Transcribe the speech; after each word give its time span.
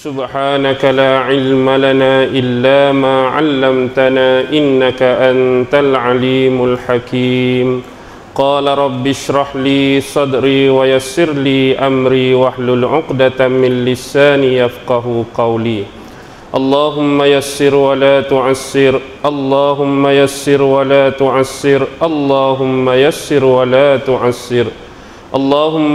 سبحانك 0.00 0.84
لا 0.84 1.18
علم 1.18 1.70
لنا 1.70 2.24
إلا 2.24 2.92
ما 2.92 3.26
علمتنا 3.28 4.40
إنك 4.40 5.02
أنت 5.02 5.74
العليم 5.74 6.64
الحكيم 6.64 7.82
قال 8.34 8.66
رب 8.78 9.06
اشرح 9.06 9.56
لي 9.56 10.00
صدري 10.00 10.70
ويسر 10.70 11.32
لي 11.32 11.78
أمري 11.78 12.34
واحلل 12.34 12.84
عقدة 12.84 13.48
من 13.48 13.84
لساني 13.84 14.56
يفقه 14.56 15.24
قولي 15.34 15.84
اللهم 16.54 17.22
يسر 17.22 17.74
ولا 17.74 18.20
تعسر 18.20 19.00
اللهم 19.24 20.06
يسر 20.06 20.62
ولا 20.62 21.10
تعسر 21.10 21.86
اللهم 22.02 22.90
يسر 22.90 23.44
ولا 23.44 23.96
تعسر 23.96 24.66
اللهم 24.66 24.80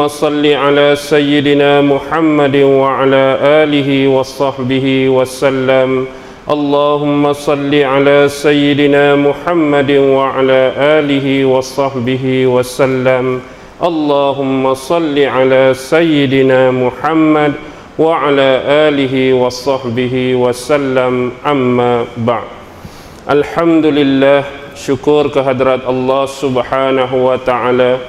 صل 0.08 0.46
على 0.46 0.96
سيدنا 0.96 1.80
محمد 1.80 2.56
وعلى 2.56 3.38
آله 3.42 4.08
وصحبه 4.08 5.08
وسلم 5.08 6.06
اللهم 6.50 7.32
صل 7.32 7.74
على 7.74 8.28
سيدنا 8.28 9.16
محمد 9.16 9.90
وعلى 9.90 10.72
آله 10.76 11.44
وصحبه 11.44 12.46
وسلم 12.46 13.40
اللهم 13.82 14.74
صل 14.74 15.18
على 15.18 15.74
سيدنا 15.74 16.70
محمد 16.70 17.52
وعلى 17.98 18.50
آله 18.88 19.32
وصحبه 19.32 20.34
وسلم 20.34 21.32
أما 21.46 22.04
بعد 22.16 22.48
الحمد 23.30 23.86
لله 23.86 24.44
syukur 24.80 25.28
kehadrat 25.28 25.84
Allah 25.84 26.24
subhanahu 26.24 27.28
wa 27.28 27.36
ta'ala 27.36 28.00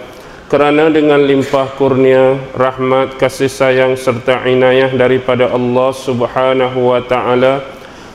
kerana 0.46 0.86
dengan 0.86 1.18
limpah 1.18 1.74
kurnia, 1.74 2.38
rahmat, 2.54 3.18
kasih 3.18 3.50
sayang 3.50 3.98
serta 3.98 4.46
inayah 4.46 4.94
daripada 4.94 5.50
Allah 5.50 5.90
Subhanahu 5.90 6.94
wa 6.94 7.02
taala 7.02 7.66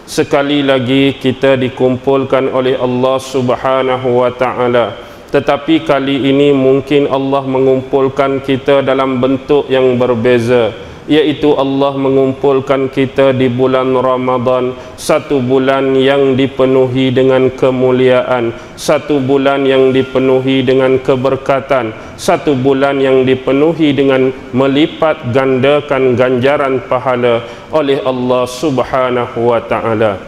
sekali 0.07 0.63
lagi 0.63 1.19
kita 1.19 1.59
dikumpulkan 1.59 2.47
oleh 2.51 2.79
Allah 2.79 3.19
Subhanahu 3.19 4.23
wa 4.23 4.31
taala. 4.31 4.95
Tetapi 5.31 5.87
kali 5.87 6.27
ini 6.27 6.51
mungkin 6.51 7.07
Allah 7.07 7.43
mengumpulkan 7.43 8.43
kita 8.43 8.83
dalam 8.83 9.19
bentuk 9.19 9.67
yang 9.71 9.95
berbeza 9.95 10.90
iaitu 11.09 11.57
Allah 11.57 11.97
mengumpulkan 11.97 12.91
kita 12.93 13.33
di 13.33 13.49
bulan 13.49 13.97
Ramadan 13.97 14.77
satu 14.93 15.41
bulan 15.41 15.97
yang 15.97 16.37
dipenuhi 16.37 17.09
dengan 17.09 17.49
kemuliaan 17.49 18.53
satu 18.77 19.17
bulan 19.17 19.65
yang 19.65 19.89
dipenuhi 19.89 20.61
dengan 20.61 21.01
keberkatan 21.01 21.93
satu 22.17 22.53
bulan 22.53 23.01
yang 23.01 23.25
dipenuhi 23.25 23.97
dengan 23.97 24.29
melipat 24.53 25.33
gandakan 25.33 26.13
ganjaran 26.13 26.85
pahala 26.85 27.41
oleh 27.73 27.97
Allah 28.05 28.43
Subhanahu 28.45 29.39
wa 29.41 29.61
taala. 29.65 30.21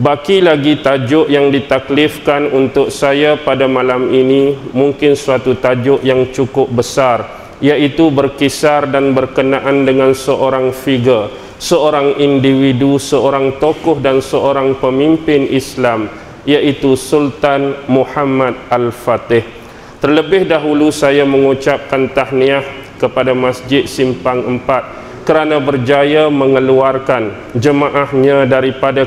Baki 0.00 0.40
lagi 0.40 0.80
tajuk 0.80 1.28
yang 1.28 1.52
ditaklifkan 1.52 2.48
untuk 2.56 2.88
saya 2.88 3.36
pada 3.36 3.68
malam 3.68 4.08
ini 4.08 4.56
mungkin 4.72 5.12
suatu 5.12 5.52
tajuk 5.60 6.00
yang 6.00 6.32
cukup 6.32 6.72
besar 6.72 7.39
iaitu 7.60 8.08
berkisar 8.08 8.88
dan 8.88 9.12
berkenaan 9.12 9.84
dengan 9.84 10.16
seorang 10.16 10.72
figure, 10.72 11.28
seorang 11.60 12.16
individu, 12.16 12.96
seorang 12.96 13.60
tokoh 13.60 14.00
dan 14.00 14.24
seorang 14.24 14.80
pemimpin 14.80 15.44
Islam 15.48 16.08
iaitu 16.48 16.96
Sultan 16.96 17.84
Muhammad 17.86 18.56
Al-Fatih. 18.72 19.44
Terlebih 20.00 20.48
dahulu 20.48 20.88
saya 20.88 21.28
mengucapkan 21.28 22.08
tahniah 22.08 22.64
kepada 22.96 23.36
Masjid 23.36 23.84
Simpang 23.84 24.40
4 24.64 25.28
kerana 25.28 25.60
berjaya 25.60 26.32
mengeluarkan 26.32 27.52
jemaahnya 27.52 28.48
daripada 28.48 29.04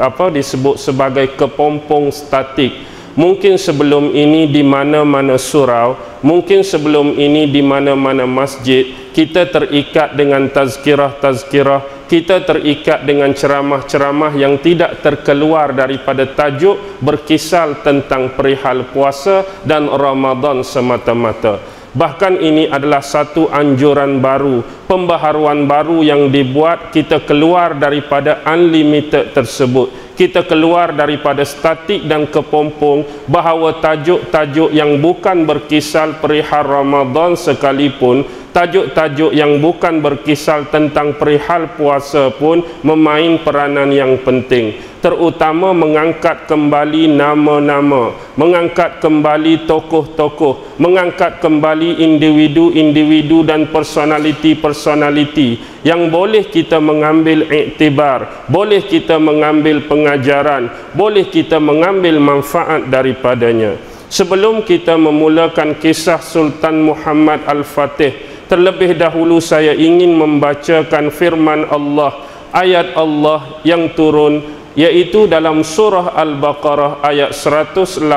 apa 0.00 0.32
disebut 0.32 0.80
sebagai 0.80 1.36
kepompong 1.36 2.08
statik 2.08 2.72
Mungkin 3.12 3.60
sebelum 3.60 4.16
ini 4.16 4.48
di 4.48 4.64
mana-mana 4.64 5.36
surau, 5.36 6.00
mungkin 6.24 6.64
sebelum 6.64 7.12
ini 7.20 7.44
di 7.44 7.60
mana-mana 7.60 8.24
masjid, 8.24 8.88
kita 9.12 9.52
terikat 9.52 10.16
dengan 10.16 10.48
tazkirah-tazkirah, 10.48 12.08
kita 12.08 12.40
terikat 12.40 13.04
dengan 13.04 13.36
ceramah-ceramah 13.36 14.32
yang 14.32 14.56
tidak 14.64 15.04
terkeluar 15.04 15.76
daripada 15.76 16.24
tajuk 16.24 17.04
berkisal 17.04 17.84
tentang 17.84 18.32
perihal 18.32 18.88
puasa 18.88 19.44
dan 19.68 19.92
Ramadan 19.92 20.64
semata-mata. 20.64 21.60
Bahkan 21.92 22.40
ini 22.40 22.64
adalah 22.72 23.04
satu 23.04 23.52
anjuran 23.52 24.24
baru, 24.24 24.64
pembaharuan 24.88 25.68
baru 25.68 26.00
yang 26.00 26.32
dibuat 26.32 26.88
kita 26.88 27.20
keluar 27.28 27.76
daripada 27.76 28.40
unlimited 28.48 29.36
tersebut 29.36 30.01
kita 30.14 30.44
keluar 30.44 30.92
daripada 30.92 31.40
statik 31.42 32.04
dan 32.04 32.28
kepompong 32.28 33.04
bahawa 33.26 33.80
tajuk-tajuk 33.80 34.70
yang 34.70 35.00
bukan 35.00 35.48
berkisal 35.48 36.20
perihal 36.20 36.64
Ramadan 36.64 37.34
sekalipun 37.34 38.41
tajuk-tajuk 38.52 39.32
yang 39.32 39.58
bukan 39.58 39.98
berkisal 40.04 40.68
tentang 40.68 41.16
perihal 41.16 41.72
puasa 41.74 42.30
pun 42.30 42.62
memain 42.84 43.40
peranan 43.40 43.88
yang 43.90 44.20
penting. 44.20 44.92
Terutama 45.02 45.74
mengangkat 45.74 46.46
kembali 46.46 47.10
nama-nama 47.10 48.14
mengangkat 48.38 49.02
kembali 49.02 49.66
tokoh-tokoh 49.66 50.78
mengangkat 50.78 51.42
kembali 51.42 51.98
individu-individu 52.06 53.42
dan 53.42 53.66
personaliti-personaliti. 53.74 55.58
Yang 55.82 56.02
boleh 56.06 56.46
kita 56.46 56.78
mengambil 56.78 57.50
iktibar 57.50 58.46
boleh 58.46 58.86
kita 58.86 59.18
mengambil 59.18 59.82
pengajaran 59.90 60.70
boleh 60.94 61.26
kita 61.26 61.58
mengambil 61.58 62.22
manfaat 62.22 62.86
daripadanya. 62.86 63.74
Sebelum 64.06 64.62
kita 64.62 64.94
memulakan 64.94 65.82
kisah 65.82 66.22
Sultan 66.22 66.84
Muhammad 66.84 67.42
Al-Fatih 67.42 68.31
terlebih 68.52 68.92
dahulu 69.00 69.40
saya 69.40 69.72
ingin 69.72 70.12
membacakan 70.12 71.08
firman 71.08 71.64
Allah 71.72 72.20
ayat 72.52 72.92
Allah 73.00 73.64
yang 73.64 73.88
turun 73.96 74.44
yaitu 74.76 75.24
dalam 75.24 75.64
surah 75.64 76.12
Al-Baqarah 76.12 77.00
ayat 77.00 77.32
185 77.32 78.12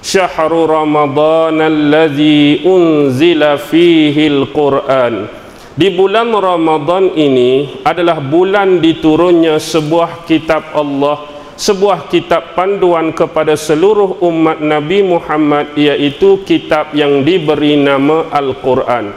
Syahrul 0.00 0.68
Ramadan 0.68 1.60
alladhi 1.60 2.60
unzila 2.64 3.60
fihi 3.60 4.28
al-Quran. 4.28 5.28
Di 5.76 5.88
bulan 5.92 6.28
Ramadan 6.28 7.12
ini 7.16 7.80
adalah 7.84 8.20
bulan 8.20 8.84
diturunnya 8.84 9.60
sebuah 9.60 10.28
kitab 10.28 10.76
Allah 10.76 11.33
sebuah 11.54 12.10
kitab 12.10 12.58
panduan 12.58 13.14
kepada 13.14 13.54
seluruh 13.54 14.18
umat 14.26 14.58
Nabi 14.58 15.06
Muhammad 15.06 15.74
iaitu 15.78 16.42
kitab 16.42 16.94
yang 16.94 17.22
diberi 17.22 17.78
nama 17.78 18.26
Al-Quran. 18.30 19.14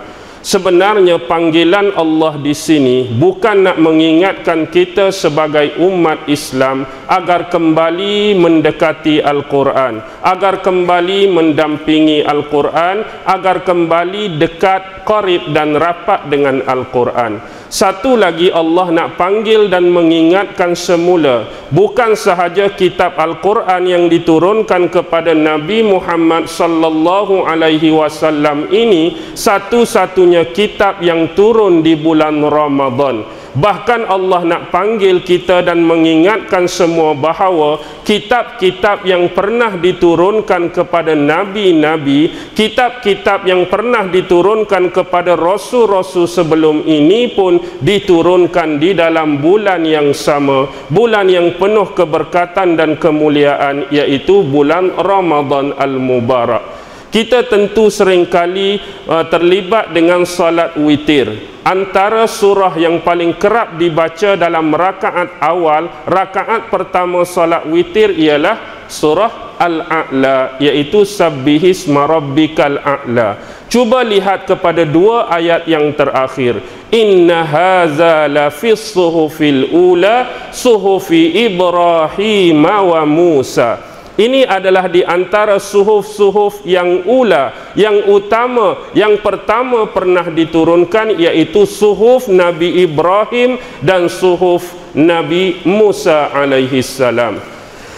Sebenarnya 0.48 1.20
panggilan 1.28 1.92
Allah 1.98 2.40
di 2.40 2.56
sini 2.56 3.04
bukan 3.04 3.68
nak 3.68 3.78
mengingatkan 3.84 4.72
kita 4.72 5.12
sebagai 5.12 5.76
umat 5.82 6.24
Islam 6.30 6.88
agar 7.08 7.48
kembali 7.48 8.36
mendekati 8.36 9.24
Al-Quran, 9.24 10.04
agar 10.22 10.60
kembali 10.60 11.32
mendampingi 11.32 12.22
Al-Quran, 12.24 13.24
agar 13.24 13.64
kembali 13.64 14.36
dekat, 14.36 15.08
qarib 15.08 15.56
dan 15.56 15.80
rapat 15.80 16.28
dengan 16.28 16.60
Al-Quran. 16.68 17.58
Satu 17.68 18.16
lagi 18.16 18.48
Allah 18.48 18.88
nak 18.96 19.20
panggil 19.20 19.68
dan 19.68 19.92
mengingatkan 19.92 20.72
semula 20.72 21.52
bukan 21.68 22.16
sahaja 22.16 22.72
kitab 22.72 23.20
Al-Quran 23.20 23.84
yang 23.84 24.04
diturunkan 24.08 24.88
kepada 24.88 25.36
Nabi 25.36 25.84
Muhammad 25.84 26.48
sallallahu 26.48 27.44
alaihi 27.44 27.92
wasallam 27.92 28.72
ini 28.72 29.36
satu-satunya 29.36 30.56
kitab 30.56 31.04
yang 31.04 31.36
turun 31.36 31.84
di 31.84 32.00
bulan 32.00 32.40
Ramadan 32.40 33.37
Bahkan 33.56 34.10
Allah 34.12 34.42
nak 34.44 34.64
panggil 34.74 35.24
kita 35.24 35.64
dan 35.64 35.80
mengingatkan 35.86 36.68
semua 36.68 37.16
bahawa 37.16 37.80
kitab-kitab 38.04 39.08
yang 39.08 39.32
pernah 39.32 39.76
diturunkan 39.80 40.74
kepada 40.76 41.16
nabi-nabi, 41.16 42.52
kitab-kitab 42.52 43.48
yang 43.48 43.70
pernah 43.72 44.04
diturunkan 44.08 44.92
kepada 44.92 45.40
rasul-rasul 45.40 46.28
sebelum 46.28 46.84
ini 46.84 47.32
pun 47.32 47.60
diturunkan 47.80 48.80
di 48.82 48.92
dalam 48.96 49.40
bulan 49.40 49.84
yang 49.88 50.12
sama, 50.12 50.68
bulan 50.92 51.32
yang 51.32 51.56
penuh 51.56 51.92
keberkatan 51.96 52.76
dan 52.76 53.00
kemuliaan 53.00 53.88
iaitu 53.94 54.44
bulan 54.44 54.92
Ramadan 54.96 55.76
al-Mubarak. 55.76 56.87
Kita 57.08 57.48
tentu 57.48 57.88
seringkali 57.88 58.70
uh, 59.08 59.26
terlibat 59.32 59.96
dengan 59.96 60.28
salat 60.28 60.76
witir. 60.76 61.58
Antara 61.68 62.28
surah 62.28 62.76
yang 62.80 63.04
paling 63.04 63.36
kerap 63.36 63.76
dibaca 63.76 64.40
dalam 64.40 64.72
rakaat 64.72 65.40
awal, 65.44 65.92
rakaat 66.08 66.72
pertama 66.72 67.28
salat 67.28 67.68
witir 67.68 68.16
ialah 68.16 68.88
surah 68.88 69.60
Al-A'la 69.60 70.62
iaitu 70.62 71.04
Sabbihis 71.04 71.90
Marabbikal 71.92 72.80
A'la. 72.80 73.60
Cuba 73.68 74.00
lihat 74.00 74.48
kepada 74.48 74.88
dua 74.88 75.28
ayat 75.28 75.68
yang 75.68 75.92
terakhir 75.92 76.64
inna 76.88 77.44
hadza 77.44 78.32
la 78.32 78.48
fi 78.48 78.72
suhufil 78.80 79.76
ula 79.76 80.48
suhufi 80.56 81.36
Ibrahim 81.52 82.64
wa 82.64 83.04
Musa 83.04 83.97
ini 84.18 84.42
adalah 84.44 84.90
di 84.90 85.06
antara 85.06 85.62
suhuf-suhuf 85.62 86.66
yang 86.66 87.06
ula, 87.06 87.74
yang 87.78 88.10
utama, 88.10 88.90
yang 88.98 89.22
pertama 89.22 89.86
pernah 89.86 90.26
diturunkan 90.26 91.14
iaitu 91.22 91.70
suhuf 91.70 92.26
Nabi 92.26 92.82
Ibrahim 92.82 93.62
dan 93.86 94.10
suhuf 94.10 94.74
Nabi 94.98 95.62
Musa 95.62 96.34
alaihi 96.34 96.82
salam. 96.82 97.57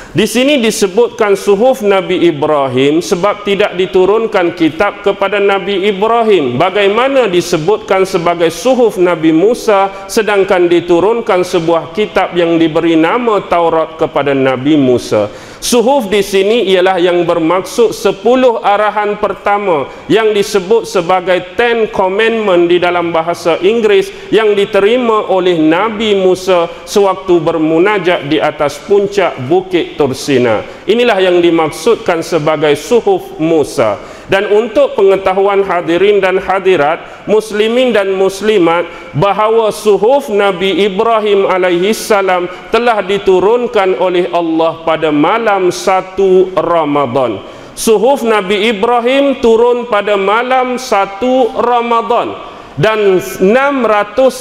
Di 0.09 0.25
sini 0.25 0.57
disebutkan 0.57 1.38
suhuf 1.38 1.85
Nabi 1.85 2.25
Ibrahim 2.25 2.97
sebab 2.97 3.45
tidak 3.45 3.77
diturunkan 3.77 4.57
kitab 4.57 5.06
kepada 5.06 5.38
Nabi 5.38 5.85
Ibrahim. 5.85 6.57
Bagaimana 6.57 7.29
disebutkan 7.29 8.09
sebagai 8.09 8.50
suhuf 8.50 8.97
Nabi 8.97 9.29
Musa 9.29 10.09
sedangkan 10.09 10.65
diturunkan 10.65 11.45
sebuah 11.45 11.94
kitab 11.94 12.33
yang 12.33 12.57
diberi 12.57 12.97
nama 12.97 13.38
Taurat 13.45 14.01
kepada 14.01 14.33
Nabi 14.33 14.81
Musa. 14.81 15.29
Suhuf 15.59 16.07
di 16.07 16.23
sini 16.23 16.71
ialah 16.71 17.03
yang 17.03 17.27
bermaksud 17.27 17.91
10 17.91 18.23
arahan 18.63 19.19
pertama 19.19 19.91
yang 20.07 20.31
disebut 20.31 20.88
sebagai 20.88 21.53
Ten 21.59 21.91
Commandment 21.91 22.71
di 22.71 22.79
dalam 22.79 23.11
bahasa 23.11 23.59
Inggeris 23.59 24.31
yang 24.31 24.56
diterima 24.56 25.27
oleh 25.27 25.59
Nabi 25.59 26.15
Musa 26.15 26.71
sewaktu 26.88 27.44
bermunajat 27.44 28.31
di 28.31 28.39
atas 28.39 28.79
puncak 28.88 29.35
Bukit 29.51 29.98
Tursina. 29.99 30.63
Inilah 30.87 31.19
yang 31.19 31.43
dimaksudkan 31.43 32.23
sebagai 32.23 32.79
Suhuf 32.79 33.35
Musa. 33.35 33.99
Dan 34.31 34.47
untuk 34.53 34.93
pengetahuan 34.93 35.65
hadirin 35.65 36.21
dan 36.21 36.37
hadirat 36.39 37.25
muslimin 37.25 37.91
dan 37.91 38.13
muslimat 38.13 38.85
bahawa 39.17 39.73
suhuf 39.73 40.29
Nabi 40.29 40.85
Ibrahim 40.85 41.49
alaihi 41.49 41.97
salam 41.97 42.45
telah 42.69 43.01
diturunkan 43.01 43.97
oleh 43.97 44.29
Allah 44.29 44.85
pada 44.85 45.09
malam 45.09 45.73
satu 45.73 46.53
Ramadan. 46.53 47.41
Suhuf 47.73 48.21
Nabi 48.21 48.69
Ibrahim 48.69 49.41
turun 49.41 49.89
pada 49.89 50.13
malam 50.13 50.77
satu 50.77 51.49
Ramadan. 51.57 52.37
Dan 52.79 53.19
600 53.19 53.43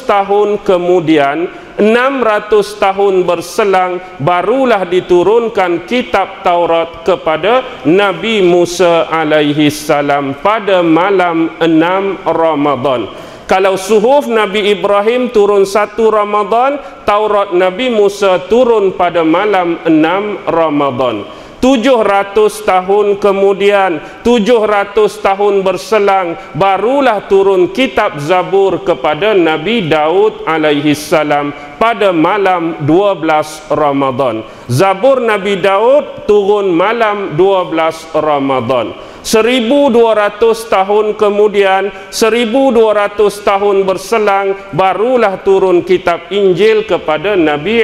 tahun 0.07 0.63
kemudian 0.63 1.49
600 1.79 2.83
tahun 2.83 3.23
berselang 3.23 4.03
barulah 4.19 4.83
diturunkan 4.83 5.87
kitab 5.87 6.43
Taurat 6.43 7.07
kepada 7.07 7.87
Nabi 7.87 8.43
Musa 8.43 9.07
alaihi 9.07 9.71
salam 9.71 10.35
pada 10.43 10.83
malam 10.83 11.55
6 11.63 12.27
Ramadan. 12.27 13.07
Kalau 13.49 13.81
suhuf 13.81 14.29
Nabi 14.29 14.77
Ibrahim 14.77 15.33
turun 15.33 15.65
satu 15.65 16.13
Ramadan, 16.13 16.77
Taurat 17.09 17.57
Nabi 17.57 17.89
Musa 17.89 18.45
turun 18.45 18.93
pada 18.93 19.25
malam 19.25 19.81
6 19.89 20.45
Ramadan. 20.45 21.38
Tujuh 21.59 22.07
ratus 22.07 22.63
tahun 22.63 23.19
kemudian, 23.19 24.23
tujuh 24.23 24.63
ratus 24.63 25.19
tahun 25.19 25.67
berselang, 25.67 26.39
barulah 26.55 27.27
turun 27.27 27.75
kitab 27.75 28.23
Zabur 28.23 28.87
kepada 28.87 29.35
Nabi 29.35 29.91
Daud 29.91 30.47
alaihi 30.47 30.95
salam 30.95 31.51
pada 31.75 32.15
malam 32.15 32.87
12 32.87 33.75
Ramadan. 33.75 34.47
Zabur 34.71 35.19
Nabi 35.19 35.59
Daud 35.59 36.31
turun 36.31 36.71
malam 36.71 37.35
12 37.35 38.15
Ramadan. 38.15 38.95
1200 39.27 40.39
tahun 40.71 41.07
kemudian 41.19 41.91
1200 42.15 43.19
tahun 43.43 43.77
berselang 43.83 44.55
barulah 44.73 45.43
turun 45.43 45.83
kitab 45.83 46.31
Injil 46.31 46.87
kepada 46.87 47.35
Nabi 47.35 47.83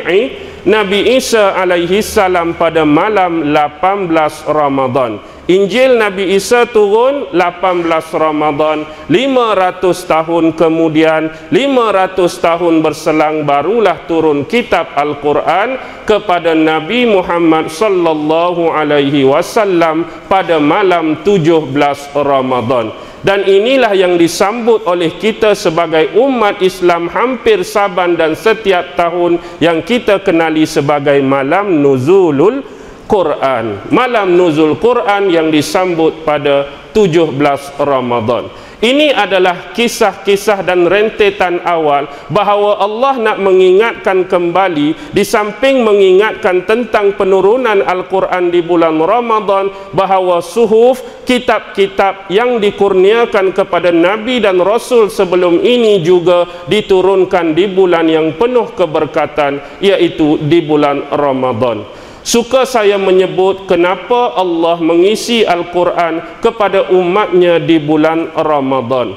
Nabi 0.64 1.20
Isa 1.20 1.52
alaihi 1.61 2.00
salam 2.00 2.56
pada 2.56 2.88
malam 2.88 3.52
18 3.52 4.49
Ramadan. 4.49 5.20
Injil 5.44 6.00
Nabi 6.00 6.32
Isa 6.40 6.64
turun 6.64 7.28
18 7.37 7.84
Ramadan 8.16 8.88
500 9.12 9.84
tahun 9.84 10.56
kemudian 10.56 11.28
500 11.52 12.16
tahun 12.16 12.81
berselang 12.81 13.44
barulah 13.44 14.08
turun 14.08 14.49
kitab 14.49 14.96
Al-Quran 14.96 15.76
kepada 16.08 16.56
Nabi 16.56 17.12
Muhammad 17.12 17.69
sallallahu 17.69 18.72
alaihi 18.72 19.28
wasallam 19.28 20.08
pada 20.32 20.56
malam 20.56 21.20
17 21.20 21.76
Ramadan 22.17 23.03
dan 23.24 23.40
inilah 23.48 23.96
yang 23.96 24.20
disambut 24.20 24.84
oleh 24.84 25.16
kita 25.16 25.56
sebagai 25.56 26.12
umat 26.20 26.60
Islam 26.60 27.08
hampir 27.08 27.64
saban 27.64 28.20
dan 28.20 28.36
setiap 28.36 28.92
tahun 29.00 29.40
yang 29.64 29.80
kita 29.80 30.20
kenali 30.20 30.68
sebagai 30.68 31.16
malam 31.24 31.80
nuzulul 31.80 32.60
Quran. 33.08 33.88
Malam 33.88 34.36
nuzul 34.36 34.76
Quran 34.76 35.32
yang 35.32 35.48
disambut 35.48 36.20
pada 36.20 36.68
17 36.92 37.32
Ramadan 37.80 38.52
ini 38.82 39.14
adalah 39.14 39.70
kisah-kisah 39.70 40.66
dan 40.66 40.90
rentetan 40.90 41.62
awal 41.62 42.10
bahawa 42.32 42.82
Allah 42.82 43.14
nak 43.22 43.38
mengingatkan 43.38 44.26
kembali 44.26 45.14
di 45.14 45.22
samping 45.22 45.86
mengingatkan 45.86 46.66
tentang 46.66 47.14
penurunan 47.14 47.84
Al-Quran 47.86 48.50
di 48.50 48.60
bulan 48.64 48.98
Ramadan 48.98 49.70
bahawa 49.94 50.42
suhuf 50.42 51.22
kitab-kitab 51.22 52.28
yang 52.32 52.58
dikurniakan 52.58 53.54
kepada 53.54 53.94
Nabi 53.94 54.42
dan 54.42 54.58
Rasul 54.58 55.06
sebelum 55.06 55.62
ini 55.62 56.02
juga 56.02 56.66
diturunkan 56.66 57.54
di 57.54 57.70
bulan 57.70 58.10
yang 58.10 58.34
penuh 58.34 58.74
keberkatan 58.74 59.80
iaitu 59.80 60.42
di 60.42 60.58
bulan 60.64 61.14
Ramadan. 61.14 62.03
Suka 62.24 62.64
saya 62.64 62.96
menyebut 62.96 63.68
kenapa 63.68 64.32
Allah 64.32 64.80
mengisi 64.80 65.44
Al-Quran 65.44 66.40
kepada 66.40 66.88
umatnya 66.88 67.60
di 67.60 67.76
bulan 67.76 68.32
Ramadan 68.32 69.12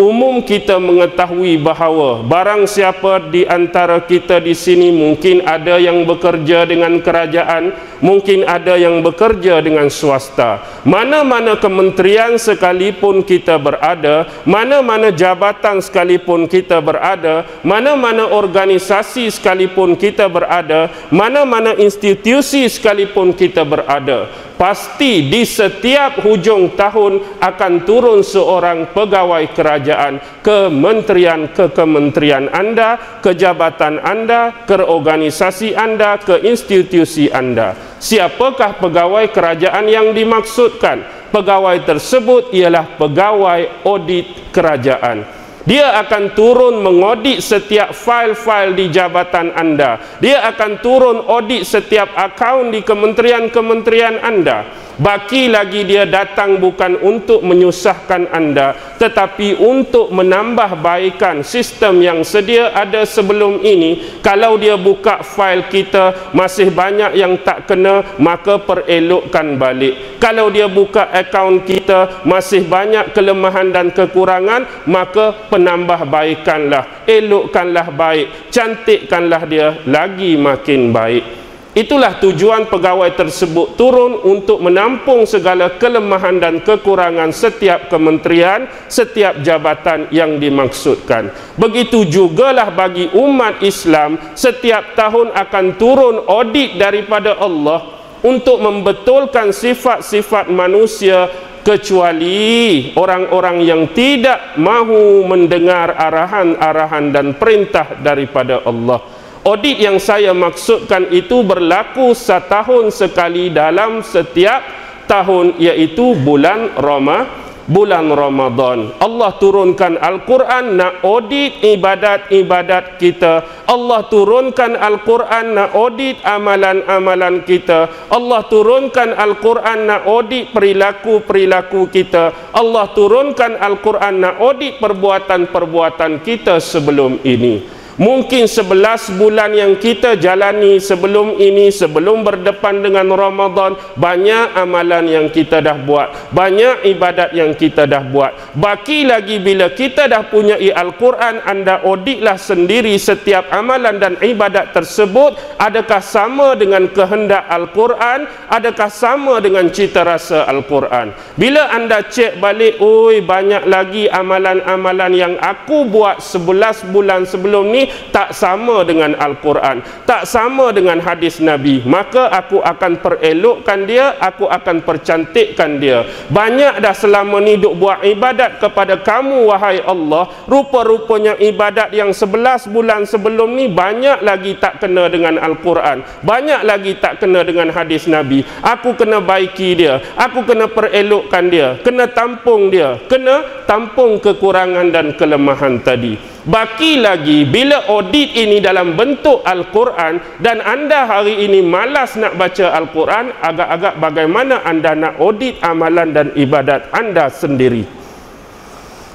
umum 0.00 0.40
kita 0.40 0.80
mengetahui 0.80 1.60
bahawa 1.60 2.24
barang 2.24 2.64
siapa 2.64 3.28
di 3.28 3.44
antara 3.44 4.00
kita 4.00 4.40
di 4.40 4.56
sini 4.56 4.88
mungkin 4.88 5.44
ada 5.44 5.76
yang 5.76 6.08
bekerja 6.08 6.64
dengan 6.64 6.96
kerajaan, 7.04 7.76
mungkin 8.00 8.48
ada 8.48 8.80
yang 8.80 9.04
bekerja 9.04 9.60
dengan 9.60 9.92
swasta. 9.92 10.64
Mana-mana 10.88 11.60
kementerian 11.60 12.40
sekalipun 12.40 13.20
kita 13.20 13.60
berada, 13.60 14.28
mana-mana 14.48 15.12
jabatan 15.12 15.84
sekalipun 15.84 16.48
kita 16.48 16.80
berada, 16.80 17.44
mana-mana 17.60 18.32
organisasi 18.32 19.28
sekalipun 19.28 19.94
kita 19.94 20.26
berada, 20.26 20.88
mana-mana 21.12 21.76
institusi 21.76 22.64
sekalipun 22.66 23.36
kita 23.36 23.62
berada, 23.62 24.32
pasti 24.54 25.28
di 25.28 25.42
setiap 25.42 26.22
hujung 26.22 26.72
tahun 26.78 27.42
akan 27.42 27.72
turun 27.82 28.20
seorang 28.22 28.94
pegawai 28.94 29.50
kerajaan 29.52 30.42
kementerian 30.44 31.50
ke 31.50 31.72
kementerian 31.74 32.46
anda 32.52 33.20
ke 33.20 33.34
jabatan 33.36 33.98
anda 34.00 34.64
ke 34.64 34.78
organisasi 34.78 35.74
anda 35.74 36.16
ke 36.22 36.40
institusi 36.46 37.28
anda. 37.28 37.74
Siapakah 38.02 38.82
pegawai 38.82 39.30
kerajaan 39.30 39.86
yang 39.86 40.10
dimaksudkan? 40.14 41.28
Pegawai 41.32 41.88
tersebut 41.88 42.52
ialah 42.52 43.00
pegawai 43.00 43.88
audit 43.88 44.52
kerajaan 44.52 45.41
dia 45.62 45.94
akan 46.02 46.34
turun 46.34 46.82
mengodit 46.82 47.38
setiap 47.38 47.94
file-file 47.94 48.74
di 48.74 48.90
jabatan 48.90 49.54
anda. 49.54 49.98
Dia 50.18 50.42
akan 50.50 50.82
turun 50.82 51.18
audit 51.22 51.62
setiap 51.62 52.10
akaun 52.18 52.74
di 52.74 52.82
kementerian-kementerian 52.82 54.18
anda. 54.18 54.66
Baki 54.92 55.48
lagi 55.48 55.88
dia 55.88 56.04
datang 56.04 56.60
bukan 56.60 57.00
untuk 57.00 57.40
menyusahkan 57.40 58.28
anda 58.28 58.76
tetapi 59.02 59.58
untuk 59.58 60.14
menambah 60.14 60.78
baikkan 60.78 61.42
sistem 61.42 61.98
yang 61.98 62.22
sedia 62.22 62.70
ada 62.70 63.02
sebelum 63.02 63.64
ini 63.66 64.20
kalau 64.22 64.54
dia 64.54 64.78
buka 64.78 65.26
fail 65.26 65.66
kita 65.66 66.30
masih 66.30 66.70
banyak 66.70 67.18
yang 67.18 67.34
tak 67.42 67.66
kena 67.66 68.14
maka 68.22 68.62
perelokkan 68.62 69.58
balik 69.58 70.22
kalau 70.22 70.52
dia 70.54 70.70
buka 70.70 71.10
akaun 71.10 71.66
kita 71.66 72.22
masih 72.22 72.62
banyak 72.62 73.10
kelemahan 73.10 73.74
dan 73.74 73.90
kekurangan 73.90 74.86
maka 74.86 75.50
penambah 75.52 76.08
baikkanlah 76.08 77.04
elokkanlah 77.04 77.92
baik 77.92 78.48
cantikkanlah 78.48 79.44
dia 79.44 79.76
lagi 79.84 80.40
makin 80.40 80.88
baik 80.88 81.42
Itulah 81.72 82.20
tujuan 82.20 82.68
pegawai 82.68 83.16
tersebut 83.16 83.80
turun 83.80 84.20
untuk 84.28 84.60
menampung 84.60 85.24
segala 85.24 85.80
kelemahan 85.80 86.36
dan 86.36 86.60
kekurangan 86.60 87.32
setiap 87.32 87.88
kementerian, 87.88 88.68
setiap 88.92 89.40
jabatan 89.40 90.04
yang 90.12 90.36
dimaksudkan. 90.36 91.32
Begitu 91.56 92.04
jugalah 92.12 92.68
bagi 92.76 93.08
umat 93.16 93.64
Islam, 93.64 94.20
setiap 94.36 94.92
tahun 94.92 95.32
akan 95.32 95.66
turun 95.80 96.20
audit 96.28 96.76
daripada 96.76 97.40
Allah 97.40 98.04
untuk 98.20 98.60
membetulkan 98.60 99.48
sifat-sifat 99.56 100.52
manusia 100.52 101.32
kecuali 101.62 102.90
orang-orang 102.98 103.62
yang 103.62 103.82
tidak 103.94 104.58
mahu 104.58 105.26
mendengar 105.26 105.94
arahan-arahan 105.94 107.14
dan 107.14 107.26
perintah 107.38 107.98
daripada 108.02 108.62
Allah. 108.66 109.02
Audit 109.42 109.82
yang 109.82 109.98
saya 109.98 110.30
maksudkan 110.30 111.10
itu 111.10 111.42
berlaku 111.42 112.14
setahun 112.14 112.94
sekali 112.94 113.50
dalam 113.50 113.98
setiap 114.06 114.62
tahun 115.10 115.58
iaitu 115.58 116.14
bulan 116.22 116.78
Ramadan 116.78 117.41
bulan 117.66 118.10
Ramadan. 118.10 118.94
Allah 118.98 119.32
turunkan 119.36 119.98
Al-Quran 119.98 120.78
nak 120.78 121.02
audit 121.04 121.62
ibadat-ibadat 121.62 122.98
kita. 122.98 123.64
Allah 123.68 124.06
turunkan 124.06 124.74
Al-Quran 124.74 125.58
nak 125.58 125.70
audit 125.76 126.18
amalan-amalan 126.24 127.44
kita. 127.46 128.08
Allah 128.10 128.42
turunkan 128.46 129.14
Al-Quran 129.14 129.78
nak 129.90 130.02
audit 130.08 130.50
perilaku-perilaku 130.50 131.90
kita. 131.90 132.54
Allah 132.54 132.86
turunkan 132.90 133.58
Al-Quran 133.58 134.14
nak 134.22 134.34
audit 134.40 134.78
perbuatan-perbuatan 134.80 136.22
kita 136.24 136.58
sebelum 136.58 137.20
ini. 137.26 137.81
Mungkin 138.00 138.48
sebelas 138.48 139.12
bulan 139.12 139.52
yang 139.52 139.76
kita 139.76 140.16
jalani 140.16 140.80
sebelum 140.80 141.36
ini, 141.36 141.68
sebelum 141.68 142.24
berdepan 142.24 142.80
dengan 142.80 143.12
Ramadan, 143.12 143.76
banyak 144.00 144.56
amalan 144.56 145.04
yang 145.08 145.26
kita 145.28 145.60
dah 145.60 145.76
buat. 145.76 146.32
Banyak 146.32 146.88
ibadat 146.88 147.36
yang 147.36 147.52
kita 147.52 147.84
dah 147.84 148.00
buat. 148.00 148.56
Baki 148.56 149.04
lagi 149.04 149.36
bila 149.40 149.68
kita 149.76 150.08
dah 150.08 150.24
punya 150.24 150.56
Al-Quran, 150.56 151.44
anda 151.44 151.84
auditlah 151.84 152.40
sendiri 152.40 152.96
setiap 152.96 153.52
amalan 153.52 154.00
dan 154.00 154.16
ibadat 154.24 154.72
tersebut. 154.72 155.36
Adakah 155.60 156.00
sama 156.00 156.56
dengan 156.56 156.88
kehendak 156.88 157.44
Al-Quran? 157.44 158.24
Adakah 158.48 158.88
sama 158.88 159.38
dengan 159.44 159.68
cita 159.68 160.00
rasa 160.00 160.48
Al-Quran? 160.48 161.12
Bila 161.36 161.68
anda 161.68 162.00
cek 162.00 162.40
balik, 162.40 162.80
oi 162.80 163.20
banyak 163.20 163.68
lagi 163.68 164.08
amalan-amalan 164.08 165.12
yang 165.12 165.34
aku 165.36 165.84
buat 165.84 166.24
sebelas 166.24 166.80
bulan 166.88 167.28
sebelum 167.28 167.68
ni, 167.68 167.84
tak 168.14 168.32
sama 168.36 168.86
dengan 168.86 169.16
Al-Quran 169.18 169.82
tak 170.08 170.24
sama 170.28 170.70
dengan 170.70 171.00
hadis 171.02 171.42
Nabi 171.42 171.82
maka 171.84 172.28
aku 172.30 172.62
akan 172.62 173.00
perelokkan 173.00 173.84
dia 173.84 174.16
aku 174.20 174.46
akan 174.46 174.84
percantikkan 174.84 175.82
dia. 175.82 176.06
Banyak 176.28 176.78
dah 176.78 176.94
selama 176.94 177.42
ni 177.42 177.58
duk 177.58 177.76
buat 177.76 178.04
ibadat 178.04 178.62
kepada 178.62 179.00
kamu 179.00 179.48
wahai 179.50 179.82
Allah. 179.82 180.30
Rupa-rupanya 180.46 181.36
ibadat 181.40 181.90
yang 181.96 182.14
sebelas 182.14 182.68
bulan 182.70 183.08
sebelum 183.08 183.52
ni 183.52 183.66
banyak 183.66 184.22
lagi 184.22 184.56
tak 184.56 184.78
kena 184.80 185.08
dengan 185.08 185.40
Al-Quran. 185.40 186.04
Banyak 186.22 186.62
lagi 186.62 186.96
tak 187.00 187.18
kena 187.20 187.42
dengan 187.42 187.72
hadis 187.72 188.06
Nabi. 188.06 188.44
Aku 188.62 188.94
kena 188.94 189.18
baiki 189.22 189.74
dia 189.74 190.02
aku 190.16 190.44
kena 190.46 190.68
perelokkan 190.68 191.48
dia 191.48 191.78
kena 191.80 192.08
tampung 192.10 192.68
dia 192.68 193.00
kena 193.08 193.64
tampung 193.64 194.20
kekurangan 194.20 194.92
dan 194.92 195.16
kelemahan 195.16 195.80
tadi 195.80 196.31
Baki 196.42 196.98
lagi 196.98 197.46
bila 197.46 197.86
audit 197.86 198.34
ini 198.34 198.58
dalam 198.58 198.98
bentuk 198.98 199.46
Al-Quran 199.46 200.42
dan 200.42 200.58
anda 200.58 201.06
hari 201.06 201.38
ini 201.46 201.62
malas 201.62 202.18
nak 202.18 202.34
baca 202.34 202.74
Al-Quran, 202.82 203.30
agak-agak 203.38 203.94
bagaimana 204.02 204.58
anda 204.66 204.90
nak 204.98 205.22
audit 205.22 205.62
amalan 205.62 206.10
dan 206.10 206.34
ibadat 206.34 206.90
anda 206.90 207.30
sendiri. 207.30 207.86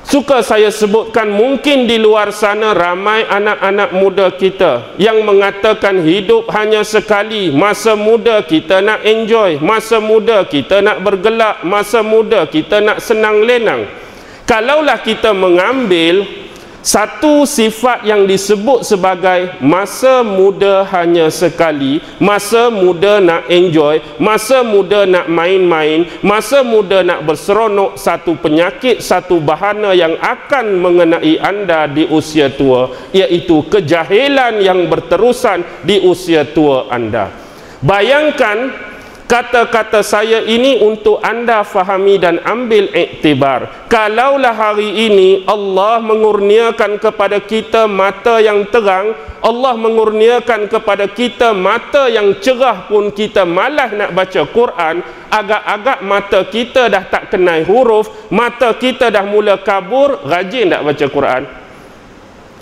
Suka 0.07 0.39
saya 0.39 0.71
sebutkan 0.71 1.27
mungkin 1.27 1.83
di 1.83 1.99
luar 1.99 2.31
sana 2.31 2.71
ramai 2.71 3.27
anak-anak 3.27 3.91
muda 3.91 4.31
kita 4.31 4.95
yang 4.95 5.19
mengatakan 5.27 5.99
hidup 5.99 6.47
hanya 6.55 6.87
sekali. 6.87 7.51
Masa 7.51 7.99
muda 7.99 8.39
kita 8.39 8.79
nak 8.79 9.03
enjoy, 9.03 9.59
masa 9.59 9.99
muda 9.99 10.47
kita 10.47 10.79
nak 10.79 11.03
bergelak, 11.03 11.59
masa 11.67 12.07
muda 12.07 12.47
kita 12.47 12.79
nak 12.79 13.03
senang 13.03 13.43
lenang. 13.43 13.83
Kalaulah 14.47 15.03
kita 15.03 15.35
mengambil 15.35 16.46
satu 16.81 17.43
sifat 17.43 18.07
yang 18.07 18.23
disebut 18.23 18.85
sebagai 18.85 19.59
masa 19.59 20.23
muda 20.23 20.87
hanya 20.87 21.27
sekali, 21.27 21.99
masa 22.21 22.71
muda 22.71 23.19
nak 23.19 23.49
enjoy, 23.51 23.99
masa 24.21 24.63
muda 24.63 25.03
nak 25.03 25.27
main-main, 25.27 26.07
masa 26.23 26.63
muda 26.63 27.03
nak 27.03 27.27
berseronok, 27.27 27.99
satu 27.99 28.39
penyakit, 28.39 29.03
satu 29.03 29.43
bahana 29.43 29.91
yang 29.91 30.15
akan 30.21 30.79
mengenai 30.79 31.35
anda 31.43 31.91
di 31.91 32.07
usia 32.07 32.47
tua, 32.53 32.93
iaitu 33.11 33.67
kejahilan 33.67 34.63
yang 34.63 34.87
berterusan 34.87 35.83
di 35.83 35.99
usia 36.07 36.47
tua 36.47 36.87
anda. 36.87 37.29
Bayangkan 37.83 38.86
kata-kata 39.27 40.01
saya 40.01 40.41
ini 40.47 40.79
untuk 40.81 41.19
anda 41.19 41.61
fahami 41.61 42.15
dan 42.17 42.39
ambil 42.47 42.89
iktibar. 42.95 43.87
Kalaulah 43.91 44.55
hari 44.55 45.11
ini 45.11 45.43
Allah 45.45 45.99
mengurniakan 46.01 46.97
kepada 46.97 47.43
kita 47.43 47.85
mata 47.85 48.39
yang 48.39 48.65
terang 48.71 49.13
Allah 49.37 49.77
mengurniakan 49.77 50.65
kepada 50.65 51.05
kita 51.07 51.53
mata 51.53 52.09
yang 52.09 52.41
cerah 52.41 52.89
pun 52.89 53.13
kita 53.13 53.45
malah 53.45 53.93
nak 53.93 54.11
baca 54.17 54.41
Quran 54.49 55.05
agak-agak 55.29 55.99
mata 56.01 56.39
kita 56.49 56.89
dah 56.89 57.03
tak 57.05 57.29
kenal 57.29 57.61
huruf 57.67 58.09
mata 58.33 58.73
kita 58.73 59.13
dah 59.13 59.23
mula 59.27 59.61
kabur 59.61 60.25
rajin 60.25 60.73
tak 60.73 60.81
baca 60.81 61.05
Quran 61.05 61.43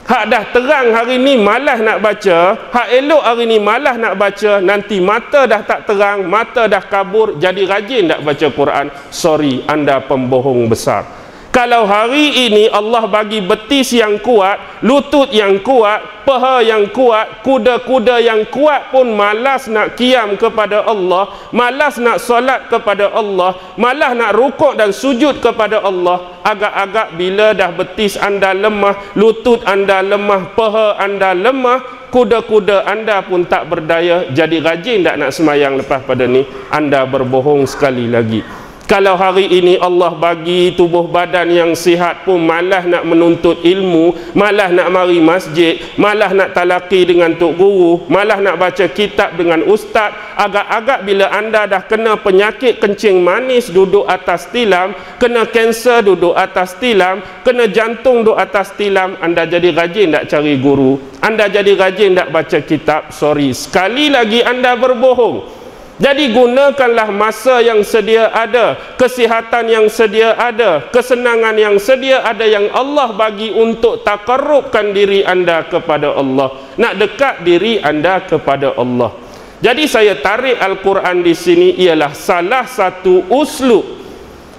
Hak 0.06 0.30
dah 0.30 0.44
terang 0.54 0.94
hari 0.94 1.18
ni 1.18 1.34
malas 1.34 1.82
nak 1.82 1.98
baca, 1.98 2.54
hak 2.70 2.94
elok 2.94 3.26
hari 3.26 3.50
ni 3.50 3.58
malas 3.58 3.98
nak 3.98 4.14
baca, 4.14 4.62
nanti 4.62 5.02
mata 5.02 5.50
dah 5.50 5.66
tak 5.66 5.90
terang, 5.90 6.30
mata 6.30 6.70
dah 6.70 6.86
kabur, 6.86 7.42
jadi 7.42 7.66
rajin 7.66 8.14
tak 8.14 8.22
baca 8.22 8.48
Quran. 8.54 8.86
Sorry, 9.10 9.66
anda 9.66 9.98
pembohong 10.06 10.70
besar. 10.70 11.25
Kalau 11.56 11.88
hari 11.88 12.52
ini 12.52 12.68
Allah 12.68 13.08
bagi 13.08 13.40
betis 13.40 13.96
yang 13.96 14.20
kuat, 14.20 14.84
lutut 14.84 15.32
yang 15.32 15.64
kuat, 15.64 16.28
paha 16.28 16.60
yang 16.60 16.92
kuat, 16.92 17.48
kuda-kuda 17.48 18.20
yang 18.20 18.44
kuat 18.52 18.92
pun 18.92 19.16
malas 19.16 19.72
nak 19.72 19.96
kiam 19.96 20.36
kepada 20.36 20.84
Allah, 20.84 21.32
malas 21.56 21.96
nak 21.96 22.20
solat 22.20 22.68
kepada 22.68 23.08
Allah, 23.08 23.56
malas 23.80 24.12
nak 24.20 24.36
rukuk 24.36 24.76
dan 24.76 24.92
sujud 24.92 25.40
kepada 25.40 25.80
Allah. 25.80 26.44
Agak-agak 26.44 27.16
bila 27.16 27.56
dah 27.56 27.72
betis 27.72 28.20
anda 28.20 28.52
lemah, 28.52 29.16
lutut 29.16 29.64
anda 29.64 30.04
lemah, 30.04 30.52
paha 30.60 31.00
anda 31.00 31.32
lemah, 31.32 32.12
kuda-kuda 32.12 32.84
anda 32.84 33.24
pun 33.24 33.48
tak 33.48 33.72
berdaya, 33.72 34.28
jadi 34.28 34.60
rajin 34.60 35.08
tak 35.08 35.16
nak 35.24 35.32
semayang 35.32 35.80
lepas 35.80 36.04
pada 36.04 36.28
ni, 36.28 36.44
anda 36.68 37.08
berbohong 37.08 37.64
sekali 37.64 38.12
lagi. 38.12 38.65
Kalau 38.86 39.18
hari 39.18 39.50
ini 39.50 39.82
Allah 39.82 40.14
bagi 40.14 40.78
tubuh 40.78 41.10
badan 41.10 41.50
yang 41.50 41.74
sihat 41.74 42.22
pun 42.22 42.38
malah 42.38 42.86
nak 42.86 43.02
menuntut 43.02 43.66
ilmu, 43.66 44.14
malah 44.38 44.70
nak 44.70 44.94
mari 44.94 45.18
masjid, 45.18 45.82
malah 45.98 46.30
nak 46.30 46.54
talaki 46.54 47.02
dengan 47.02 47.34
tok 47.34 47.58
guru, 47.58 48.06
malah 48.06 48.38
nak 48.38 48.62
baca 48.62 48.86
kitab 48.86 49.42
dengan 49.42 49.66
ustaz, 49.66 50.14
agak-agak 50.38 51.02
bila 51.02 51.34
anda 51.34 51.66
dah 51.66 51.82
kena 51.82 52.14
penyakit 52.22 52.78
kencing 52.78 53.26
manis 53.26 53.74
duduk 53.74 54.06
atas 54.06 54.54
tilam, 54.54 54.94
kena 55.18 55.50
kanser 55.50 56.06
duduk 56.06 56.38
atas 56.38 56.78
tilam, 56.78 57.26
kena 57.42 57.66
jantung 57.66 58.22
duduk 58.22 58.38
atas 58.38 58.70
tilam, 58.78 59.18
anda 59.18 59.50
jadi 59.50 59.74
rajin 59.74 60.14
tak 60.14 60.30
cari 60.30 60.62
guru, 60.62 61.02
anda 61.26 61.50
jadi 61.50 61.74
rajin 61.74 62.14
tak 62.14 62.30
baca 62.30 62.62
kitab, 62.62 63.10
sorry, 63.10 63.50
sekali 63.50 64.14
lagi 64.14 64.46
anda 64.46 64.78
berbohong. 64.78 65.65
Jadi 65.96 66.36
gunakanlah 66.36 67.08
masa 67.08 67.64
yang 67.64 67.80
sedia 67.80 68.28
ada, 68.28 68.76
kesihatan 69.00 69.72
yang 69.72 69.88
sedia 69.88 70.36
ada, 70.36 70.92
kesenangan 70.92 71.56
yang 71.56 71.80
sedia 71.80 72.20
ada 72.20 72.44
yang 72.44 72.68
Allah 72.76 73.16
bagi 73.16 73.56
untuk 73.56 74.04
takarrubkan 74.04 74.92
diri 74.92 75.24
anda 75.24 75.64
kepada 75.64 76.12
Allah. 76.12 76.76
Nak 76.76 76.94
dekat 77.00 77.36
diri 77.48 77.80
anda 77.80 78.20
kepada 78.28 78.76
Allah. 78.76 79.16
Jadi 79.64 79.88
saya 79.88 80.20
tarik 80.20 80.60
Al-Quran 80.60 81.24
di 81.24 81.32
sini 81.32 81.80
ialah 81.80 82.12
salah 82.12 82.68
satu 82.68 83.32
uslub 83.32 84.05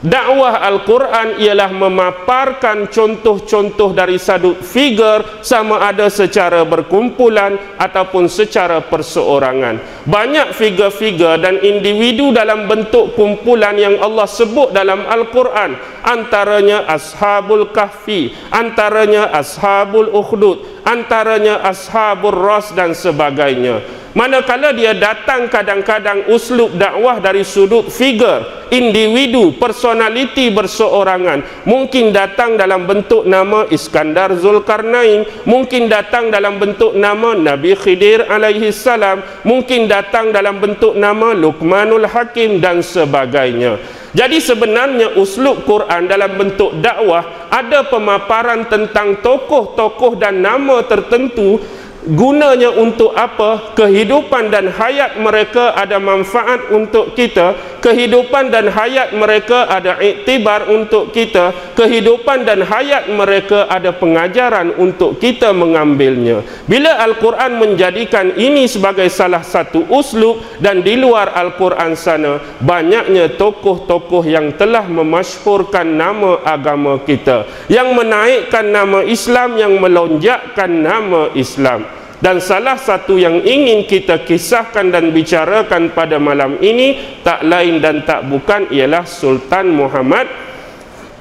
dakwah 0.05 0.61
Al-Quran 0.65 1.41
ialah 1.41 1.71
memaparkan 1.73 2.89
contoh-contoh 2.89 3.97
dari 3.97 4.21
satu 4.21 4.59
figur 4.61 5.41
sama 5.41 5.85
ada 5.85 6.13
secara 6.13 6.65
berkumpulan 6.69 7.57
ataupun 7.81 8.29
secara 8.29 8.85
perseorangan. 8.85 10.05
Banyak 10.05 10.53
figur-figur 10.53 11.41
dan 11.41 11.61
individu 11.65 12.33
dalam 12.33 12.69
bentuk 12.69 13.17
kumpulan 13.17 13.77
yang 13.77 13.97
Allah 14.01 14.29
sebut 14.29 14.73
dalam 14.73 15.05
Al-Quran 15.07 15.77
antaranya 16.07 16.87
Ashabul 16.87 17.73
Kahfi 17.75 18.31
antaranya 18.55 19.35
Ashabul 19.35 20.13
Ukhdud 20.15 20.87
antaranya 20.87 21.67
Ashabul 21.67 22.37
Ras 22.37 22.71
dan 22.73 22.95
sebagainya 22.95 24.06
manakala 24.17 24.73
dia 24.73 24.97
datang 24.97 25.53
kadang-kadang 25.53 26.33
uslub 26.33 26.73
dakwah 26.81 27.21
dari 27.21 27.45
sudut 27.45 27.93
figur 27.93 28.65
individu 28.73 29.55
personaliti 29.61 30.51
berseorangan. 30.51 31.69
Mungkin 31.69 32.11
datang 32.11 32.57
dalam 32.57 32.89
bentuk 32.89 33.29
nama 33.29 33.69
Iskandar 33.69 34.35
Zulkarnain 34.41 35.29
mungkin 35.47 35.87
datang 35.87 36.33
dalam 36.33 36.57
bentuk 36.57 36.97
nama 36.97 37.37
Nabi 37.37 37.77
Khidir 37.77 38.27
alaihi 38.27 38.73
salam 38.75 39.23
mungkin 39.45 39.87
datang 39.87 40.33
dalam 40.33 40.59
bentuk 40.59 40.97
nama 40.97 41.37
Luqmanul 41.37 42.09
Hakim 42.09 42.59
dan 42.59 42.81
sebagainya. 42.81 43.79
Jadi 44.17 44.41
sebenarnya 44.41 45.13
uslub 45.21 45.69
Quran 45.69 46.09
dalam 46.09 46.41
bentuk 46.41 46.81
dakwah 46.81 47.53
ada 47.53 47.85
pemaparan 47.85 48.65
tentang 48.65 49.21
tokoh-tokoh 49.21 50.17
dan 50.17 50.41
nama 50.41 50.81
tertentu 50.89 51.61
gunanya 52.07 52.71
untuk 52.71 53.11
apa? 53.19 53.75
Kehidupan 53.75 54.55
dan 54.55 54.71
hayat 54.71 55.19
mereka 55.19 55.75
ada 55.75 55.99
manfaat 55.99 56.71
untuk 56.71 57.19
kita. 57.19 57.59
Kehidupan 57.83 58.51
dan 58.55 58.71
hayat 58.71 59.15
mereka 59.15 59.67
ada 59.67 59.99
iktibar 59.99 60.71
untuk 60.71 61.11
kita. 61.11 61.51
Kehidupan 61.75 62.47
dan 62.47 62.63
hayat 62.63 63.11
mereka 63.11 63.67
ada 63.67 63.91
pengajaran 63.91 64.75
untuk 64.79 65.19
kita 65.19 65.51
mengambilnya. 65.51 66.47
Bila 66.71 67.03
Al-Quran 67.03 67.59
menjadikan 67.59 68.35
ini 68.39 68.71
sebagai 68.71 69.11
salah 69.11 69.43
satu 69.43 69.87
uslub 69.91 70.43
dan 70.63 70.83
di 70.83 70.95
luar 70.99 71.35
Al-Quran 71.35 71.99
sana 71.99 72.39
banyaknya 72.63 73.35
tokoh-tokoh 73.35 74.23
yang 74.27 74.55
telah 74.55 74.85
memasyhurkan 74.87 75.87
nama 75.87 76.43
agama 76.45 77.01
kita 77.03 77.49
yang 77.73 77.97
menaikkan 77.97 78.69
nama 78.69 79.03
Islam 79.07 79.57
yang 79.57 79.75
melonjakkan 79.81 80.71
nama 80.71 81.33
Islam 81.33 81.96
dan 82.17 82.41
salah 82.41 82.81
satu 82.81 83.21
yang 83.21 83.45
ingin 83.45 83.85
kita 83.85 84.25
kisahkan 84.25 84.89
dan 84.89 85.13
bicarakan 85.13 85.93
pada 85.93 86.17
malam 86.17 86.57
ini 86.65 87.21
tak 87.21 87.45
lain 87.45 87.77
dan 87.85 88.09
tak 88.09 88.25
bukan 88.25 88.73
ialah 88.73 89.05
Sultan 89.05 89.77
Muhammad 89.77 90.25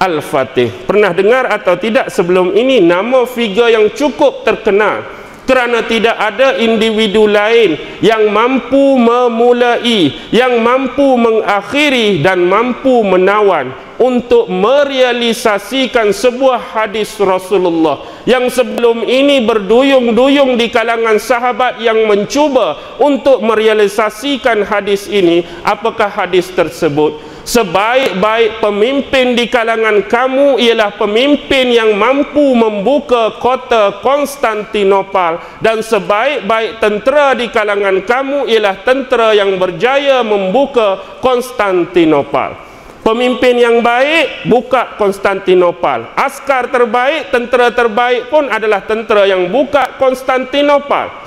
Al-Fatih. 0.00 0.88
Pernah 0.88 1.12
dengar 1.12 1.48
atau 1.52 1.76
tidak 1.76 2.08
sebelum 2.08 2.56
ini 2.56 2.80
nama 2.80 3.28
figure 3.28 3.72
yang 3.72 3.92
cukup 3.92 4.44
terkenal 4.44 5.04
kerana 5.46 5.84
tidak 5.86 6.16
ada 6.16 6.58
individu 6.58 7.30
lain 7.30 7.78
yang 8.02 8.28
mampu 8.34 8.98
memulai, 8.98 10.10
yang 10.34 10.58
mampu 10.64 11.16
mengakhiri 11.16 12.20
dan 12.24 12.44
mampu 12.44 13.04
menawan 13.06 13.85
untuk 13.96 14.48
merealisasikan 14.52 16.12
sebuah 16.12 16.76
hadis 16.76 17.16
Rasulullah 17.16 18.04
yang 18.28 18.50
sebelum 18.52 19.06
ini 19.06 19.44
berduyung-duyung 19.46 20.58
di 20.58 20.68
kalangan 20.68 21.16
sahabat 21.16 21.80
yang 21.80 22.04
mencuba 22.04 22.98
untuk 23.00 23.40
merealisasikan 23.40 24.66
hadis 24.66 25.08
ini. 25.08 25.46
Apakah 25.64 26.10
hadis 26.10 26.50
tersebut? 26.52 27.22
Sebaik-baik 27.46 28.58
pemimpin 28.58 29.38
di 29.38 29.46
kalangan 29.46 30.02
kamu 30.10 30.58
ialah 30.58 30.98
pemimpin 30.98 31.70
yang 31.70 31.94
mampu 31.94 32.42
membuka 32.58 33.38
kota 33.38 34.02
Konstantinopel. 34.02 35.38
Dan 35.62 35.78
sebaik-baik 35.78 36.82
tentera 36.82 37.38
di 37.38 37.46
kalangan 37.46 38.02
kamu 38.02 38.50
ialah 38.50 38.82
tentera 38.82 39.30
yang 39.30 39.62
berjaya 39.62 40.26
membuka 40.26 40.98
Konstantinopel 41.22 42.65
Pemimpin 43.06 43.54
yang 43.54 43.86
baik 43.86 44.50
buka 44.50 44.98
Konstantinopel. 44.98 46.10
Askar 46.18 46.74
terbaik, 46.74 47.30
tentera 47.30 47.70
terbaik 47.70 48.26
pun 48.34 48.50
adalah 48.50 48.82
tentera 48.82 49.22
yang 49.22 49.46
buka 49.46 49.94
Konstantinopel. 49.94 51.22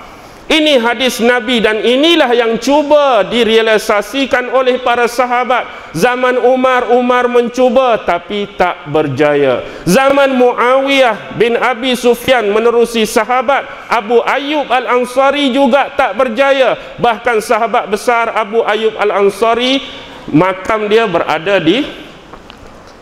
Ini 0.50 0.82
hadis 0.82 1.24
Nabi 1.24 1.64
dan 1.64 1.80
inilah 1.80 2.36
yang 2.36 2.60
cuba 2.60 3.24
direalisasikan 3.24 4.52
oleh 4.52 4.84
para 4.84 5.08
sahabat. 5.08 5.94
Zaman 5.96 6.42
Umar, 6.42 6.92
Umar 6.92 7.32
mencuba 7.32 7.96
tapi 8.02 8.50
tak 8.60 8.90
berjaya. 8.92 9.64
Zaman 9.88 10.36
Muawiyah 10.36 11.40
bin 11.40 11.56
Abi 11.56 11.96
Sufyan 11.96 12.50
menerusi 12.50 13.08
sahabat 13.08 13.88
Abu 13.88 14.20
Ayyub 14.26 14.68
Al-Ansari 14.68 15.54
juga 15.56 15.96
tak 15.96 16.18
berjaya. 16.18 16.76
Bahkan 17.00 17.40
sahabat 17.40 17.88
besar 17.88 18.34
Abu 18.34 18.66
Ayyub 18.66 18.98
Al-Ansari 18.98 20.09
makam 20.34 20.90
dia 20.90 21.06
berada 21.06 21.58
di 21.62 21.86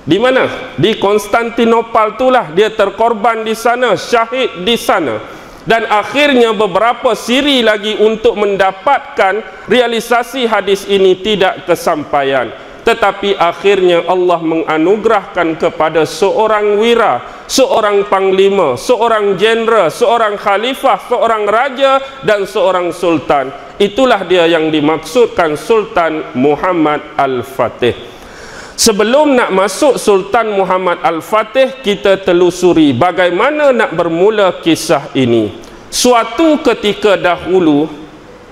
di 0.08 0.16
mana? 0.16 0.48
Di 0.80 0.96
Konstantinopel 0.96 2.16
itulah 2.16 2.56
dia 2.56 2.72
terkorban 2.72 3.44
di 3.44 3.52
sana, 3.52 4.00
syahid 4.00 4.64
di 4.64 4.80
sana. 4.80 5.20
Dan 5.68 5.84
akhirnya 5.84 6.56
beberapa 6.56 7.12
siri 7.12 7.60
lagi 7.60 8.00
untuk 8.00 8.40
mendapatkan 8.40 9.68
realisasi 9.68 10.48
hadis 10.48 10.88
ini 10.88 11.20
tidak 11.20 11.68
kesampaian. 11.68 12.67
Tetapi 12.88 13.36
akhirnya 13.36 14.08
Allah 14.08 14.40
menganugerahkan 14.40 15.60
kepada 15.60 16.08
seorang 16.08 16.80
wira, 16.80 17.20
seorang 17.44 18.08
panglima, 18.08 18.80
seorang 18.80 19.36
jenderal, 19.36 19.92
seorang 19.92 20.40
khalifah, 20.40 20.96
seorang 21.12 21.44
raja 21.52 22.00
dan 22.24 22.48
seorang 22.48 22.96
sultan. 22.96 23.52
Itulah 23.76 24.24
dia 24.24 24.48
yang 24.48 24.72
dimaksudkan 24.72 25.60
Sultan 25.60 26.32
Muhammad 26.32 27.04
Al-Fatih. 27.20 27.92
Sebelum 28.80 29.36
nak 29.36 29.52
masuk 29.52 30.00
Sultan 30.00 30.56
Muhammad 30.56 31.04
Al-Fatih 31.04 31.84
kita 31.84 32.24
telusuri 32.24 32.96
bagaimana 32.96 33.76
nak 33.76 34.00
bermula 34.00 34.64
kisah 34.64 35.12
ini. 35.12 35.52
Suatu 35.92 36.64
ketika 36.64 37.20
dahulu 37.20 38.07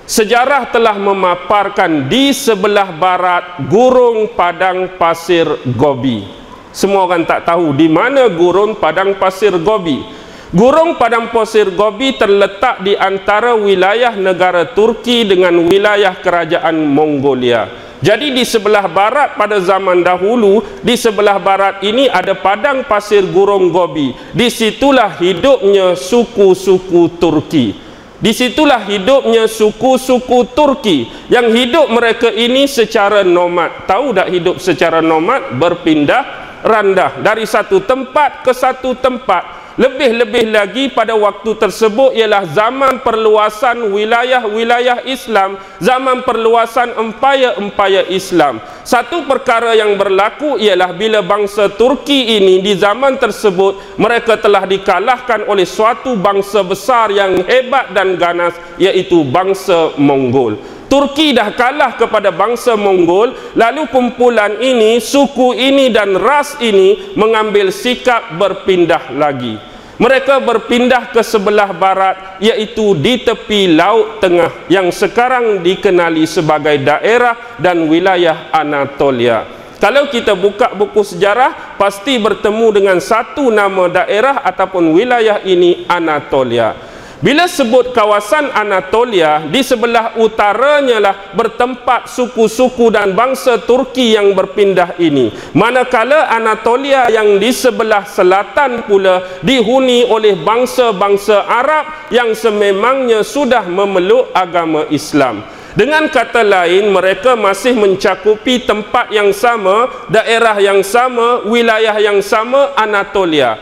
sejarah 0.06 0.70
telah 0.70 0.94
memaparkan 0.94 2.06
di 2.06 2.30
sebelah 2.30 2.94
barat 2.94 3.66
gurung 3.66 4.30
padang 4.38 4.94
pasir 4.94 5.44
Gobi 5.74 6.22
semua 6.70 7.10
orang 7.10 7.26
tak 7.26 7.42
tahu 7.44 7.74
di 7.74 7.90
mana 7.90 8.30
gurung 8.30 8.78
padang 8.78 9.18
pasir 9.18 9.52
Gobi 9.58 10.26
Gurung 10.54 10.94
padang 10.94 11.34
pasir 11.34 11.74
Gobi 11.74 12.14
terletak 12.14 12.78
di 12.86 12.94
antara 12.94 13.58
wilayah 13.58 14.14
negara 14.14 14.62
Turki 14.62 15.26
dengan 15.26 15.58
wilayah 15.66 16.14
kerajaan 16.14 16.86
Mongolia. 16.86 17.66
Jadi 17.98 18.30
di 18.30 18.46
sebelah 18.46 18.86
barat 18.86 19.34
pada 19.34 19.58
zaman 19.58 20.06
dahulu, 20.06 20.62
di 20.86 20.94
sebelah 20.94 21.42
barat 21.42 21.82
ini 21.82 22.06
ada 22.06 22.38
padang 22.38 22.86
pasir 22.86 23.26
Gurung 23.26 23.74
Gobi. 23.74 24.14
Di 24.30 24.46
situlah 24.46 25.18
hidupnya 25.18 25.98
suku-suku 25.98 27.18
Turki. 27.18 27.85
Di 28.16 28.32
situlah 28.32 28.80
hidupnya 28.88 29.44
suku-suku 29.44 30.56
Turki 30.56 31.04
yang 31.28 31.52
hidup 31.52 31.92
mereka 31.92 32.32
ini 32.32 32.64
secara 32.64 33.20
nomad. 33.20 33.84
Tahu 33.84 34.16
tak 34.16 34.32
hidup 34.32 34.56
secara 34.56 35.04
nomad? 35.04 35.52
Berpindah 35.60 36.24
randah 36.64 37.20
dari 37.20 37.44
satu 37.44 37.84
tempat 37.84 38.40
ke 38.40 38.56
satu 38.56 38.96
tempat 38.96 39.65
lebih-lebih 39.76 40.56
lagi 40.56 40.84
pada 40.88 41.12
waktu 41.12 41.52
tersebut 41.56 42.16
ialah 42.16 42.48
zaman 42.48 43.04
perluasan 43.04 43.92
wilayah-wilayah 43.92 45.04
Islam, 45.04 45.60
zaman 45.78 46.24
perluasan 46.24 46.96
empayar-empayar 46.96 48.08
Islam. 48.08 48.64
Satu 48.82 49.28
perkara 49.28 49.76
yang 49.76 50.00
berlaku 50.00 50.56
ialah 50.56 50.96
bila 50.96 51.20
bangsa 51.20 51.68
Turki 51.68 52.40
ini 52.40 52.64
di 52.64 52.72
zaman 52.72 53.20
tersebut 53.20 54.00
mereka 54.00 54.40
telah 54.40 54.64
dikalahkan 54.64 55.44
oleh 55.44 55.68
suatu 55.68 56.16
bangsa 56.16 56.64
besar 56.64 57.12
yang 57.12 57.44
hebat 57.44 57.92
dan 57.92 58.16
ganas 58.16 58.56
iaitu 58.80 59.28
bangsa 59.28 59.92
Mongol. 60.00 60.75
Turki 60.86 61.34
dah 61.34 61.50
kalah 61.50 61.98
kepada 61.98 62.30
bangsa 62.30 62.78
Mongol 62.78 63.34
lalu 63.58 63.90
kumpulan 63.90 64.62
ini 64.62 65.02
suku 65.02 65.50
ini 65.58 65.90
dan 65.90 66.14
ras 66.14 66.54
ini 66.62 67.12
mengambil 67.18 67.74
sikap 67.74 68.38
berpindah 68.38 69.10
lagi. 69.18 69.58
Mereka 69.96 70.44
berpindah 70.44 71.08
ke 71.10 71.24
sebelah 71.24 71.72
barat 71.72 72.38
iaitu 72.38 72.92
di 73.00 73.24
tepi 73.24 73.74
laut 73.74 74.20
tengah 74.20 74.68
yang 74.68 74.92
sekarang 74.92 75.64
dikenali 75.64 76.28
sebagai 76.28 76.76
daerah 76.84 77.56
dan 77.56 77.88
wilayah 77.88 78.52
Anatolia. 78.52 79.48
Kalau 79.80 80.08
kita 80.12 80.36
buka 80.36 80.72
buku 80.72 81.00
sejarah 81.00 81.76
pasti 81.80 82.16
bertemu 82.20 82.66
dengan 82.76 82.98
satu 83.00 83.48
nama 83.48 83.88
daerah 83.88 84.44
ataupun 84.44 84.92
wilayah 84.94 85.40
ini 85.44 85.84
Anatolia 85.88 86.95
bila 87.16 87.48
sebut 87.48 87.96
kawasan 87.96 88.52
Anatolia, 88.52 89.40
di 89.48 89.64
sebelah 89.64 90.20
utaranya 90.20 91.00
lah 91.00 91.14
bertempat 91.32 92.12
suku-suku 92.12 92.92
dan 92.92 93.16
bangsa 93.16 93.56
Turki 93.64 94.12
yang 94.12 94.36
berpindah 94.36 95.00
ini. 95.00 95.32
Manakala 95.56 96.28
Anatolia 96.28 97.08
yang 97.08 97.40
di 97.40 97.56
sebelah 97.56 98.04
selatan 98.04 98.84
pula 98.84 99.40
dihuni 99.40 100.04
oleh 100.04 100.36
bangsa-bangsa 100.36 101.48
Arab 101.48 102.12
yang 102.12 102.36
sememangnya 102.36 103.24
sudah 103.24 103.64
memeluk 103.64 104.28
agama 104.36 104.84
Islam. 104.92 105.40
Dengan 105.72 106.08
kata 106.12 106.44
lain, 106.44 106.88
mereka 106.92 107.32
masih 107.32 107.76
mencakupi 107.76 108.64
tempat 108.64 109.08
yang 109.12 109.32
sama, 109.32 109.88
daerah 110.08 110.56
yang 110.60 110.84
sama, 110.84 111.44
wilayah 111.48 111.96
yang 111.96 112.20
sama, 112.20 112.76
Anatolia. 112.76 113.60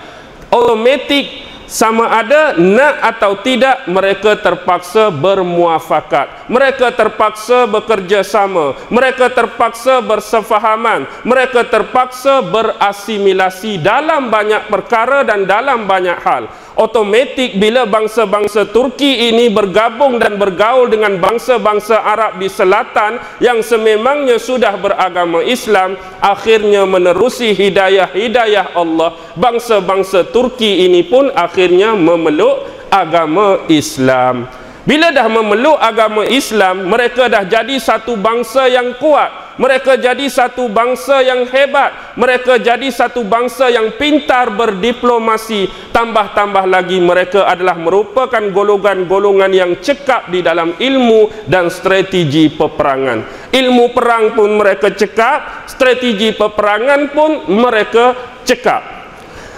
Automatic 0.51 1.44
sama 1.65 2.09
ada 2.11 2.57
nak 2.57 2.95
atau 3.15 3.41
tidak 3.41 3.89
mereka 3.89 4.37
terpaksa 4.37 5.09
bermuafakat. 5.09 6.49
Mereka 6.49 6.93
terpaksa 6.93 7.65
bekerja 7.69 8.21
sama. 8.21 8.77
Mereka 8.93 9.33
terpaksa 9.33 10.05
bersefahaman. 10.05 11.09
Mereka 11.25 11.67
terpaksa 11.69 12.45
berasimilasi 12.45 13.81
dalam 13.81 14.29
banyak 14.29 14.69
perkara 14.69 15.25
dan 15.25 15.49
dalam 15.49 15.89
banyak 15.89 16.19
hal 16.21 16.47
otomatik 16.75 17.59
bila 17.59 17.87
bangsa-bangsa 17.87 18.67
Turki 18.71 19.31
ini 19.31 19.51
bergabung 19.51 20.19
dan 20.19 20.39
bergaul 20.39 20.91
dengan 20.91 21.19
bangsa-bangsa 21.23 22.03
Arab 22.03 22.43
di 22.43 22.51
selatan 22.51 23.23
yang 23.39 23.63
sememangnya 23.63 24.39
sudah 24.39 24.75
beragama 24.79 25.43
Islam 25.47 25.95
akhirnya 26.19 26.83
menerusi 26.87 27.55
hidayah-hidayah 27.55 28.75
Allah 28.75 29.15
bangsa-bangsa 29.39 30.27
Turki 30.35 30.87
ini 30.87 31.07
pun 31.07 31.31
akhirnya 31.31 31.95
memeluk 31.95 32.67
agama 32.91 33.63
Islam 33.71 34.64
bila 34.85 35.09
dah 35.17 35.25
memeluk 35.33 35.81
agama 35.81 36.29
Islam 36.29 36.85
mereka 36.93 37.25
dah 37.33 37.41
jadi 37.49 37.81
satu 37.81 38.21
bangsa 38.21 38.69
yang 38.69 38.93
kuat. 39.01 39.57
Mereka 39.57 39.97
jadi 39.97 40.27
satu 40.29 40.67
bangsa 40.69 41.25
yang 41.25 41.47
hebat. 41.49 42.19
Mereka 42.21 42.61
jadi 42.61 42.91
satu 42.91 43.25
bangsa 43.25 43.71
yang 43.71 43.97
pintar 43.97 44.53
berdiplomasi. 44.53 45.71
Tambah-tambah 45.95 46.69
lagi 46.69 46.99
mereka 47.01 47.47
adalah 47.49 47.79
merupakan 47.79 48.43
golongan-golongan 48.51 49.53
yang 49.55 49.73
cekap 49.79 50.29
di 50.29 50.43
dalam 50.43 50.75
ilmu 50.77 51.49
dan 51.49 51.71
strategi 51.71 52.51
peperangan. 52.51 53.49
Ilmu 53.55 53.85
perang 53.95 54.35
pun 54.35 54.53
mereka 54.59 54.91
cekap 54.93 55.71
strategi 55.71 56.35
peperangan 56.35 57.15
pun 57.15 57.31
mereka 57.47 58.13
cekap 58.43 59.04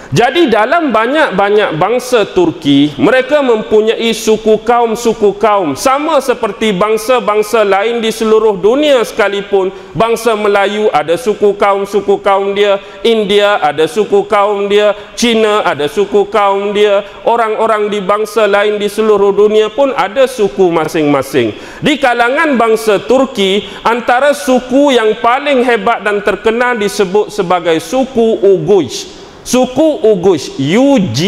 jadi 0.07 0.47
dalam 0.47 0.95
banyak-banyak 0.95 1.75
bangsa 1.75 2.23
Turki, 2.23 2.95
mereka 2.95 3.43
mempunyai 3.43 4.15
suku 4.15 4.55
kaum-suku 4.63 5.35
kaum 5.35 5.75
sama 5.75 6.23
seperti 6.23 6.71
bangsa-bangsa 6.71 7.67
lain 7.67 7.99
di 7.99 8.07
seluruh 8.07 8.55
dunia 8.55 9.03
sekalipun. 9.03 9.67
Bangsa 9.91 10.39
Melayu 10.39 10.87
ada 10.95 11.19
suku 11.19 11.59
kaum-suku 11.59 12.23
kaum 12.23 12.55
dia, 12.55 12.79
India 13.03 13.59
ada 13.59 13.83
suku 13.83 14.23
kaum 14.31 14.71
dia, 14.71 14.95
Cina 15.19 15.67
ada 15.67 15.91
suku 15.91 16.23
kaum 16.31 16.71
dia, 16.71 17.03
orang-orang 17.27 17.91
di 17.91 17.99
bangsa 17.99 18.47
lain 18.47 18.79
di 18.79 18.87
seluruh 18.87 19.35
dunia 19.35 19.67
pun 19.67 19.91
ada 19.91 20.23
suku 20.23 20.71
masing-masing. 20.71 21.51
Di 21.83 21.99
kalangan 21.99 22.55
bangsa 22.55 23.03
Turki, 23.03 23.67
antara 23.83 24.31
suku 24.31 24.95
yang 24.95 25.19
paling 25.19 25.67
hebat 25.67 25.99
dan 25.99 26.23
terkenal 26.23 26.79
disebut 26.79 27.27
sebagai 27.27 27.75
suku 27.83 28.39
Ugush 28.39 29.16
suku 29.47 30.03
Ugush 30.03 30.59
U 30.59 30.99
G 31.15 31.21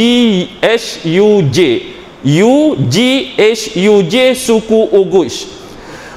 H 0.59 1.07
U 1.07 1.39
J. 1.47 1.59
U 2.19 2.75
G 2.91 2.95
H 3.39 3.79
U 3.79 4.03
J 4.03 4.35
suku 4.35 4.91
Ugush. 4.91 5.47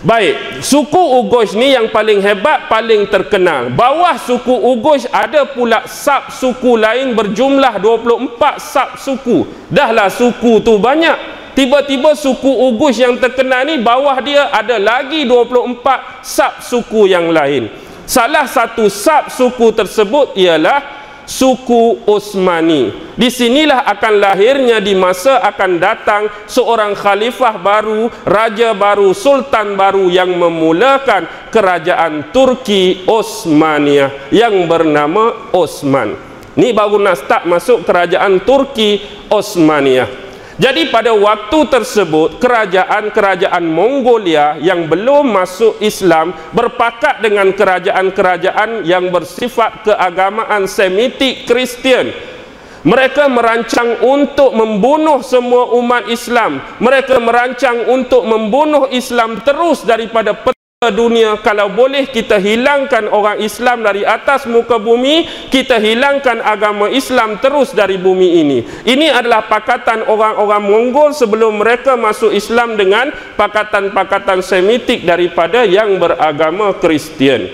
Baik 0.03 0.59
suku 0.67 0.99
Ugush 0.99 1.55
ni 1.55 1.79
yang 1.79 1.87
paling 1.95 2.19
hebat 2.19 2.67
paling 2.67 3.07
terkenal. 3.07 3.71
Bawah 3.71 4.19
suku 4.19 4.51
Ugush 4.51 5.07
ada 5.15 5.47
pula 5.47 5.87
sub 5.87 6.27
suku 6.35 6.75
lain 6.75 7.15
berjumlah 7.15 7.79
24 7.79 8.35
sub 8.59 8.91
suku. 8.99 9.47
Dahlah 9.71 10.11
suku 10.11 10.59
tu 10.59 10.83
banyak. 10.83 11.39
Tiba-tiba 11.55 12.19
suku 12.19 12.51
Ugush 12.51 12.99
yang 12.99 13.15
terkenal 13.23 13.63
ni 13.63 13.79
bawah 13.79 14.19
dia 14.19 14.51
ada 14.51 14.75
lagi 14.75 15.23
24 15.23 16.27
sub 16.27 16.53
suku 16.67 17.07
yang 17.07 17.31
lain. 17.31 17.71
Salah 18.03 18.51
satu 18.51 18.91
sub 18.91 19.31
suku 19.31 19.71
tersebut 19.71 20.35
ialah 20.35 21.02
suku 21.33 22.05
Osmani. 22.05 22.93
Di 23.17 23.33
sinilah 23.33 23.89
akan 23.89 24.15
lahirnya 24.21 24.85
di 24.85 24.93
masa 24.93 25.41
akan 25.41 25.81
datang 25.81 26.29
seorang 26.45 26.93
khalifah 26.93 27.57
baru, 27.57 28.13
raja 28.29 28.77
baru, 28.77 29.17
sultan 29.17 29.73
baru 29.73 30.13
yang 30.13 30.37
memulakan 30.37 31.49
kerajaan 31.49 32.29
Turki 32.37 33.09
Osmania 33.09 34.29
yang 34.29 34.69
bernama 34.69 35.53
Osman. 35.57 36.13
Ni 36.53 36.77
baru 36.77 37.01
nak 37.01 37.17
start 37.17 37.49
masuk 37.49 37.89
kerajaan 37.89 38.45
Turki 38.45 39.01
Osmania. 39.33 40.05
Jadi 40.61 40.93
pada 40.93 41.17
waktu 41.17 41.65
tersebut 41.65 42.37
kerajaan-kerajaan 42.37 43.65
Mongolia 43.65 44.61
yang 44.61 44.85
belum 44.85 45.33
masuk 45.33 45.81
Islam 45.81 46.37
berpakat 46.53 47.25
dengan 47.25 47.49
kerajaan-kerajaan 47.57 48.85
yang 48.85 49.09
bersifat 49.09 49.89
keagamaan 49.89 50.69
Semitik 50.69 51.49
Kristian. 51.49 52.13
Mereka 52.83 53.31
merancang 53.33 54.03
untuk 54.05 54.53
membunuh 54.53 55.25
semua 55.25 55.73
umat 55.79 56.11
Islam. 56.11 56.61
Mereka 56.83 57.17
merancang 57.23 57.89
untuk 57.89 58.27
membunuh 58.27 58.91
Islam 58.93 59.41
terus 59.41 59.87
daripada 59.87 60.35
dunia 60.91 61.39
kalau 61.39 61.71
boleh 61.71 62.11
kita 62.11 62.41
hilangkan 62.41 63.07
orang 63.07 63.39
Islam 63.39 63.87
dari 63.87 64.03
atas 64.03 64.49
muka 64.49 64.81
bumi 64.81 65.29
kita 65.53 65.79
hilangkan 65.79 66.43
agama 66.43 66.91
Islam 66.91 67.39
terus 67.39 67.71
dari 67.71 68.01
bumi 68.01 68.41
ini. 68.43 68.59
Ini 68.83 69.15
adalah 69.15 69.47
pakatan 69.47 70.09
orang-orang 70.09 70.63
Mongol 70.65 71.15
sebelum 71.15 71.63
mereka 71.63 71.95
masuk 71.95 72.33
Islam 72.35 72.75
dengan 72.75 73.13
pakatan-pakatan 73.39 74.43
semitik 74.43 75.07
daripada 75.07 75.63
yang 75.63 76.01
beragama 76.01 76.75
Kristian. 76.81 77.47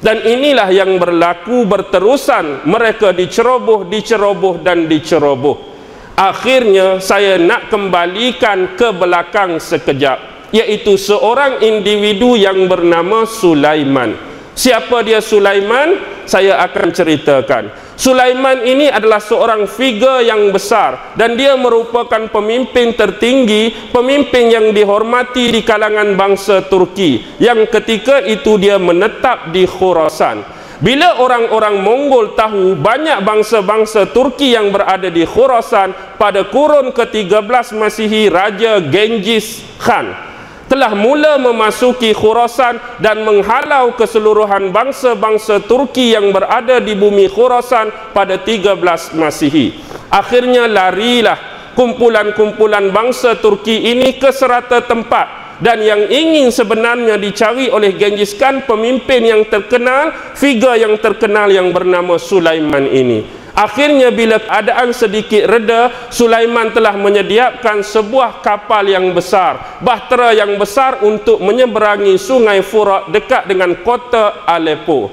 Dan 0.00 0.24
inilah 0.24 0.72
yang 0.72 0.96
berlaku 0.96 1.68
berterusan. 1.68 2.64
Mereka 2.64 3.12
diceroboh 3.12 3.84
diceroboh 3.84 4.64
dan 4.64 4.88
diceroboh. 4.88 5.70
Akhirnya 6.16 7.00
saya 7.00 7.40
nak 7.40 7.72
kembalikan 7.72 8.76
ke 8.76 8.92
belakang 8.92 9.56
sekejap 9.56 10.29
iaitu 10.50 10.98
seorang 10.98 11.62
individu 11.62 12.34
yang 12.34 12.66
bernama 12.66 13.26
Sulaiman. 13.26 14.30
Siapa 14.54 15.00
dia 15.06 15.22
Sulaiman? 15.22 16.20
Saya 16.26 16.62
akan 16.62 16.94
ceritakan. 16.94 17.64
Sulaiman 18.00 18.64
ini 18.64 18.88
adalah 18.88 19.20
seorang 19.20 19.68
figure 19.68 20.24
yang 20.24 20.48
besar 20.52 21.16
dan 21.20 21.36
dia 21.36 21.52
merupakan 21.52 22.32
pemimpin 22.32 22.96
tertinggi, 22.96 23.92
pemimpin 23.92 24.48
yang 24.48 24.72
dihormati 24.72 25.52
di 25.52 25.60
kalangan 25.60 26.16
bangsa 26.16 26.64
Turki 26.64 27.36
yang 27.36 27.68
ketika 27.68 28.24
itu 28.24 28.56
dia 28.56 28.80
menetap 28.80 29.52
di 29.52 29.68
Khurasan. 29.68 30.44
Bila 30.80 31.20
orang-orang 31.20 31.84
Mongol 31.84 32.32
tahu 32.32 32.72
banyak 32.72 33.20
bangsa-bangsa 33.20 34.08
Turki 34.16 34.56
yang 34.56 34.72
berada 34.72 35.12
di 35.12 35.28
Khurasan 35.28 36.16
pada 36.16 36.48
kurun 36.48 36.96
ke-13 36.96 37.76
Masihi 37.76 38.32
Raja 38.32 38.80
Genghis 38.80 39.60
Khan 39.76 40.29
telah 40.70 40.94
mula 40.94 41.34
memasuki 41.42 42.14
Khurasan 42.14 43.02
dan 43.02 43.26
menghalau 43.26 43.90
keseluruhan 43.98 44.70
bangsa-bangsa 44.70 45.66
Turki 45.66 46.14
yang 46.14 46.30
berada 46.30 46.78
di 46.78 46.94
bumi 46.94 47.26
Khurasan 47.26 48.14
pada 48.14 48.38
13 48.38 48.78
Masihi. 49.18 49.82
Akhirnya 50.14 50.70
larilah 50.70 51.74
kumpulan-kumpulan 51.74 52.94
bangsa 52.94 53.34
Turki 53.42 53.90
ini 53.90 54.14
ke 54.14 54.30
serata 54.30 54.78
tempat 54.86 55.58
dan 55.58 55.82
yang 55.82 56.06
ingin 56.06 56.54
sebenarnya 56.54 57.18
dicari 57.18 57.66
oleh 57.66 57.98
Genghis 57.98 58.38
Khan 58.38 58.62
pemimpin 58.64 59.26
yang 59.26 59.42
terkenal, 59.50 60.14
figure 60.38 60.78
yang 60.78 60.96
terkenal 61.02 61.50
yang 61.50 61.74
bernama 61.74 62.14
Sulaiman 62.16 62.86
ini. 62.86 63.39
Akhirnya 63.54 64.14
bila 64.14 64.38
keadaan 64.38 64.94
sedikit 64.94 65.44
reda, 65.50 65.90
Sulaiman 66.08 66.70
telah 66.70 66.94
menyediakan 66.94 67.82
sebuah 67.82 68.40
kapal 68.40 68.86
yang 68.86 69.10
besar, 69.10 69.82
bahtera 69.82 70.32
yang 70.32 70.54
besar 70.56 71.02
untuk 71.02 71.42
menyeberangi 71.42 72.14
sungai 72.16 72.62
Furat 72.62 73.10
dekat 73.10 73.50
dengan 73.50 73.74
kota 73.82 74.46
Aleppo. 74.46 75.10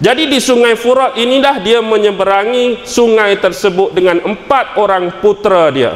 Jadi 0.00 0.28
di 0.28 0.40
sungai 0.40 0.76
Furat 0.76 1.16
inilah 1.16 1.60
dia 1.60 1.80
menyeberangi 1.84 2.88
sungai 2.88 3.36
tersebut 3.36 3.92
dengan 3.92 4.20
empat 4.24 4.80
orang 4.80 5.20
putera 5.20 5.68
dia. 5.68 5.92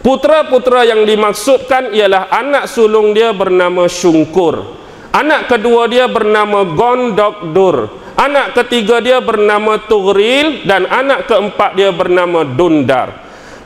Putera-putera 0.00 0.88
yang 0.88 1.04
dimaksudkan 1.04 1.92
ialah 1.92 2.32
anak 2.32 2.64
sulung 2.64 3.12
dia 3.12 3.36
bernama 3.36 3.84
Syungkur. 3.84 4.80
Anak 5.12 5.52
kedua 5.52 5.84
dia 5.92 6.08
bernama 6.08 6.64
Gondokdur. 6.64 7.99
Anak 8.16 8.54
ketiga 8.56 9.02
dia 9.02 9.18
bernama 9.18 9.78
Tughril 9.84 10.64
dan 10.64 10.86
anak 10.86 11.26
keempat 11.26 11.74
dia 11.74 11.90
bernama 11.90 12.46
Dundar. 12.46 13.12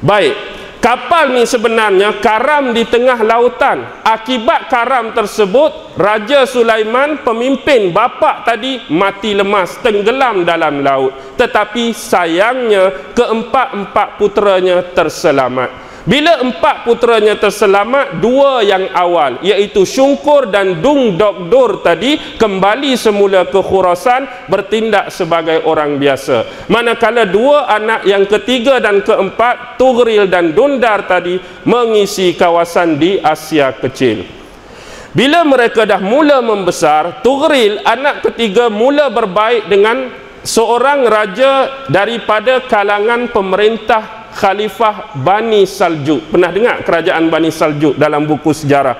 Baik, 0.04 0.36
kapal 0.80 1.32
ni 1.32 1.44
sebenarnya 1.48 2.20
karam 2.20 2.72
di 2.72 2.84
tengah 2.88 3.20
lautan. 3.24 4.04
Akibat 4.04 4.68
karam 4.72 5.16
tersebut, 5.16 5.96
Raja 5.96 6.44
Sulaiman 6.44 7.20
pemimpin 7.24 7.92
bapa 7.92 8.44
tadi 8.44 8.84
mati 8.92 9.36
lemas, 9.36 9.80
tenggelam 9.80 10.44
dalam 10.44 10.80
laut. 10.84 11.36
Tetapi 11.40 11.92
sayangnya 11.96 13.12
keempat-empat 13.16 14.08
puteranya 14.20 14.80
terselamat. 14.92 15.83
Bila 16.04 16.36
empat 16.44 16.84
puteranya 16.84 17.32
terselamat, 17.40 18.20
dua 18.20 18.60
yang 18.60 18.92
awal, 18.92 19.40
iaitu 19.40 19.88
Syungkur 19.88 20.52
dan 20.52 20.84
Dung 20.84 21.16
Dokdur 21.16 21.80
tadi, 21.80 22.20
kembali 22.36 22.92
semula 22.92 23.48
ke 23.48 23.56
Khurasan, 23.64 24.28
bertindak 24.52 25.08
sebagai 25.08 25.64
orang 25.64 25.96
biasa. 25.96 26.68
Manakala 26.68 27.24
dua 27.24 27.72
anak 27.72 28.04
yang 28.04 28.28
ketiga 28.28 28.84
dan 28.84 29.00
keempat, 29.00 29.80
Tughril 29.80 30.28
dan 30.28 30.52
Dundar 30.52 31.08
tadi, 31.08 31.40
mengisi 31.64 32.36
kawasan 32.36 33.00
di 33.00 33.16
Asia 33.16 33.72
Kecil. 33.72 34.28
Bila 35.16 35.40
mereka 35.40 35.88
dah 35.88 36.04
mula 36.04 36.44
membesar, 36.44 37.24
Tughril, 37.24 37.80
anak 37.80 38.20
ketiga, 38.20 38.68
mula 38.68 39.08
berbaik 39.08 39.72
dengan 39.72 40.12
seorang 40.44 41.08
raja 41.08 41.88
daripada 41.88 42.60
kalangan 42.68 43.32
pemerintah 43.32 44.23
Khalifah 44.34 45.14
Bani 45.22 45.62
Saljuk. 45.64 46.34
Pernah 46.34 46.50
dengar 46.50 46.76
kerajaan 46.82 47.30
Bani 47.30 47.54
Saljuk 47.54 47.94
dalam 47.94 48.26
buku 48.26 48.50
sejarah? 48.50 48.96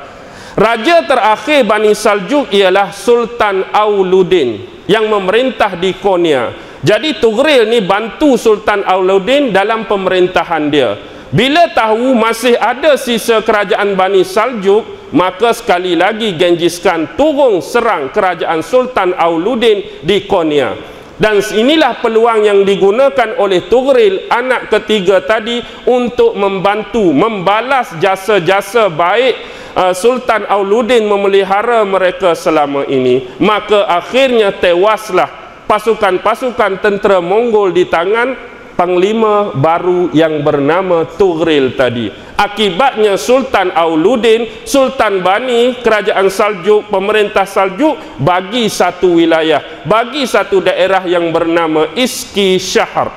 Raja 0.55 1.03
terakhir 1.03 1.66
Bani 1.66 1.92
Saljuk 1.99 2.55
ialah 2.55 2.94
Sultan 2.94 3.75
Auluddin 3.75 4.62
yang 4.87 5.11
memerintah 5.11 5.75
di 5.75 5.99
Konya. 5.99 6.55
Jadi 6.85 7.18
Tughril 7.18 7.66
ni 7.66 7.83
bantu 7.83 8.38
Sultan 8.38 8.87
Auluddin 8.87 9.51
dalam 9.51 9.90
pemerintahan 9.90 10.70
dia. 10.70 10.94
Bila 11.35 11.66
tahu 11.75 12.14
masih 12.14 12.55
ada 12.55 12.94
sisa 12.94 13.42
kerajaan 13.42 13.99
Bani 13.99 14.23
Saljuk, 14.23 15.11
maka 15.11 15.51
sekali 15.51 15.99
lagi 15.99 16.38
Genghis 16.38 16.79
Khan 16.79 17.18
turun 17.18 17.59
serang 17.59 18.14
kerajaan 18.14 18.62
Sultan 18.62 19.11
Auluddin 19.18 20.07
di 20.07 20.23
Konya 20.31 20.94
dan 21.14 21.38
inilah 21.38 22.03
peluang 22.03 22.42
yang 22.42 22.61
digunakan 22.66 23.38
oleh 23.38 23.70
Tughril 23.70 24.27
anak 24.27 24.66
ketiga 24.70 25.22
tadi 25.22 25.62
untuk 25.87 26.35
membantu 26.35 27.14
membalas 27.14 27.94
jasa-jasa 28.03 28.90
baik 28.90 29.35
uh, 29.79 29.94
Sultan 29.94 30.42
Auluddin 30.50 31.07
memelihara 31.07 31.87
mereka 31.87 32.35
selama 32.35 32.83
ini. 32.90 33.31
Maka 33.38 33.87
akhirnya 33.87 34.50
tewaslah 34.59 35.31
pasukan-pasukan 35.70 36.83
tentera 36.83 37.22
Mongol 37.22 37.70
di 37.70 37.87
tangan 37.87 38.35
panglima 38.74 39.55
baru 39.55 40.11
yang 40.11 40.42
bernama 40.42 41.07
Tughril 41.14 41.79
tadi 41.79 42.24
akibatnya 42.35 43.14
Sultan 43.14 43.70
Auluddin 43.75 44.66
Sultan 44.66 45.23
Bani 45.23 45.79
kerajaan 45.81 46.27
Saljuk 46.31 46.90
pemerintah 46.90 47.47
Saljuk 47.47 47.97
bagi 48.20 48.66
satu 48.66 49.18
wilayah 49.18 49.62
bagi 49.87 50.27
satu 50.27 50.62
daerah 50.62 51.03
yang 51.07 51.31
bernama 51.31 51.90
Iski 51.94 52.59
Syahar. 52.59 53.11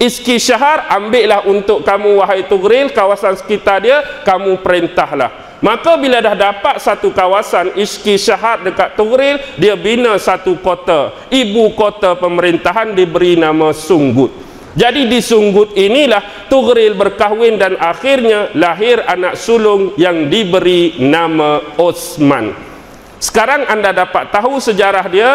Iski 0.00 0.42
Syahar 0.42 0.90
ambillah 0.90 1.46
untuk 1.46 1.86
kamu 1.86 2.18
wahai 2.20 2.44
Tughril 2.50 2.90
kawasan 2.90 3.38
sekitar 3.38 3.80
dia 3.80 4.02
kamu 4.26 4.58
perintahlah. 4.60 5.56
Maka 5.64 5.96
bila 5.96 6.20
dah 6.20 6.36
dapat 6.36 6.76
satu 6.76 7.08
kawasan 7.08 7.72
Iski 7.78 8.20
Syahar 8.20 8.60
dekat 8.60 8.98
Tughril 8.98 9.40
dia 9.56 9.78
bina 9.78 10.12
satu 10.20 10.58
kota. 10.60 11.14
Ibu 11.32 11.72
kota 11.72 12.18
pemerintahan 12.18 12.92
diberi 12.92 13.38
nama 13.38 13.72
Sunggut 13.72 14.44
jadi 14.74 15.06
di 15.06 15.22
Sunggut 15.22 15.78
inilah 15.78 16.50
Tughril 16.50 16.98
berkahwin 16.98 17.62
dan 17.62 17.78
akhirnya 17.78 18.50
lahir 18.58 19.06
anak 19.06 19.38
sulung 19.38 19.94
yang 19.94 20.26
diberi 20.26 20.98
nama 20.98 21.62
Osman. 21.78 22.50
Sekarang 23.22 23.70
anda 23.70 23.94
dapat 23.94 24.34
tahu 24.34 24.58
sejarah 24.58 25.06
dia 25.06 25.30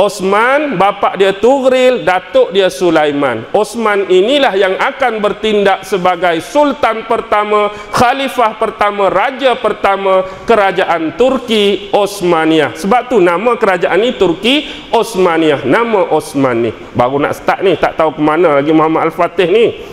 Osman, 0.00 0.80
bapa 0.80 1.12
dia 1.20 1.36
Tughril, 1.36 2.08
datuk 2.08 2.56
dia 2.56 2.72
Sulaiman. 2.72 3.44
Osman 3.52 4.08
inilah 4.08 4.56
yang 4.56 4.80
akan 4.80 5.20
bertindak 5.20 5.84
sebagai 5.84 6.40
sultan 6.40 7.04
pertama, 7.04 7.68
khalifah 7.92 8.56
pertama, 8.56 9.12
raja 9.12 9.52
pertama 9.60 10.24
kerajaan 10.48 11.20
Turki 11.20 11.92
Osmania. 11.92 12.72
Sebab 12.72 13.12
tu 13.12 13.20
nama 13.20 13.60
kerajaan 13.60 14.00
ini 14.00 14.16
Turki 14.16 14.88
Osmania. 14.88 15.60
Nama 15.68 16.08
Osman 16.08 16.64
ni. 16.64 16.72
Baru 16.96 17.20
nak 17.20 17.36
start 17.36 17.60
ni, 17.60 17.76
tak 17.76 18.00
tahu 18.00 18.16
ke 18.16 18.22
mana 18.24 18.56
lagi 18.64 18.72
Muhammad 18.72 19.12
Al-Fatih 19.12 19.52
ni. 19.52 19.84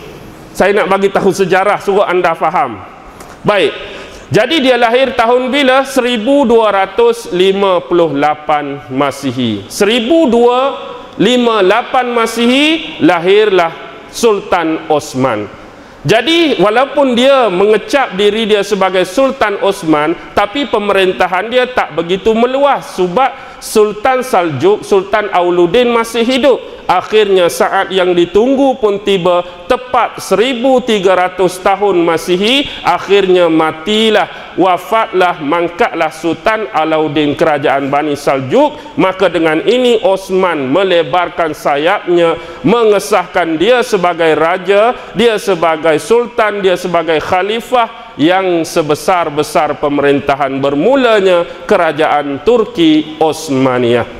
Saya 0.56 0.72
nak 0.72 0.88
bagi 0.88 1.12
tahu 1.12 1.28
sejarah 1.36 1.76
suruh 1.84 2.08
anda 2.08 2.32
faham. 2.32 2.80
Baik. 3.44 3.97
Jadi 4.28 4.60
dia 4.60 4.76
lahir 4.76 5.16
tahun 5.16 5.48
bila? 5.48 5.88
1258 5.88 7.32
Masihi. 8.92 9.64
1258 9.64 11.16
Masihi 12.12 13.00
lahirlah 13.00 13.72
Sultan 14.12 14.84
Osman. 14.92 15.48
Jadi 16.04 16.60
walaupun 16.60 17.16
dia 17.16 17.48
mengecap 17.48 18.14
diri 18.20 18.44
dia 18.44 18.60
sebagai 18.60 19.08
Sultan 19.08 19.58
Osman, 19.64 20.12
tapi 20.36 20.68
pemerintahan 20.68 21.48
dia 21.48 21.64
tak 21.64 21.96
begitu 21.96 22.36
meluas 22.36 23.00
sebab 23.00 23.47
Sultan 23.60 24.22
Saljuk, 24.22 24.82
Sultan 24.86 25.30
Auluddin 25.30 25.90
masih 25.90 26.22
hidup. 26.26 26.58
Akhirnya 26.88 27.52
saat 27.52 27.92
yang 27.92 28.16
ditunggu 28.16 28.80
pun 28.80 29.04
tiba 29.04 29.44
tepat 29.68 30.24
1300 30.24 31.04
tahun 31.60 31.96
Masihi 32.00 32.64
akhirnya 32.80 33.52
matilah 33.52 34.56
wafatlah 34.56 35.36
mangkatlah 35.44 36.08
Sultan 36.08 36.64
Alauddin 36.72 37.36
kerajaan 37.36 37.92
Bani 37.92 38.16
Saljuk. 38.16 38.96
Maka 38.96 39.28
dengan 39.28 39.60
ini 39.68 40.00
Osman 40.00 40.72
melebarkan 40.72 41.52
sayapnya 41.52 42.40
mengesahkan 42.64 43.60
dia 43.60 43.84
sebagai 43.84 44.32
raja 44.32 44.96
dia 45.12 45.36
sebagai 45.36 46.00
sultan 46.00 46.64
dia 46.64 46.74
sebagai 46.74 47.20
khalifah 47.20 48.07
yang 48.18 48.66
sebesar-besar 48.66 49.78
pemerintahan 49.78 50.58
bermulanya 50.58 51.46
kerajaan 51.64 52.42
Turki 52.42 53.14
Osmaniyah 53.22 54.17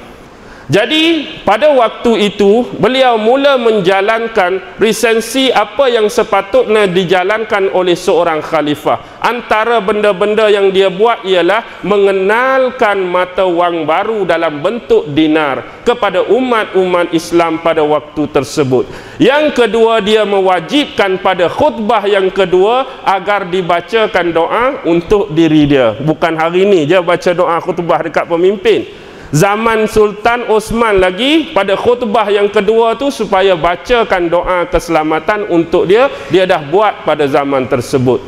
jadi 0.68 1.24
pada 1.48 1.72
waktu 1.72 2.28
itu 2.28 2.68
beliau 2.76 3.16
mula 3.16 3.56
menjalankan 3.56 4.76
resensi 4.76 5.48
apa 5.48 5.88
yang 5.88 6.12
sepatutnya 6.12 6.84
dijalankan 6.84 7.72
oleh 7.72 7.96
seorang 7.96 8.44
khalifah. 8.44 9.16
Antara 9.24 9.80
benda-benda 9.80 10.52
yang 10.52 10.68
dia 10.68 10.92
buat 10.92 11.24
ialah 11.24 11.80
mengenalkan 11.80 13.00
mata 13.00 13.48
wang 13.48 13.88
baru 13.88 14.28
dalam 14.28 14.60
bentuk 14.60 15.08
dinar 15.08 15.80
kepada 15.88 16.28
umat-umat 16.28 17.16
Islam 17.16 17.64
pada 17.64 17.80
waktu 17.80 18.28
tersebut. 18.28 18.92
Yang 19.16 19.56
kedua 19.56 20.04
dia 20.04 20.28
mewajibkan 20.28 21.16
pada 21.24 21.48
khutbah 21.48 22.04
yang 22.04 22.28
kedua 22.28 23.08
agar 23.08 23.48
dibacakan 23.48 24.36
doa 24.36 24.84
untuk 24.84 25.32
diri 25.32 25.64
dia. 25.64 25.96
Bukan 25.96 26.36
hari 26.36 26.68
ini 26.68 26.84
dia 26.84 27.00
baca 27.00 27.32
doa 27.32 27.56
khutbah 27.56 28.04
dekat 28.04 28.28
pemimpin 28.28 29.07
zaman 29.34 29.84
Sultan 29.88 30.48
Osman 30.48 31.00
lagi 31.00 31.52
pada 31.52 31.76
khutbah 31.76 32.28
yang 32.28 32.48
kedua 32.48 32.96
tu 32.96 33.12
supaya 33.12 33.54
bacakan 33.54 34.28
doa 34.28 34.64
keselamatan 34.68 35.48
untuk 35.52 35.84
dia 35.84 36.08
dia 36.32 36.48
dah 36.48 36.62
buat 36.64 37.04
pada 37.04 37.28
zaman 37.28 37.68
tersebut. 37.68 38.20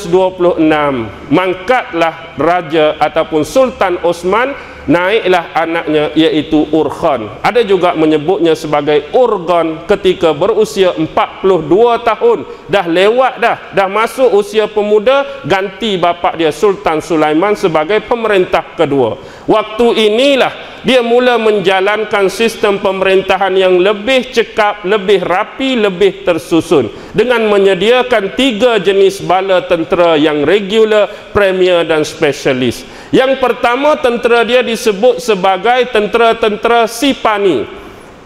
mangkatlah 1.31 2.15
raja 2.39 2.95
ataupun 2.99 3.43
Sultan 3.43 3.99
Osman 4.07 4.55
naiklah 4.89 5.53
anaknya 5.53 6.11
iaitu 6.17 6.65
Urkhan. 6.73 7.29
Ada 7.45 7.63
juga 7.63 7.93
menyebutnya 7.93 8.57
sebagai 8.57 9.13
Urgon 9.13 9.85
ketika 9.85 10.33
berusia 10.33 10.97
42 10.97 12.01
tahun. 12.03 12.39
Dah 12.67 12.87
lewat 12.89 13.33
dah. 13.39 13.57
Dah 13.77 13.87
masuk 13.87 14.33
usia 14.33 14.67
pemuda 14.67 15.45
ganti 15.45 16.01
bapa 16.01 16.35
dia 16.35 16.51
Sultan 16.51 17.05
Sulaiman 17.05 17.55
sebagai 17.55 18.01
pemerintah 18.03 18.65
kedua. 18.75 19.21
Waktu 19.45 19.87
inilah 20.09 20.78
dia 20.83 21.01
mula 21.03 21.39
menjalankan 21.39 22.27
sistem 22.29 22.83
pemerintahan 22.83 23.55
yang 23.55 23.79
lebih 23.79 24.35
cekap 24.35 24.83
lebih 24.85 25.23
rapi 25.23 25.79
lebih 25.79 26.27
tersusun 26.27 26.91
dengan 27.15 27.47
menyediakan 27.47 28.35
tiga 28.35 28.83
jenis 28.83 29.23
bala 29.23 29.65
tentera 29.65 30.19
yang 30.19 30.43
regular 30.43 31.09
premier 31.31 31.87
dan 31.87 32.03
spesialis 32.03 32.85
yang 33.09 33.41
pertama 33.41 33.97
tentera 33.97 34.45
dia 34.45 34.61
disebut 34.61 35.17
sebagai 35.17 35.89
tentera-tentera 35.89 36.85
Sipani. 36.85 37.78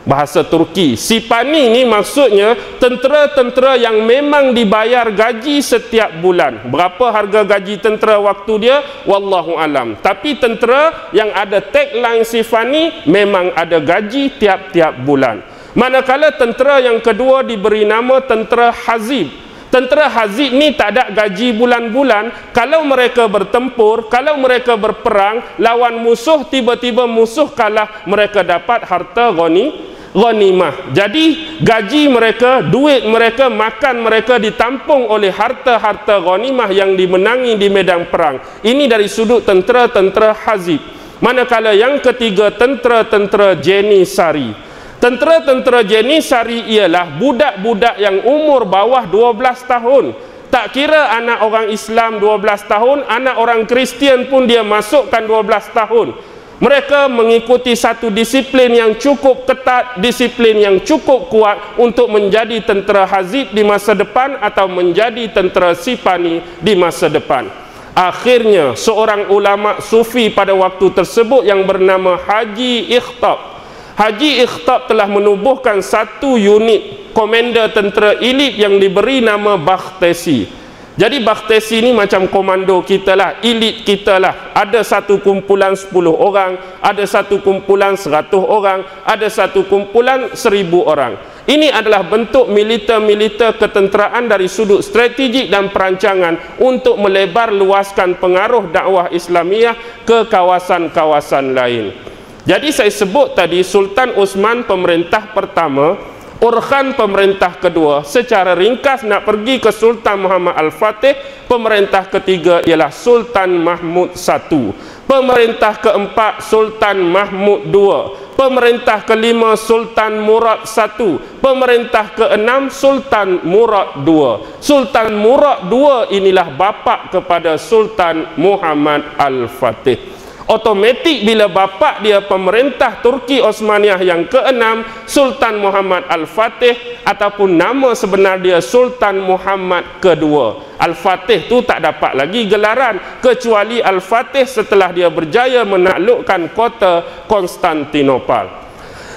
Bahasa 0.03 0.43
Turki. 0.43 0.99
Sipani 0.99 1.71
ni 1.71 1.87
maksudnya 1.87 2.59
tentera-tentera 2.83 3.79
yang 3.79 4.03
memang 4.03 4.51
dibayar 4.51 5.07
gaji 5.15 5.62
setiap 5.62 6.19
bulan. 6.19 6.67
Berapa 6.67 7.15
harga 7.15 7.47
gaji 7.47 7.79
tentera 7.79 8.19
waktu 8.19 8.53
dia? 8.59 8.83
Wallahu 9.07 9.55
alam. 9.55 9.95
Tapi 10.03 10.43
tentera 10.43 11.11
yang 11.15 11.31
ada 11.31 11.62
tagline 11.62 12.27
Sipani 12.27 13.07
memang 13.07 13.55
ada 13.55 13.79
gaji 13.79 14.35
tiap-tiap 14.43 15.07
bulan. 15.07 15.38
Manakala 15.79 16.35
tentera 16.35 16.83
yang 16.83 16.99
kedua 16.99 17.47
diberi 17.47 17.87
nama 17.87 18.21
tentera 18.27 18.75
Hazib 18.75 19.43
tentera 19.73 20.12
Hazid 20.12 20.53
ni 20.53 20.77
tak 20.77 20.93
ada 20.93 21.09
gaji 21.09 21.57
bulan-bulan 21.57 22.53
kalau 22.53 22.85
mereka 22.85 23.25
bertempur 23.25 24.12
kalau 24.12 24.37
mereka 24.37 24.77
berperang 24.77 25.41
lawan 25.57 25.97
musuh 25.97 26.45
tiba-tiba 26.45 27.09
musuh 27.09 27.49
kalah 27.57 28.05
mereka 28.05 28.45
dapat 28.45 28.85
harta 28.85 29.33
ghani 29.33 29.91
ghanimah 30.12 30.92
jadi 30.92 31.59
gaji 31.61 32.09
mereka 32.12 32.61
duit 32.64 33.05
mereka 33.09 33.48
makan 33.48 34.05
mereka 34.05 34.37
ditampung 34.37 35.09
oleh 35.09 35.33
harta-harta 35.33 36.20
ghanimah 36.20 36.68
yang 36.72 36.94
dimenangi 36.94 37.57
di 37.57 37.68
medan 37.72 38.09
perang 38.12 38.40
ini 38.64 38.88
dari 38.88 39.09
sudut 39.09 39.44
tentera-tentera 39.44 40.37
Hazid 40.37 40.81
manakala 41.25 41.72
yang 41.72 42.01
ketiga 42.01 42.53
tentera-tentera 42.53 43.57
Jenny 43.57 44.05
Sari 44.05 44.72
Tentera-tentera 45.03 45.83
Jenisari 45.83 46.62
ialah 46.79 47.18
budak-budak 47.18 47.98
yang 47.98 48.22
umur 48.22 48.62
bawah 48.62 49.03
12 49.11 49.35
tahun. 49.66 50.14
Tak 50.46 50.70
kira 50.70 51.18
anak 51.18 51.42
orang 51.42 51.75
Islam 51.75 52.22
12 52.22 52.70
tahun, 52.70 52.98
anak 53.11 53.35
orang 53.35 53.66
Kristian 53.66 54.31
pun 54.31 54.46
dia 54.46 54.62
masukkan 54.62 55.18
12 55.27 55.75
tahun. 55.75 56.14
Mereka 56.62 57.11
mengikuti 57.11 57.75
satu 57.75 58.07
disiplin 58.07 58.70
yang 58.70 58.94
cukup 58.94 59.51
ketat, 59.51 59.98
disiplin 59.98 60.62
yang 60.62 60.79
cukup 60.79 61.27
kuat 61.27 61.75
untuk 61.75 62.07
menjadi 62.07 62.62
tentera 62.62 63.03
Hazid 63.03 63.51
di 63.51 63.66
masa 63.66 63.98
depan 63.98 64.38
atau 64.38 64.70
menjadi 64.70 65.27
tentera 65.35 65.75
Sipani 65.75 66.38
di 66.62 66.79
masa 66.79 67.11
depan. 67.11 67.51
Akhirnya 67.98 68.79
seorang 68.79 69.27
ulama 69.35 69.83
sufi 69.83 70.31
pada 70.31 70.55
waktu 70.55 70.87
tersebut 70.94 71.44
yang 71.44 71.66
bernama 71.66 72.16
Haji 72.16 72.88
Ikhtab 72.88 73.53
Haji 73.92 74.48
Ikhtab 74.48 74.88
telah 74.88 75.05
menubuhkan 75.05 75.85
satu 75.85 76.40
unit 76.40 77.12
komander 77.12 77.68
tentera 77.68 78.16
elit 78.16 78.57
yang 78.57 78.81
diberi 78.81 79.20
nama 79.20 79.61
Bakhtesi 79.61 80.48
jadi 80.92 81.24
Bakhtesi 81.24 81.81
ni 81.81 81.96
macam 81.96 82.28
komando 82.28 82.85
kita 82.85 83.16
lah, 83.16 83.40
elit 83.40 83.81
kita 83.81 84.20
lah. 84.20 84.52
Ada 84.52 84.85
satu 84.85 85.24
kumpulan 85.24 85.72
10 85.72 85.88
orang, 86.12 86.61
ada 86.85 87.00
satu 87.09 87.40
kumpulan 87.40 87.96
100 87.96 88.28
orang, 88.37 88.85
ada 89.09 89.24
satu 89.33 89.64
kumpulan 89.64 90.37
1000 90.37 90.85
orang. 90.85 91.16
Ini 91.48 91.72
adalah 91.72 92.05
bentuk 92.05 92.52
militer-militer 92.52 93.57
ketenteraan 93.57 94.28
dari 94.28 94.46
sudut 94.52 94.85
strategik 94.85 95.48
dan 95.48 95.72
perancangan 95.72 96.61
untuk 96.61 97.00
melebar 97.00 97.50
luaskan 97.50 98.20
pengaruh 98.20 98.68
dakwah 98.68 99.09
Islamiah 99.09 99.74
ke 100.05 100.28
kawasan-kawasan 100.28 101.57
lain. 101.57 101.96
Jadi 102.44 102.68
saya 102.68 102.92
sebut 102.92 103.33
tadi 103.33 103.64
Sultan 103.64 104.12
Osman 104.20 104.68
pemerintah 104.68 105.35
pertama 105.35 106.12
Urkhan 106.40 106.97
pemerintah 106.97 107.61
kedua 107.61 108.07
secara 108.07 108.57
ringkas 108.57 109.05
nak 109.05 109.29
pergi 109.29 109.61
ke 109.61 109.68
Sultan 109.68 110.25
Muhammad 110.25 110.57
Al-Fatih. 110.57 111.45
Pemerintah 111.51 112.09
ketiga 112.09 112.64
ialah 112.64 112.88
Sultan 112.88 113.61
Mahmud 113.61 114.16
I 114.16 114.92
pemerintah 115.12 115.77
keempat 115.77 116.40
Sultan 116.40 117.05
Mahmud 117.05 117.68
II 117.68 118.16
pemerintah 118.33 119.05
kelima 119.05 119.53
Sultan 119.61 120.25
Murad 120.25 120.64
I 120.64 121.21
pemerintah 121.42 122.16
keenam 122.16 122.73
Sultan 122.73 123.45
Murad 123.45 124.01
II 124.09 124.40
Sultan 124.57 125.12
Murad 125.12 125.68
II 125.68 126.16
inilah 126.16 126.57
bapa 126.57 127.12
kepada 127.12 127.61
Sultan 127.61 128.33
Muhammad 128.40 129.05
Al-Fatih 129.21 130.22
Otomatik 130.50 131.22
bila 131.22 131.46
bapa 131.46 132.02
dia 132.02 132.18
pemerintah 132.26 132.98
Turki 132.98 133.38
Osmaniyah 133.38 134.00
yang 134.02 134.26
keenam 134.26 134.83
Sultan 135.07 135.62
Muhammad 135.62 136.07
Al-Fatih 136.11 137.02
ataupun 137.07 137.55
nama 137.55 137.94
sebenar 137.94 138.42
dia 138.42 138.59
Sultan 138.59 139.22
Muhammad 139.22 140.02
kedua. 140.02 140.74
Al-Fatih 140.83 141.46
tu 141.46 141.62
tak 141.62 141.78
dapat 141.78 142.18
lagi 142.18 142.50
gelaran 142.50 143.22
kecuali 143.22 143.78
Al-Fatih 143.78 144.42
setelah 144.42 144.90
dia 144.90 145.07
berjaya 145.09 145.62
menaklukkan 145.62 146.50
kota 146.59 147.26
Konstantinopel. 147.31 148.62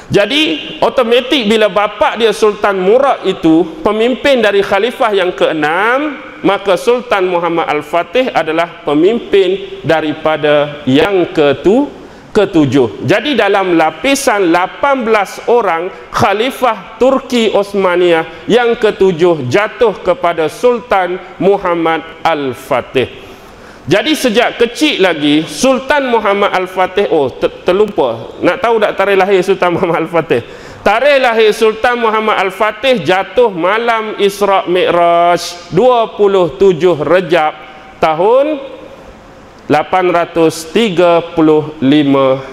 Jadi 0.06 0.78
otomatik 0.86 1.50
bila 1.50 1.66
bapa 1.66 2.14
dia 2.14 2.30
Sultan 2.30 2.78
Murad 2.78 3.26
itu 3.26 3.82
pemimpin 3.82 4.38
dari 4.38 4.62
khalifah 4.62 5.10
yang 5.18 5.34
keenam 5.34 6.22
maka 6.46 6.78
Sultan 6.78 7.26
Muhammad 7.26 7.66
Al-Fatih 7.66 8.30
adalah 8.30 8.86
pemimpin 8.86 9.82
daripada 9.82 10.86
yang 10.86 11.34
ketu 11.34 11.90
ketujuh. 12.36 13.08
Jadi 13.08 13.34
dalam 13.34 13.80
lapisan 13.80 14.52
18 14.52 15.48
orang 15.48 15.88
khalifah 16.12 17.00
Turki 17.00 17.50
Osmaniyah 17.50 18.46
yang 18.46 18.76
ketujuh 18.76 19.48
jatuh 19.48 19.96
kepada 20.04 20.52
Sultan 20.52 21.18
Muhammad 21.40 22.04
Al-Fatih. 22.22 23.26
Jadi 23.86 24.18
sejak 24.18 24.58
kecil 24.58 24.98
lagi 24.98 25.46
Sultan 25.46 26.10
Muhammad 26.10 26.50
Al-Fatih 26.52 27.06
oh 27.14 27.30
ter 27.30 27.54
terlupa 27.62 28.34
nak 28.42 28.58
tahu 28.58 28.82
tak 28.82 28.98
tarikh 28.98 29.14
lahir 29.14 29.40
Sultan 29.46 29.78
Muhammad 29.78 30.10
Al-Fatih 30.10 30.42
tarikh 30.86 31.18
lahir 31.18 31.50
Sultan 31.50 31.98
Muhammad 31.98 32.38
Al-Fatih 32.46 33.02
jatuh 33.02 33.50
malam 33.50 34.22
Isra 34.22 34.70
Mi'raj 34.70 35.74
27 35.74 36.62
Rejab 37.02 37.58
tahun 37.98 38.62
835 39.66 41.34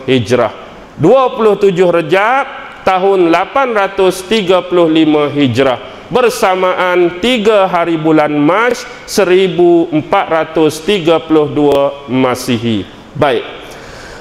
Hijrah 0.09 0.53
27 0.97 1.97
Rejab 2.01 2.45
tahun 2.89 3.29
835 3.29 5.37
Hijrah 5.37 6.09
bersamaan 6.09 7.21
tiga 7.21 7.69
hari 7.69 8.01
bulan 8.01 8.33
Mac 8.33 8.81
1432 9.09 9.93
Masihi. 12.09 12.89
Baik. 13.13 13.62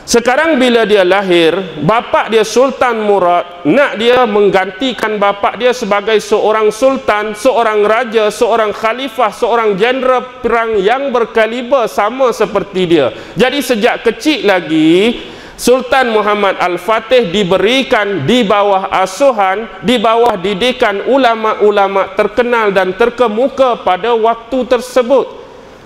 Sekarang 0.01 0.57
bila 0.57 0.81
dia 0.81 1.05
lahir, 1.05 1.53
bapa 1.85 2.25
dia 2.25 2.41
Sultan 2.41 3.05
Murad 3.05 3.61
nak 3.69 4.01
dia 4.01 4.25
menggantikan 4.25 5.21
bapa 5.21 5.53
dia 5.53 5.77
sebagai 5.77 6.17
seorang 6.17 6.73
sultan, 6.73 7.37
seorang 7.37 7.85
raja, 7.85 8.33
seorang 8.33 8.73
khalifah, 8.73 9.29
seorang 9.29 9.77
jenderal 9.77 10.41
perang 10.41 10.73
yang 10.81 11.13
berkaliber 11.13 11.85
sama 11.85 12.33
seperti 12.33 12.89
dia. 12.89 13.13
Jadi 13.37 13.61
sejak 13.61 14.01
kecil 14.01 14.49
lagi 14.49 15.21
Sultan 15.53 16.09
Muhammad 16.09 16.57
Al-Fatih 16.57 17.29
diberikan 17.29 18.25
di 18.25 18.41
bawah 18.41 18.89
asuhan, 18.89 19.69
di 19.85 20.01
bawah 20.01 20.33
didikan 20.33 21.05
ulama-ulama 21.05 22.17
terkenal 22.17 22.73
dan 22.73 22.97
terkemuka 22.97 23.85
pada 23.85 24.17
waktu 24.17 24.65
tersebut 24.65 25.40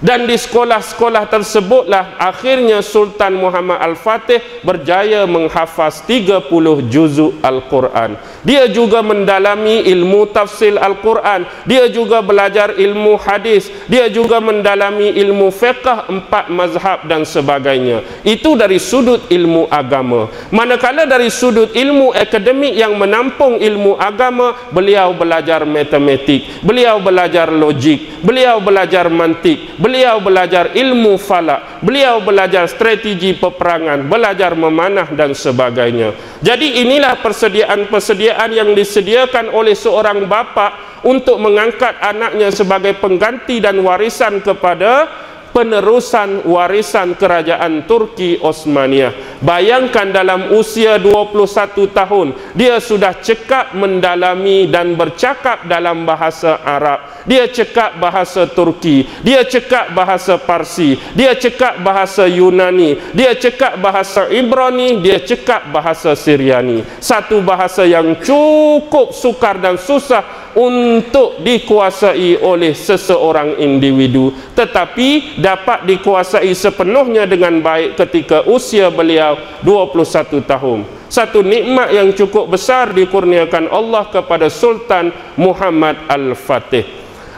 dan 0.05 0.29
di 0.29 0.37
sekolah-sekolah 0.37 1.25
tersebutlah 1.33 2.13
akhirnya 2.21 2.85
Sultan 2.85 3.41
Muhammad 3.41 3.81
Al-Fatih 3.81 4.61
berjaya 4.61 5.25
menghafaz 5.25 6.05
30 6.05 6.45
juzuk 6.93 7.41
Al-Quran. 7.41 8.13
Dia 8.45 8.69
juga 8.69 9.01
mendalami 9.01 9.81
ilmu 9.81 10.29
tafsir 10.29 10.77
Al-Quran. 10.77 11.49
Dia 11.65 11.89
juga 11.89 12.21
belajar 12.21 12.77
ilmu 12.77 13.17
hadis. 13.17 13.73
Dia 13.89 14.05
juga 14.13 14.37
mendalami 14.37 15.09
ilmu 15.09 15.49
fiqah 15.49 16.05
empat 16.05 16.53
mazhab 16.53 17.09
dan 17.09 17.25
sebagainya. 17.25 18.05
Itu 18.21 18.53
dari 18.53 18.77
sudut 18.77 19.25
ilmu 19.33 19.65
agama. 19.73 20.29
Manakala 20.53 21.09
dari 21.09 21.33
sudut 21.33 21.73
ilmu 21.73 22.13
akademik 22.13 22.77
yang 22.77 22.93
menampung 22.93 23.57
ilmu 23.57 23.97
agama 23.97 24.53
beliau 24.69 25.15
belajar 25.15 25.63
matematik 25.63 26.61
beliau 26.61 26.99
belajar 26.99 27.47
logik 27.47 28.19
beliau 28.19 28.59
belajar 28.59 29.07
mantik 29.07 29.79
beliau 29.79 29.94
belajar 30.19 30.75
ilmu 30.75 31.15
falak 31.15 31.79
beliau 31.79 32.19
belajar 32.23 32.67
strategi 32.67 33.37
peperangan 33.37 34.03
belajar 34.05 34.51
memanah 34.57 35.07
dan 35.13 35.31
sebagainya. 35.31 36.13
Jadi 36.43 36.83
inilah 36.83 37.19
persediaan-persediaan 37.23 38.51
yang 38.51 38.75
disediakan 38.75 39.51
oleh 39.53 39.73
seorang 39.73 40.27
bapa 40.27 40.99
untuk 41.05 41.37
mengangkat 41.37 42.01
anaknya 42.01 42.49
sebagai 42.49 42.97
pengganti 42.97 43.61
dan 43.61 43.77
warisan 43.85 44.41
kepada 44.41 45.24
penerusan 45.55 46.43
warisan 46.43 47.15
kerajaan 47.15 47.87
Turki 47.87 48.35
Osmaniyah. 48.43 49.39
Bayangkan 49.39 50.11
dalam 50.11 50.51
usia 50.51 50.99
21 50.99 51.95
tahun, 51.95 52.27
dia 52.51 52.83
sudah 52.83 53.15
cekap 53.23 53.71
mendalami 53.71 54.67
dan 54.67 54.99
bercakap 54.99 55.63
dalam 55.63 56.03
bahasa 56.03 56.59
Arab. 56.59 57.23
Dia 57.23 57.47
cekap 57.47 57.95
bahasa 58.03 58.51
Turki, 58.51 59.07
dia 59.23 59.47
cekap 59.47 59.95
bahasa 59.95 60.35
Parsi, 60.35 60.99
dia 61.15 61.31
cekap 61.31 61.79
bahasa 61.79 62.27
Yunani, 62.27 62.99
dia 63.15 63.31
cekap 63.31 63.79
bahasa 63.79 64.27
Ibrani, 64.27 64.99
dia 64.99 65.23
cekap 65.23 65.71
bahasa 65.71 66.19
Syriani. 66.19 66.83
Satu 66.99 67.39
bahasa 67.39 67.87
yang 67.87 68.19
cukup 68.19 69.15
sukar 69.15 69.63
dan 69.63 69.79
susah 69.79 70.44
untuk 70.55 71.43
dikuasai 71.43 72.39
oleh 72.39 72.71
seseorang 72.71 73.59
individu 73.59 74.31
tetapi 74.55 75.37
dapat 75.37 75.83
dikuasai 75.83 76.49
sepenuhnya 76.55 77.27
dengan 77.27 77.59
baik 77.59 77.99
ketika 77.99 78.47
usia 78.47 78.87
beliau 78.87 79.35
21 79.61 80.39
tahun. 80.47 80.79
Satu 81.05 81.45
nikmat 81.45 81.93
yang 81.93 82.09
cukup 82.15 82.49
besar 82.49 82.95
dikurniakan 82.95 83.69
Allah 83.69 84.09
kepada 84.09 84.49
Sultan 84.49 85.13
Muhammad 85.37 86.01
Al-Fatih. 86.09 86.87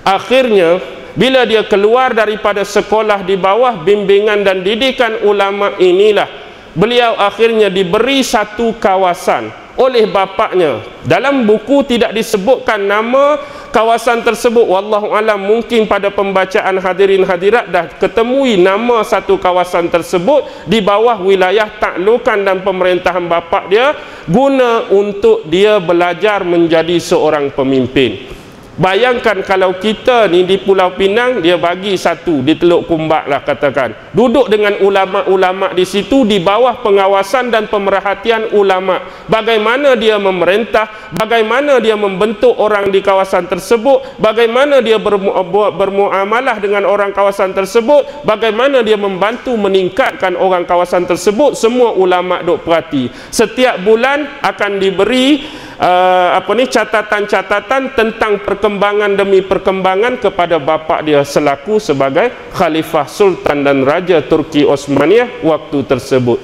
Akhirnya 0.07 0.79
bila 1.17 1.43
dia 1.43 1.65
keluar 1.65 2.13
daripada 2.13 2.61
sekolah 2.61 3.25
di 3.25 3.35
bawah 3.35 3.81
bimbingan 3.81 4.45
dan 4.45 4.61
didikan 4.61 5.25
ulama 5.25 5.73
inilah 5.81 6.29
beliau 6.77 7.17
akhirnya 7.17 7.73
diberi 7.73 8.21
satu 8.21 8.77
kawasan 8.77 9.66
oleh 9.77 10.09
bapaknya. 10.09 10.81
Dalam 11.05 11.45
buku 11.45 11.85
tidak 11.85 12.11
disebutkan 12.17 12.81
nama 12.83 13.37
kawasan 13.69 14.25
tersebut. 14.25 14.65
Wallahu 14.65 15.13
alam 15.13 15.37
mungkin 15.37 15.85
pada 15.85 16.09
pembacaan 16.09 16.81
hadirin 16.81 17.23
hadirat 17.23 17.69
dah 17.69 17.85
ketemui 17.95 18.57
nama 18.57 19.05
satu 19.05 19.37
kawasan 19.37 19.87
tersebut 19.87 20.49
di 20.65 20.81
bawah 20.81 21.21
wilayah 21.21 21.69
taklukan 21.77 22.41
dan 22.41 22.65
pemerintahan 22.65 23.23
bapak 23.29 23.69
dia 23.69 23.93
guna 24.25 24.89
untuk 24.89 25.45
dia 25.47 25.77
belajar 25.77 26.41
menjadi 26.41 26.97
seorang 26.97 27.53
pemimpin 27.53 28.36
Bayangkan 28.77 29.41
kalau 29.41 29.81
kita 29.81 30.29
ni 30.29 30.45
di 30.45 30.61
Pulau 30.61 30.93
Pinang 30.93 31.41
dia 31.41 31.57
bagi 31.57 31.97
satu 31.97 32.45
di 32.45 32.53
Teluk 32.53 32.85
Kumbak 32.85 33.25
lah 33.25 33.41
katakan. 33.41 34.13
Duduk 34.13 34.53
dengan 34.53 34.77
ulama-ulama 34.85 35.73
di 35.73 35.81
situ 35.81 36.29
di 36.29 36.37
bawah 36.37 36.85
pengawasan 36.85 37.49
dan 37.49 37.65
pemerhatian 37.65 38.53
ulama. 38.53 39.01
Bagaimana 39.25 39.97
dia 39.97 40.21
memerintah, 40.21 41.09
bagaimana 41.09 41.81
dia 41.81 41.97
membentuk 41.97 42.53
orang 42.53 42.93
di 42.93 43.01
kawasan 43.01 43.49
tersebut, 43.49 44.21
bagaimana 44.21 44.77
dia 44.85 45.01
bermu 45.01 45.33
bermuamalah 45.73 46.61
dengan 46.61 46.85
orang 46.85 47.09
kawasan 47.17 47.57
tersebut, 47.57 48.21
bagaimana 48.29 48.85
dia 48.85 48.95
membantu 48.95 49.57
meningkatkan 49.57 50.37
orang 50.37 50.69
kawasan 50.69 51.09
tersebut, 51.09 51.57
semua 51.57 51.97
ulama 51.97 52.45
duk 52.45 52.61
perhati. 52.61 53.09
Setiap 53.33 53.81
bulan 53.81 54.37
akan 54.45 54.77
diberi 54.77 55.65
uh, 55.77 56.37
apa 56.37 56.51
ni 56.57 56.65
catatan-catatan 56.67 57.93
tentang 57.93 58.41
perkembangan 58.41 59.13
demi 59.13 59.45
perkembangan 59.45 60.17
kepada 60.21 60.57
bapa 60.57 61.01
dia 61.05 61.21
selaku 61.21 61.77
sebagai 61.77 62.33
khalifah 62.53 63.05
sultan 63.05 63.63
dan 63.63 63.85
raja 63.85 64.21
Turki 64.25 64.65
Osmaniyah 64.65 65.45
waktu 65.45 65.85
tersebut. 65.85 66.41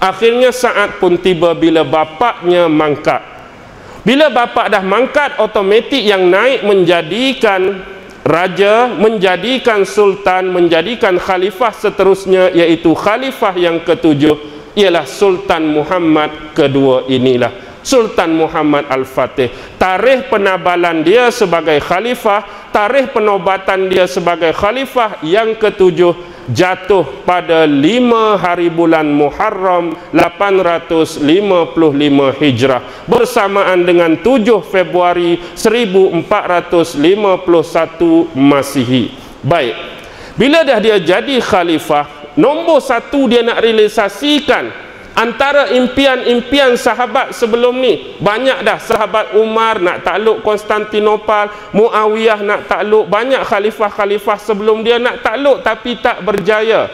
Akhirnya 0.00 0.52
saat 0.52 1.00
pun 1.00 1.16
tiba 1.16 1.56
bila 1.56 1.80
bapaknya 1.80 2.68
mangkat. 2.68 3.24
Bila 4.04 4.28
bapa 4.28 4.68
dah 4.68 4.84
mangkat 4.84 5.40
automatik 5.40 6.04
yang 6.04 6.28
naik 6.28 6.60
menjadikan 6.60 7.80
raja, 8.20 8.92
menjadikan 8.92 9.88
sultan, 9.88 10.52
menjadikan 10.52 11.16
khalifah 11.16 11.72
seterusnya 11.72 12.52
iaitu 12.52 12.92
khalifah 12.92 13.56
yang 13.56 13.80
ketujuh 13.80 14.36
ialah 14.76 15.08
Sultan 15.08 15.72
Muhammad 15.72 16.52
kedua 16.52 17.06
inilah 17.08 17.73
Sultan 17.84 18.32
Muhammad 18.32 18.88
Al-Fatih. 18.88 19.76
Tarikh 19.76 20.32
penabalan 20.32 21.04
dia 21.04 21.28
sebagai 21.28 21.84
khalifah, 21.84 22.72
tarikh 22.72 23.12
penobatan 23.12 23.92
dia 23.92 24.08
sebagai 24.08 24.56
khalifah 24.56 25.20
yang 25.20 25.52
ketujuh 25.54 26.34
jatuh 26.50 27.06
pada 27.24 27.64
lima 27.64 28.36
hari 28.36 28.68
bulan 28.68 29.08
Muharram 29.08 29.96
855 30.12 31.72
Hijrah 32.40 32.82
bersamaan 33.08 33.84
dengan 33.84 34.16
7 34.20 34.60
Februari 34.64 35.38
1451 35.56 38.36
Masihi. 38.36 39.10
Baik. 39.44 39.74
Bila 40.34 40.66
dah 40.66 40.82
dia 40.82 40.98
jadi 40.98 41.38
khalifah, 41.38 42.34
nombor 42.34 42.82
satu 42.82 43.30
dia 43.30 43.46
nak 43.46 43.62
realisasikan 43.62 44.66
antara 45.14 45.70
impian-impian 45.70 46.74
sahabat 46.74 47.32
sebelum 47.32 47.78
ni 47.78 48.18
banyak 48.18 48.66
dah 48.66 48.78
sahabat 48.82 49.38
Umar 49.38 49.78
nak 49.78 50.02
takluk 50.02 50.42
Konstantinopel 50.42 51.50
Muawiyah 51.72 52.42
nak 52.42 52.66
takluk 52.66 53.06
banyak 53.06 53.40
khalifah-khalifah 53.46 54.38
sebelum 54.42 54.82
dia 54.82 54.98
nak 54.98 55.22
takluk 55.22 55.62
tapi 55.62 55.98
tak 56.02 56.22
berjaya. 56.26 56.90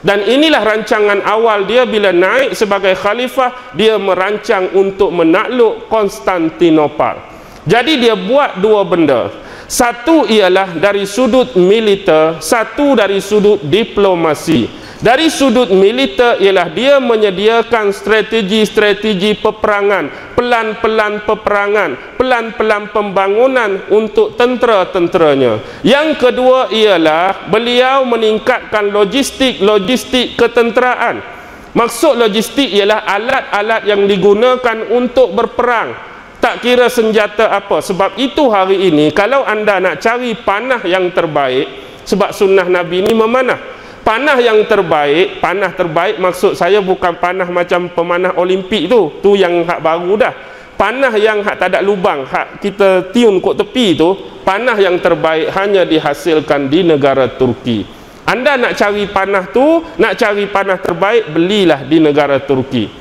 Dan 0.00 0.24
inilah 0.24 0.64
rancangan 0.64 1.20
awal 1.28 1.68
dia 1.68 1.84
bila 1.84 2.08
naik 2.08 2.56
sebagai 2.56 2.96
khalifah 2.96 3.76
dia 3.76 4.00
merancang 4.00 4.72
untuk 4.72 5.12
menakluk 5.12 5.92
Konstantinopel. 5.92 7.20
Jadi 7.68 8.00
dia 8.00 8.16
buat 8.16 8.56
dua 8.64 8.80
benda 8.88 9.28
satu 9.70 10.26
ialah 10.26 10.74
dari 10.74 11.06
sudut 11.06 11.54
militer 11.54 12.42
satu 12.42 12.98
dari 12.98 13.22
sudut 13.22 13.62
diplomasi 13.62 14.80
dari 15.00 15.32
sudut 15.32 15.72
militer 15.72 16.36
ialah 16.44 16.68
dia 16.76 17.00
menyediakan 17.00 17.88
strategi-strategi 17.88 19.32
peperangan, 19.32 20.36
pelan-pelan 20.36 21.24
peperangan, 21.24 22.20
pelan-pelan 22.20 22.92
pembangunan 22.92 23.80
untuk 23.88 24.36
tentera-tenteranya. 24.36 25.80
Yang 25.80 26.20
kedua 26.20 26.68
ialah 26.68 27.48
beliau 27.48 28.04
meningkatkan 28.04 28.92
logistik-logistik 28.92 30.36
ketenteraan. 30.36 31.24
Maksud 31.72 32.20
logistik 32.20 32.68
ialah 32.68 33.00
alat-alat 33.08 33.88
yang 33.88 34.04
digunakan 34.04 34.84
untuk 34.92 35.32
berperang. 35.32 36.09
Tak 36.40 36.64
kira 36.64 36.88
senjata 36.88 37.52
apa. 37.52 37.84
Sebab 37.84 38.16
itu 38.16 38.48
hari 38.48 38.88
ini 38.88 39.12
kalau 39.12 39.44
anda 39.44 39.76
nak 39.76 40.00
cari 40.00 40.32
panah 40.32 40.80
yang 40.88 41.12
terbaik, 41.12 41.68
sebab 42.08 42.32
sunnah 42.32 42.64
Nabi 42.64 43.04
ini 43.04 43.12
memanah. 43.12 43.60
Panah 44.00 44.40
yang 44.40 44.64
terbaik 44.64 45.44
panah 45.44 45.76
terbaik 45.76 46.16
maksud 46.16 46.56
saya 46.56 46.80
bukan 46.80 47.20
panah 47.20 47.44
macam 47.44 47.92
pemanah 47.92 48.32
olimpik 48.40 48.88
tu. 48.88 49.20
Tu 49.20 49.36
yang 49.36 49.68
hak 49.68 49.84
baru 49.84 50.16
dah. 50.16 50.32
Panah 50.80 51.12
yang 51.20 51.44
hak 51.44 51.60
tak 51.60 51.76
ada 51.76 51.84
lubang 51.84 52.24
hak 52.24 52.64
kita 52.64 53.12
tiun 53.12 53.36
kot 53.44 53.60
tepi 53.60 54.00
tu 54.00 54.16
panah 54.40 54.80
yang 54.80 54.96
terbaik 54.96 55.52
hanya 55.52 55.84
dihasilkan 55.84 56.72
di 56.72 56.80
negara 56.80 57.28
Turki. 57.36 57.84
Anda 58.24 58.56
nak 58.56 58.80
cari 58.80 59.04
panah 59.12 59.52
tu 59.52 59.84
nak 60.00 60.16
cari 60.16 60.48
panah 60.48 60.80
terbaik 60.80 61.36
belilah 61.36 61.84
di 61.84 62.00
negara 62.00 62.40
Turki 62.40 62.99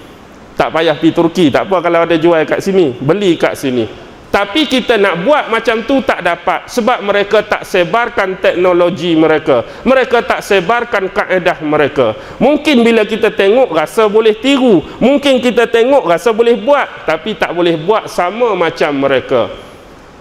tak 0.60 0.76
payah 0.76 0.99
pergi 0.99 1.16
Turki. 1.16 1.45
Tak 1.47 1.72
apa 1.72 1.80
kalau 1.80 2.03
ada 2.03 2.20
jual 2.20 2.43
kat 2.43 2.60
sini. 2.60 2.91
Beli 2.99 3.39
kat 3.39 3.55
sini. 3.55 3.88
Tapi 4.30 4.70
kita 4.70 4.99
nak 4.99 5.26
buat 5.26 5.49
macam 5.49 5.88
tu 5.89 6.05
tak 6.05 6.22
dapat 6.22 6.70
sebab 6.70 7.01
mereka 7.01 7.41
tak 7.41 7.66
sebarkan 7.66 8.38
teknologi 8.38 9.18
mereka. 9.18 9.66
Mereka 9.88 10.22
tak 10.22 10.45
sebarkan 10.45 11.10
kaedah 11.10 11.64
mereka. 11.66 12.14
Mungkin 12.38 12.86
bila 12.86 13.07
kita 13.07 13.34
tengok 13.34 13.74
rasa 13.74 14.05
boleh 14.05 14.38
tiru. 14.38 14.86
Mungkin 15.01 15.41
kita 15.41 15.66
tengok 15.66 16.05
rasa 16.05 16.30
boleh 16.30 16.60
buat 16.60 17.07
tapi 17.10 17.39
tak 17.39 17.55
boleh 17.55 17.80
buat 17.80 18.05
sama 18.12 18.53
macam 18.53 18.99
mereka. 18.99 19.49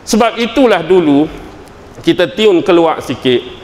Sebab 0.08 0.40
itulah 0.40 0.80
dulu 0.80 1.28
kita 2.00 2.30
tiun 2.32 2.64
keluar 2.64 3.02
sikit 3.04 3.57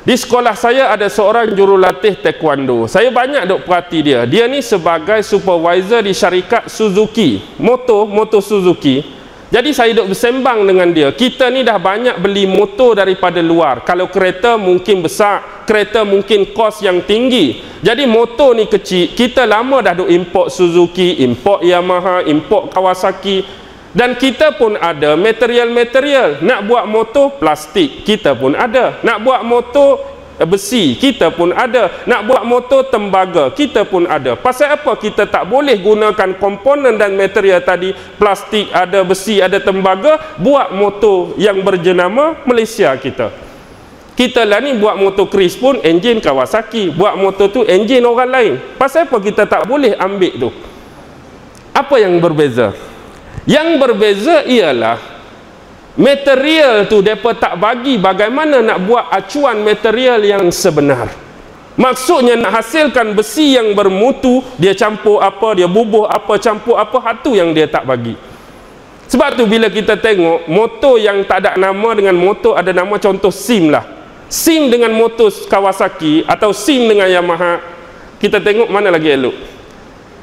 di 0.00 0.14
sekolah 0.16 0.56
saya 0.56 0.88
ada 0.92 1.08
seorang 1.12 1.52
jurulatih 1.52 2.20
taekwondo 2.24 2.88
saya 2.88 3.12
banyak 3.12 3.44
duk 3.44 3.68
perhati 3.68 3.98
dia 4.00 4.24
dia 4.24 4.48
ni 4.48 4.64
sebagai 4.64 5.20
supervisor 5.20 6.00
di 6.00 6.16
syarikat 6.16 6.68
Suzuki 6.72 7.44
motor 7.60 8.08
motor 8.08 8.40
Suzuki 8.40 9.20
jadi 9.50 9.74
saya 9.74 9.90
duduk 9.90 10.14
bersembang 10.14 10.62
dengan 10.62 10.94
dia. 10.94 11.10
Kita 11.10 11.50
ni 11.50 11.66
dah 11.66 11.74
banyak 11.74 12.22
beli 12.22 12.46
motor 12.46 12.94
daripada 12.94 13.42
luar. 13.42 13.82
Kalau 13.82 14.06
kereta 14.06 14.54
mungkin 14.54 15.02
besar, 15.02 15.66
kereta 15.66 16.06
mungkin 16.06 16.54
kos 16.54 16.86
yang 16.86 17.02
tinggi. 17.02 17.58
Jadi 17.82 18.06
motor 18.06 18.54
ni 18.54 18.70
kecil. 18.70 19.10
Kita 19.10 19.50
lama 19.50 19.82
dah 19.82 19.98
duk 19.98 20.06
import 20.06 20.54
Suzuki, 20.54 21.26
import 21.26 21.66
Yamaha, 21.66 22.22
import 22.30 22.70
Kawasaki. 22.70 23.42
Dan 23.90 24.14
kita 24.14 24.54
pun 24.54 24.78
ada 24.78 25.18
material-material. 25.18 26.42
Nak 26.42 26.60
buat 26.66 26.86
motor 26.86 27.36
plastik, 27.42 28.06
kita 28.06 28.38
pun 28.38 28.54
ada. 28.54 29.02
Nak 29.02 29.18
buat 29.22 29.42
motor 29.42 30.10
Eh, 30.40 30.48
besi 30.48 30.96
kita 30.96 31.28
pun 31.28 31.52
ada. 31.52 31.92
Nak 32.08 32.24
buat 32.24 32.42
motor 32.48 32.88
tembaga 32.88 33.52
kita 33.52 33.84
pun 33.84 34.08
ada. 34.08 34.40
Pasal 34.40 34.72
apa 34.72 34.96
kita 34.96 35.28
tak 35.28 35.44
boleh 35.44 35.76
gunakan 35.76 36.32
komponen 36.40 36.96
dan 36.96 37.12
material 37.12 37.60
tadi? 37.60 37.92
Plastik 38.16 38.72
ada 38.72 39.04
besi 39.04 39.44
ada 39.44 39.60
tembaga 39.60 40.16
buat 40.40 40.72
motor 40.72 41.36
yang 41.36 41.60
berjenama 41.60 42.40
Malaysia 42.48 42.88
kita. 42.96 43.28
Kita 44.16 44.48
lah 44.48 44.64
ni 44.64 44.80
buat 44.80 44.96
motor 44.96 45.28
Chris 45.28 45.52
pun 45.60 45.76
enjin 45.84 46.24
Kawasaki. 46.24 46.88
Buat 46.88 47.20
motor 47.20 47.52
tu 47.52 47.60
enjin 47.68 48.00
orang 48.08 48.32
lain. 48.32 48.52
Pasal 48.80 49.04
apa 49.04 49.20
kita 49.20 49.44
tak 49.44 49.68
boleh 49.68 49.92
ambil 50.00 50.32
tu? 50.40 50.50
Apa 51.76 52.00
yang 52.00 52.16
berbeza 52.16 52.72
yang 53.50 53.82
berbeza 53.82 54.46
ialah 54.46 55.02
material 55.98 56.86
tu 56.86 57.02
depa 57.02 57.34
tak 57.34 57.58
bagi 57.58 57.98
bagaimana 57.98 58.62
nak 58.62 58.78
buat 58.86 59.10
acuan 59.10 59.66
material 59.66 60.22
yang 60.22 60.46
sebenar. 60.54 61.10
Maksudnya 61.74 62.38
nak 62.38 62.62
hasilkan 62.62 63.16
besi 63.18 63.58
yang 63.58 63.74
bermutu 63.74 64.46
dia 64.54 64.70
campur 64.78 65.18
apa 65.18 65.58
dia 65.58 65.66
bubuh 65.66 66.06
apa 66.06 66.38
campur 66.38 66.78
apa 66.78 66.94
hatu 67.02 67.34
yang 67.34 67.50
dia 67.50 67.66
tak 67.66 67.90
bagi. 67.90 68.14
Sebab 69.10 69.34
tu 69.34 69.50
bila 69.50 69.66
kita 69.66 69.98
tengok 69.98 70.46
motor 70.46 70.94
yang 71.02 71.26
tak 71.26 71.42
ada 71.42 71.58
nama 71.58 71.90
dengan 71.98 72.14
motor 72.14 72.54
ada 72.54 72.70
nama 72.70 72.94
contoh 73.02 73.34
SIM 73.34 73.74
lah. 73.74 73.82
SIM 74.30 74.70
dengan 74.70 74.94
motor 74.94 75.26
Kawasaki 75.26 76.22
atau 76.22 76.54
SIM 76.54 76.86
dengan 76.86 77.10
Yamaha 77.10 77.58
kita 78.22 78.38
tengok 78.38 78.70
mana 78.70 78.94
lagi 78.94 79.10
elok 79.10 79.34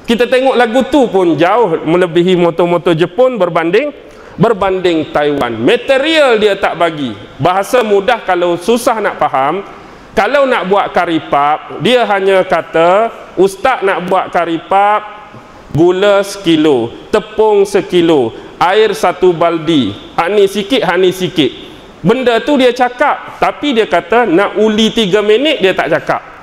kita 0.07 0.23
tengok 0.23 0.55
lagu 0.55 0.87
tu 0.87 1.03
pun 1.11 1.35
jauh 1.35 1.83
melebihi 1.83 2.39
motor-motor 2.39 2.95
Jepun 2.95 3.35
berbanding 3.35 3.91
berbanding 4.39 5.11
Taiwan. 5.11 5.59
Material 5.59 6.39
dia 6.39 6.55
tak 6.55 6.79
bagi. 6.79 7.11
Bahasa 7.35 7.83
mudah 7.83 8.23
kalau 8.23 8.55
susah 8.55 9.03
nak 9.03 9.19
faham. 9.19 9.67
Kalau 10.15 10.47
nak 10.47 10.65
buat 10.71 10.95
karipap 10.95 11.83
dia 11.83 12.07
hanya 12.07 12.41
kata 12.47 13.11
ustaz 13.35 13.83
nak 13.83 14.07
buat 14.07 14.31
karipap 14.31 15.29
gula 15.75 16.23
sekilo 16.23 16.89
tepung 17.11 17.67
sekilo 17.67 18.31
air 18.63 18.95
satu 18.95 19.35
baldi. 19.35 19.91
Hani 20.15 20.47
sikit 20.47 20.87
hani 20.87 21.11
sikit. 21.11 21.51
Benda 21.99 22.39
tu 22.39 22.55
dia 22.55 22.71
cakap 22.71 23.43
tapi 23.43 23.75
dia 23.75 23.91
kata 23.91 24.23
nak 24.23 24.55
uli 24.55 24.87
3 24.87 25.19
minit 25.19 25.59
dia 25.59 25.75
tak 25.75 25.91
cakap 25.91 26.36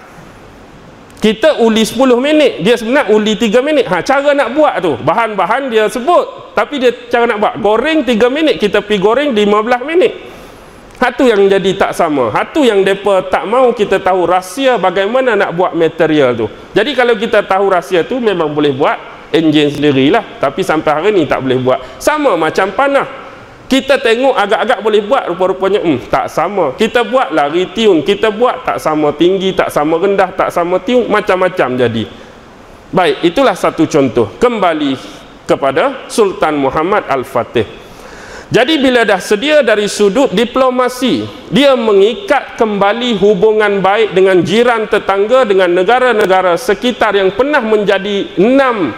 kita 1.24 1.64
uli 1.64 1.80
10 1.80 2.20
minit 2.20 2.60
dia 2.60 2.76
sebenarnya 2.76 3.08
uli 3.08 3.32
3 3.32 3.64
minit 3.64 3.88
ha, 3.88 4.04
cara 4.04 4.36
nak 4.36 4.52
buat 4.52 4.76
tu 4.84 4.92
bahan-bahan 5.00 5.72
dia 5.72 5.88
sebut 5.88 6.52
tapi 6.52 6.76
dia 6.76 6.92
cara 7.08 7.24
nak 7.24 7.40
buat 7.40 7.54
goreng 7.64 8.04
3 8.04 8.12
minit 8.28 8.60
kita 8.60 8.84
pi 8.84 9.00
goreng 9.00 9.32
15 9.32 9.88
minit 9.88 10.12
Hatu 10.94 11.26
yang 11.26 11.50
jadi 11.50 11.74
tak 11.74 11.92
sama. 11.92 12.30
Hatu 12.30 12.62
yang 12.62 12.86
depa 12.86 13.26
tak 13.26 13.50
mau 13.50 13.74
kita 13.74 13.98
tahu 13.98 14.30
rahsia 14.30 14.78
bagaimana 14.78 15.34
nak 15.34 15.50
buat 15.52 15.74
material 15.74 16.38
tu. 16.38 16.46
Jadi 16.70 16.94
kalau 16.94 17.18
kita 17.18 17.42
tahu 17.42 17.66
rahsia 17.66 18.06
tu 18.06 18.22
memang 18.22 18.54
boleh 18.54 18.70
buat 18.70 19.28
enjin 19.34 19.74
sendirilah. 19.74 20.38
Tapi 20.38 20.62
sampai 20.62 20.90
hari 20.94 21.10
ni 21.10 21.26
tak 21.26 21.42
boleh 21.42 21.58
buat. 21.58 21.98
Sama 21.98 22.38
macam 22.38 22.70
panah. 22.72 23.23
Kita 23.64 23.96
tengok 23.96 24.36
agak-agak 24.36 24.78
boleh 24.84 25.00
buat 25.02 25.24
rupa-rupanya 25.32 25.80
hmm, 25.80 26.12
tak 26.12 26.28
sama. 26.28 26.76
Kita 26.76 27.00
buat 27.02 27.32
lah 27.32 27.48
retiun. 27.48 28.04
Kita 28.04 28.28
buat 28.28 28.62
tak 28.62 28.76
sama 28.76 29.16
tinggi, 29.16 29.56
tak 29.56 29.72
sama 29.72 29.96
rendah, 29.96 30.30
tak 30.36 30.52
sama 30.52 30.78
tiun. 30.84 31.08
Macam-macam 31.08 31.80
jadi. 31.80 32.04
Baik, 32.94 33.24
itulah 33.26 33.56
satu 33.56 33.88
contoh. 33.88 34.36
Kembali 34.36 34.94
kepada 35.48 36.08
Sultan 36.12 36.60
Muhammad 36.60 37.08
Al-Fatih. 37.08 37.84
Jadi 38.52 38.76
bila 38.78 39.02
dah 39.08 39.18
sedia 39.18 39.64
dari 39.64 39.88
sudut 39.88 40.30
diplomasi, 40.30 41.24
dia 41.48 41.72
mengikat 41.74 42.60
kembali 42.60 43.16
hubungan 43.18 43.80
baik 43.80 44.12
dengan 44.12 44.44
jiran 44.44 44.84
tetangga 44.86 45.48
dengan 45.48 45.72
negara-negara 45.72 46.54
sekitar 46.60 47.16
yang 47.16 47.32
pernah 47.32 47.64
menjadi 47.64 48.36
enam 48.36 48.92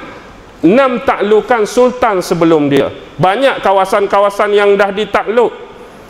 enam 0.64 1.02
taklukan 1.04 1.68
sultan 1.68 2.24
sebelum 2.24 2.70
dia. 2.70 2.88
Banyak 3.16 3.60
kawasan-kawasan 3.60 4.52
yang 4.52 4.76
dah 4.76 4.92
ditakluk 4.92 5.66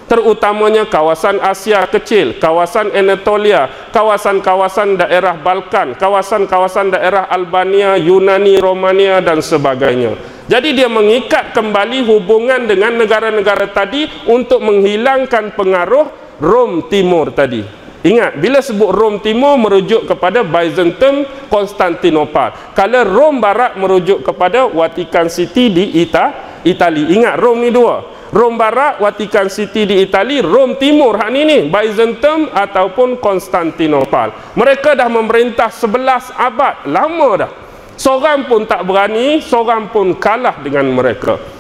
terutamanya 0.07 0.87
kawasan 0.87 1.43
Asia 1.43 1.83
Kecil, 1.91 2.39
kawasan 2.39 2.95
Anatolia, 2.95 3.91
kawasan-kawasan 3.91 5.03
daerah 5.03 5.35
Balkan, 5.35 5.99
kawasan-kawasan 5.99 6.95
daerah 6.95 7.27
Albania, 7.27 7.99
Yunani, 7.99 8.59
Romania 8.63 9.19
dan 9.19 9.43
sebagainya. 9.43 10.15
Jadi 10.47 10.79
dia 10.79 10.87
mengikat 10.87 11.51
kembali 11.51 12.07
hubungan 12.07 12.71
dengan 12.71 12.95
negara-negara 12.95 13.67
tadi 13.75 14.07
untuk 14.31 14.63
menghilangkan 14.63 15.59
pengaruh 15.59 16.39
Rom 16.39 16.87
Timur 16.87 17.35
tadi. 17.35 17.86
Ingat, 18.07 18.39
bila 18.39 18.63
sebut 18.63 18.95
Rom 18.95 19.19
Timur 19.19 19.59
merujuk 19.59 20.07
kepada 20.07 20.47
Byzantium, 20.47 21.27
Konstantinopel. 21.51 22.55
Kalau 22.71 23.03
Rom 23.03 23.43
Barat 23.43 23.75
merujuk 23.75 24.23
kepada 24.23 24.71
Vatican 24.71 25.27
City 25.27 25.75
di 25.75 26.07
Ita, 26.07 26.59
Itali. 26.63 27.11
Ingat, 27.19 27.35
Rom 27.35 27.59
ni 27.59 27.75
dua. 27.75 28.15
Rom 28.31 28.55
Barat, 28.55 29.03
Vatican 29.03 29.51
City 29.51 29.91
di 29.91 30.07
Itali, 30.07 30.39
Rom 30.39 30.79
Timur 30.79 31.19
hak 31.19 31.31
ni 31.35 31.43
ni, 31.43 31.59
Byzantium 31.67 32.55
ataupun 32.55 33.19
Konstantinopel. 33.19 34.55
Mereka 34.55 34.95
dah 34.95 35.11
memerintah 35.11 35.75
11 35.75 36.31
abad, 36.39 36.87
lama 36.87 37.29
dah. 37.35 37.51
Seorang 37.99 38.47
pun 38.47 38.69
tak 38.69 38.87
berani, 38.87 39.43
seorang 39.43 39.91
pun 39.91 40.15
kalah 40.15 40.63
dengan 40.63 40.87
mereka. 40.95 41.56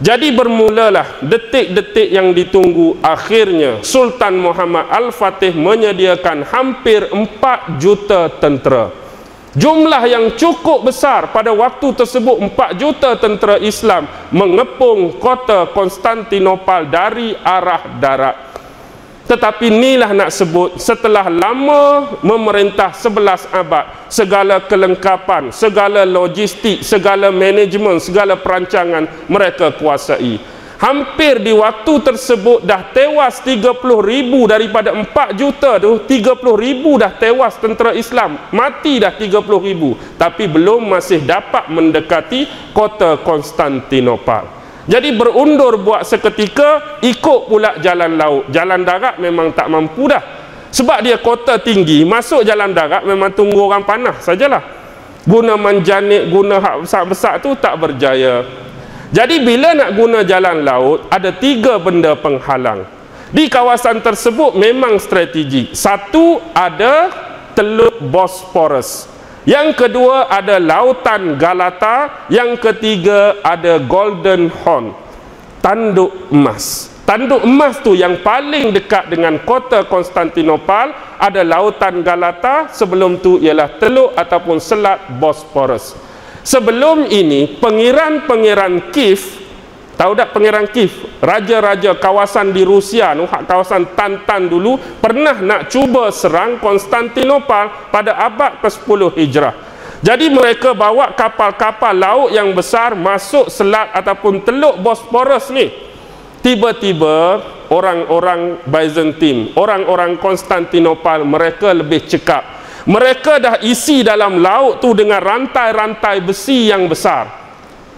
Jadi 0.00 0.32
bermulalah 0.32 1.20
detik-detik 1.20 2.08
yang 2.08 2.32
ditunggu 2.32 2.96
akhirnya 3.04 3.84
Sultan 3.84 4.40
Muhammad 4.40 4.88
Al-Fatih 4.88 5.52
menyediakan 5.52 6.48
hampir 6.48 7.04
4 7.12 7.76
juta 7.76 8.32
tentera. 8.40 8.88
Jumlah 9.52 10.08
yang 10.08 10.32
cukup 10.40 10.88
besar 10.88 11.28
pada 11.36 11.52
waktu 11.52 11.92
tersebut 11.92 12.32
4 12.32 12.80
juta 12.80 13.12
tentera 13.20 13.60
Islam 13.60 14.08
mengepung 14.32 15.20
kota 15.20 15.68
Konstantinopel 15.68 16.88
dari 16.88 17.36
arah 17.36 17.84
darat. 18.00 18.49
Tetapi 19.30 19.70
inilah 19.70 20.10
nak 20.10 20.34
sebut 20.34 20.74
setelah 20.82 21.30
lama 21.30 22.18
memerintah 22.18 22.90
11 22.90 23.46
abad 23.54 24.10
segala 24.10 24.58
kelengkapan, 24.66 25.54
segala 25.54 26.02
logistik, 26.02 26.82
segala 26.82 27.30
manajemen, 27.30 28.02
segala 28.02 28.34
perancangan 28.34 29.06
mereka 29.30 29.70
kuasai. 29.78 30.42
Hampir 30.82 31.46
di 31.46 31.54
waktu 31.54 31.94
tersebut 32.02 32.66
dah 32.66 32.90
tewas 32.90 33.38
30 33.46 33.70
ribu 34.02 34.50
daripada 34.50 34.90
4 34.90 35.38
juta 35.38 35.78
tu 35.78 36.02
30 36.10 36.34
ribu 36.58 36.98
dah 36.98 37.14
tewas 37.14 37.54
tentera 37.62 37.94
Islam. 37.94 38.34
Mati 38.50 38.98
dah 38.98 39.14
30 39.14 39.46
ribu. 39.62 39.94
Tapi 40.18 40.50
belum 40.50 40.90
masih 40.90 41.22
dapat 41.22 41.70
mendekati 41.70 42.74
kota 42.74 43.22
Konstantinopel 43.22 44.59
jadi 44.90 45.14
berundur 45.14 45.78
buat 45.78 46.02
seketika 46.02 46.98
ikut 47.06 47.46
pula 47.46 47.78
jalan 47.78 48.18
laut 48.18 48.50
jalan 48.50 48.82
darat 48.82 49.22
memang 49.22 49.54
tak 49.54 49.70
mampu 49.70 50.10
dah 50.10 50.22
sebab 50.74 50.98
dia 51.06 51.22
kota 51.22 51.62
tinggi 51.62 52.02
masuk 52.02 52.42
jalan 52.42 52.74
darat 52.74 53.06
memang 53.06 53.30
tunggu 53.30 53.70
orang 53.70 53.86
panah 53.86 54.18
sajalah 54.18 54.66
guna 55.22 55.54
manjanik 55.54 56.26
guna 56.26 56.58
hak 56.58 56.82
besar-besar 56.82 57.38
tu 57.38 57.54
tak 57.54 57.78
berjaya 57.78 58.42
jadi 59.10 59.42
bila 59.42 59.74
nak 59.74 59.90
guna 59.98 60.22
jalan 60.22 60.62
laut 60.62 61.10
ada 61.10 61.34
tiga 61.34 61.82
benda 61.82 62.14
penghalang. 62.14 62.86
Di 63.30 63.50
kawasan 63.50 64.02
tersebut 64.02 64.54
memang 64.54 64.98
strategi. 65.02 65.74
Satu 65.74 66.38
ada 66.54 67.10
Teluk 67.58 67.98
Bosporus. 67.98 69.10
Yang 69.48 69.88
kedua 69.88 70.28
ada 70.28 70.60
Lautan 70.60 71.40
Galata, 71.40 72.28
yang 72.28 72.60
ketiga 72.60 73.40
ada 73.40 73.80
Golden 73.80 74.52
Horn. 74.52 74.92
Tanduk 75.64 76.28
emas. 76.28 76.92
Tanduk 77.08 77.42
emas 77.42 77.80
tu 77.80 77.96
yang 77.96 78.20
paling 78.20 78.70
dekat 78.70 79.08
dengan 79.08 79.40
kota 79.42 79.88
Konstantinopel 79.88 80.92
ada 81.16 81.40
Lautan 81.40 82.04
Galata, 82.04 82.68
sebelum 82.68 83.18
tu 83.18 83.40
ialah 83.40 83.80
Teluk 83.80 84.12
ataupun 84.12 84.60
Selat 84.60 85.08
Bosporus. 85.16 85.96
Sebelum 86.44 87.08
ini 87.08 87.60
pengiran-pengiran 87.60 88.92
Kiev 88.92 89.20
tahu 90.00 90.16
tak 90.16 90.32
pengiran 90.32 90.64
Kiev 90.72 91.20
raja-raja 91.20 91.92
kawasan 92.00 92.56
di 92.56 92.64
Rusia 92.64 93.12
nu 93.12 93.28
kawasan 93.28 93.92
Tantan 93.92 94.48
dulu 94.48 94.80
pernah 94.96 95.36
nak 95.36 95.68
cuba 95.68 96.08
serang 96.08 96.56
Konstantinopel 96.56 97.92
pada 97.92 98.16
abad 98.16 98.64
ke-10 98.64 99.00
Hijrah. 99.20 99.54
Jadi 100.00 100.32
mereka 100.32 100.72
bawa 100.72 101.12
kapal-kapal 101.12 101.92
laut 101.92 102.32
yang 102.32 102.56
besar 102.56 102.96
masuk 102.96 103.52
selat 103.52 103.92
ataupun 103.92 104.40
teluk 104.40 104.80
Bosporus 104.80 105.52
ni. 105.52 105.68
Tiba-tiba 106.40 107.44
orang-orang 107.68 108.64
Byzantium, 108.64 109.52
orang-orang 109.60 110.16
Konstantinopel 110.16 111.28
mereka 111.28 111.76
lebih 111.76 112.08
cekap 112.08 112.60
mereka 112.88 113.36
dah 113.36 113.54
isi 113.60 114.00
dalam 114.00 114.40
laut 114.40 114.80
tu 114.80 114.96
dengan 114.96 115.20
rantai-rantai 115.20 116.24
besi 116.24 116.72
yang 116.72 116.88
besar 116.88 117.49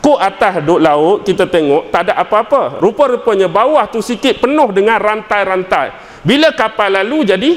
kok 0.03 0.19
atas 0.19 0.67
duk 0.67 0.83
laut 0.83 1.23
kita 1.23 1.47
tengok 1.47 1.95
tak 1.95 2.11
ada 2.11 2.19
apa-apa. 2.19 2.83
Rupa-rupanya 2.83 3.47
bawah 3.47 3.87
tu 3.87 4.03
sikit 4.03 4.43
penuh 4.43 4.75
dengan 4.75 4.99
rantai-rantai. 4.99 6.19
Bila 6.27 6.51
kapal 6.53 6.91
lalu 6.91 7.23
jadi 7.23 7.51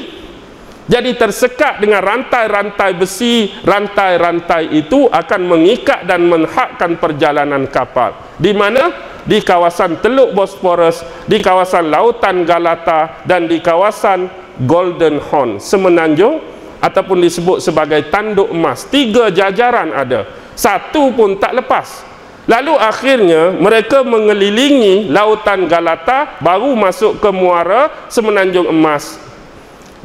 jadi 0.86 1.18
tersekat 1.18 1.82
dengan 1.82 1.98
rantai-rantai 1.98 2.94
besi 2.94 3.50
rantai-rantai 3.66 4.70
itu 4.78 5.10
akan 5.10 5.40
mengikat 5.42 6.06
dan 6.06 6.30
menghakkan 6.30 6.94
perjalanan 7.02 7.66
kapal. 7.66 8.14
Di 8.38 8.54
mana? 8.54 8.94
Di 9.26 9.42
kawasan 9.42 9.98
Teluk 9.98 10.30
Bosporus 10.30 11.02
di 11.26 11.42
kawasan 11.42 11.90
Lautan 11.90 12.46
Galata 12.46 13.26
dan 13.26 13.50
di 13.50 13.58
kawasan 13.58 14.30
Golden 14.62 15.18
Horn 15.18 15.58
semenanjung 15.58 16.38
ataupun 16.78 17.18
disebut 17.18 17.58
sebagai 17.58 18.06
tanduk 18.06 18.54
emas. 18.54 18.86
Tiga 18.86 19.34
jajaran 19.34 19.90
ada. 19.90 20.30
Satu 20.54 21.10
pun 21.10 21.34
tak 21.42 21.58
lepas 21.58 22.15
lalu 22.46 22.74
akhirnya 22.78 23.54
mereka 23.54 24.06
mengelilingi 24.06 25.10
lautan 25.10 25.66
Galata 25.66 26.38
baru 26.40 26.72
masuk 26.72 27.18
ke 27.18 27.30
muara 27.34 27.90
semenanjung 28.10 28.70
emas. 28.70 29.18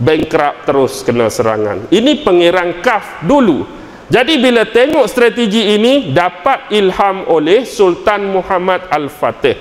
Bankrupt 0.02 0.66
terus 0.66 1.06
kena 1.06 1.30
serangan. 1.30 1.86
Ini 1.94 2.26
pengirang 2.26 2.82
kaf 2.82 3.22
dulu. 3.22 3.70
Jadi 4.12 4.44
bila 4.44 4.68
tengok 4.68 5.08
strategi 5.08 5.78
ini 5.78 6.12
dapat 6.12 6.74
ilham 6.76 7.30
oleh 7.32 7.64
Sultan 7.64 8.28
Muhammad 8.28 8.89
Al-Fatih. 8.92 9.56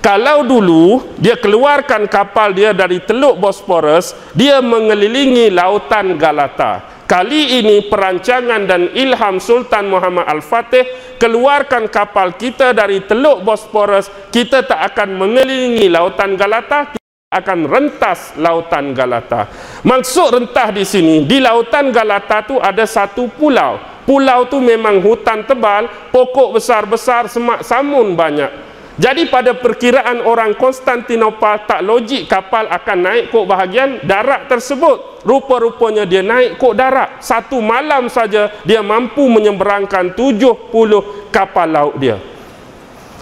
Kalau 0.00 0.40
dulu 0.48 1.12
dia 1.20 1.36
keluarkan 1.36 2.08
kapal 2.08 2.56
dia 2.56 2.72
dari 2.72 3.04
Teluk 3.04 3.36
Bosporus, 3.36 4.16
dia 4.32 4.64
mengelilingi 4.64 5.52
lautan 5.52 6.16
Galata. 6.16 6.99
Kali 7.10 7.58
ini 7.58 7.90
perancangan 7.90 8.70
dan 8.70 8.94
ilham 8.94 9.42
Sultan 9.42 9.90
Muhammad 9.90 10.30
Al-Fatih 10.30 11.18
keluarkan 11.18 11.90
kapal 11.90 12.38
kita 12.38 12.70
dari 12.70 13.02
Teluk 13.02 13.42
Bosporus, 13.42 14.06
kita 14.30 14.62
tak 14.62 14.94
akan 14.94 15.18
mengelilingi 15.18 15.90
lautan 15.90 16.38
Galata, 16.38 16.94
kita 16.94 17.34
akan 17.34 17.66
rentas 17.66 18.38
lautan 18.38 18.94
Galata. 18.94 19.50
Maksud 19.82 20.38
rentah 20.38 20.70
di 20.70 20.86
sini, 20.86 21.26
di 21.26 21.42
lautan 21.42 21.90
Galata 21.90 22.46
tu 22.46 22.62
ada 22.62 22.86
satu 22.86 23.26
pulau. 23.26 23.82
Pulau 24.06 24.46
tu 24.46 24.62
memang 24.62 25.02
hutan 25.02 25.42
tebal, 25.42 25.90
pokok 26.14 26.62
besar-besar, 26.62 27.26
semak 27.26 27.66
samun 27.66 28.14
banyak. 28.14 28.69
Jadi 29.00 29.32
pada 29.32 29.56
perkiraan 29.56 30.20
orang 30.28 30.52
Konstantinopel 30.60 31.64
tak 31.64 31.80
logik 31.80 32.28
kapal 32.28 32.68
akan 32.68 32.98
naik 33.00 33.24
kok 33.32 33.48
bahagian 33.48 34.04
darat 34.04 34.44
tersebut. 34.44 35.24
Rupa-rupanya 35.24 36.04
dia 36.04 36.20
naik 36.20 36.60
kok 36.60 36.76
darat. 36.76 37.24
Satu 37.24 37.64
malam 37.64 38.12
saja 38.12 38.52
dia 38.60 38.84
mampu 38.84 39.24
menyeberangkan 39.24 40.12
70 40.12 41.32
kapal 41.32 41.68
laut 41.72 41.96
dia. 41.96 42.20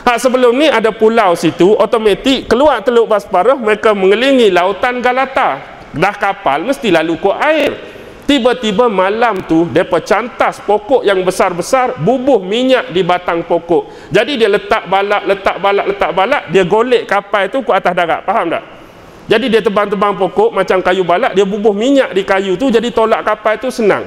Hak 0.03 0.19
sebelum 0.19 0.59
ni 0.59 0.67
ada 0.67 0.91
pulau 0.91 1.39
situ, 1.39 1.79
automatik 1.79 2.51
keluar 2.51 2.83
Teluk 2.83 3.07
Basparah, 3.07 3.55
mereka 3.55 3.95
mengelilingi 3.95 4.51
lautan 4.51 4.99
Galata. 4.99 5.63
Dah 5.95 6.15
kapal 6.19 6.67
mesti 6.67 6.91
lalu 6.91 7.15
ke 7.23 7.31
air. 7.39 7.98
Tiba-tiba 8.29 8.93
malam 8.93 9.41
tu 9.49 9.65
depa 9.73 10.05
cantas 10.05 10.61
pokok 10.61 11.01
yang 11.01 11.25
besar-besar 11.25 11.97
bubuh 11.97 12.37
minyak 12.37 12.93
di 12.93 13.01
batang 13.01 13.41
pokok. 13.41 14.13
Jadi 14.13 14.37
dia 14.37 14.53
letak 14.53 14.85
balak, 14.85 15.25
letak 15.25 15.57
balak, 15.57 15.87
letak 15.89 16.11
balak, 16.13 16.43
dia 16.53 16.69
golek 16.69 17.09
kapal 17.09 17.49
tu 17.49 17.65
ke 17.65 17.73
atas 17.73 17.97
darat. 17.97 18.21
Faham 18.29 18.53
tak? 18.53 18.65
Jadi 19.33 19.49
dia 19.49 19.65
tebang-tebang 19.65 20.13
pokok 20.21 20.53
macam 20.53 20.77
kayu 20.85 21.09
balak, 21.09 21.33
dia 21.33 21.49
bubuh 21.49 21.73
minyak 21.73 22.13
di 22.13 22.21
kayu 22.21 22.61
tu 22.61 22.69
jadi 22.69 22.93
tolak 22.93 23.25
kapal 23.25 23.57
tu 23.57 23.73
senang. 23.73 24.05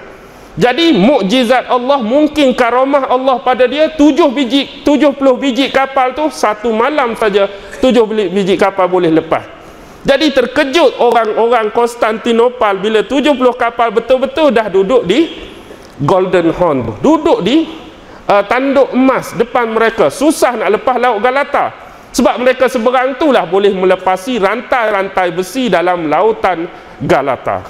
Jadi 0.53 0.93
mukjizat 0.93 1.65
Allah 1.65 1.97
mungkin 2.05 2.53
karamah 2.53 3.09
Allah 3.09 3.41
pada 3.41 3.65
dia 3.65 3.89
tujuh 3.89 4.29
biji, 4.29 4.85
tujuh 4.85 5.17
puluh 5.17 5.33
biji 5.33 5.73
kapal 5.73 6.13
tu 6.13 6.29
satu 6.29 6.69
malam 6.69 7.17
saja 7.17 7.49
tujuh 7.81 8.05
biji 8.05 8.53
kapal 8.53 8.85
boleh 8.85 9.09
lepas. 9.09 9.60
Jadi 10.01 10.33
terkejut 10.33 10.97
orang-orang 10.97 11.69
Konstantinopel 11.69 12.81
bila 12.81 13.05
tujuh 13.05 13.37
puluh 13.37 13.53
kapal 13.53 13.93
betul-betul 13.93 14.49
dah 14.49 14.65
duduk 14.65 15.05
di 15.05 15.29
Golden 16.01 16.49
Horn. 16.57 16.97
Duduk 17.05 17.45
di 17.45 17.69
uh, 18.25 18.43
tanduk 18.49 18.97
emas 18.97 19.37
depan 19.37 19.69
mereka. 19.69 20.09
Susah 20.09 20.57
nak 20.57 20.73
lepas 20.81 20.97
laut 20.97 21.21
Galata. 21.21 21.93
Sebab 22.11 22.43
mereka 22.43 22.65
seberang 22.67 23.15
itulah 23.15 23.45
boleh 23.45 23.71
melepasi 23.71 24.41
rantai-rantai 24.41 25.31
besi 25.31 25.69
dalam 25.69 26.09
lautan 26.09 26.65
Galata. 26.99 27.61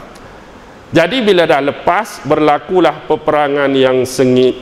Jadi 0.92 1.22
bila 1.22 1.44
dah 1.44 1.62
lepas 1.62 2.24
berlakulah 2.24 3.06
peperangan 3.12 3.70
yang 3.76 4.08
sengit. 4.08 4.56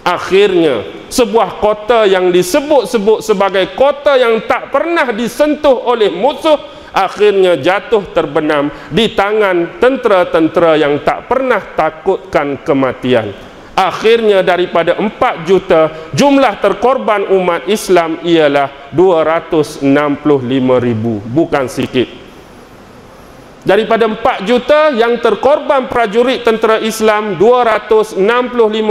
Akhirnya 0.00 1.04
sebuah 1.12 1.60
kota 1.60 2.08
yang 2.08 2.32
disebut-sebut 2.32 3.20
sebagai 3.20 3.76
kota 3.76 4.16
yang 4.16 4.40
tak 4.48 4.72
pernah 4.72 5.12
disentuh 5.12 5.84
oleh 5.84 6.08
musuh 6.08 6.79
akhirnya 6.94 7.58
jatuh 7.58 8.10
terbenam 8.14 8.70
di 8.90 9.14
tangan 9.14 9.78
tentera-tentera 9.78 10.78
yang 10.78 11.02
tak 11.02 11.26
pernah 11.30 11.62
takutkan 11.74 12.60
kematian. 12.62 13.30
Akhirnya 13.74 14.44
daripada 14.44 14.98
4 14.98 15.48
juta 15.48 16.12
jumlah 16.12 16.60
terkorban 16.60 17.32
umat 17.32 17.64
Islam 17.64 18.20
ialah 18.20 18.92
265 18.92 19.80
ribu 20.84 21.22
bukan 21.24 21.64
sikit 21.64 22.20
daripada 23.60 24.08
4 24.08 24.48
juta 24.48 24.92
yang 24.96 25.20
terkorban 25.20 25.88
prajurit 25.88 26.40
tentera 26.40 26.80
Islam 26.80 27.36
265 27.36 28.20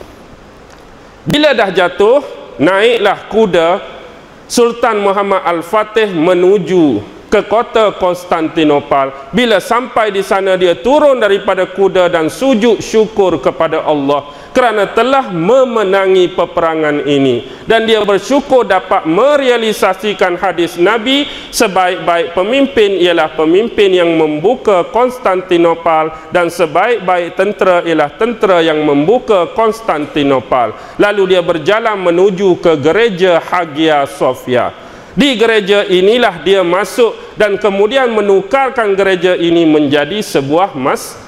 bila 1.25 1.53
dah 1.53 1.68
jatuh, 1.68 2.25
naiklah 2.57 3.29
kuda 3.29 3.68
Sultan 4.51 5.05
Muhammad 5.05 5.47
Al-Fatih 5.47 6.11
menuju 6.11 7.20
ke 7.31 7.47
kota 7.47 7.95
Konstantinopel. 7.95 9.31
Bila 9.31 9.62
sampai 9.62 10.11
di 10.11 10.20
sana 10.26 10.59
dia 10.59 10.74
turun 10.74 11.22
daripada 11.22 11.70
kuda 11.70 12.11
dan 12.11 12.26
sujud 12.26 12.83
syukur 12.83 13.39
kepada 13.39 13.87
Allah 13.87 14.51
kerana 14.51 14.91
telah 14.91 15.31
memenangi 15.31 16.35
peperangan 16.35 17.07
ini. 17.07 17.62
Dan 17.70 17.87
dia 17.87 18.03
bersyukur 18.03 18.66
dapat 18.66 19.07
merealisasikan 19.07 20.35
hadis 20.35 20.74
Nabi 20.74 21.31
sebaik-baik 21.55 22.35
pemimpin 22.35 22.99
ialah 22.99 23.31
pemimpin 23.39 23.95
yang 23.95 24.11
membuka 24.18 24.83
Konstantinopel 24.91 26.11
dan 26.35 26.51
sebaik-baik 26.51 27.39
tentera 27.39 27.87
ialah 27.87 28.11
tentera 28.18 28.59
yang 28.59 28.83
membuka 28.83 29.55
Konstantinopel. 29.55 30.74
Lalu 30.99 31.39
dia 31.39 31.43
berjalan 31.47 31.95
menuju 31.95 32.59
ke 32.59 32.74
gereja 32.83 33.39
Hagia 33.39 34.03
Sophia 34.11 34.89
di 35.14 35.34
gereja 35.34 35.82
inilah 35.86 36.42
dia 36.46 36.62
masuk 36.62 37.34
dan 37.34 37.58
kemudian 37.58 38.11
menukarkan 38.14 38.94
gereja 38.94 39.34
ini 39.34 39.66
menjadi 39.66 40.22
sebuah 40.22 40.74
mas 40.78 41.18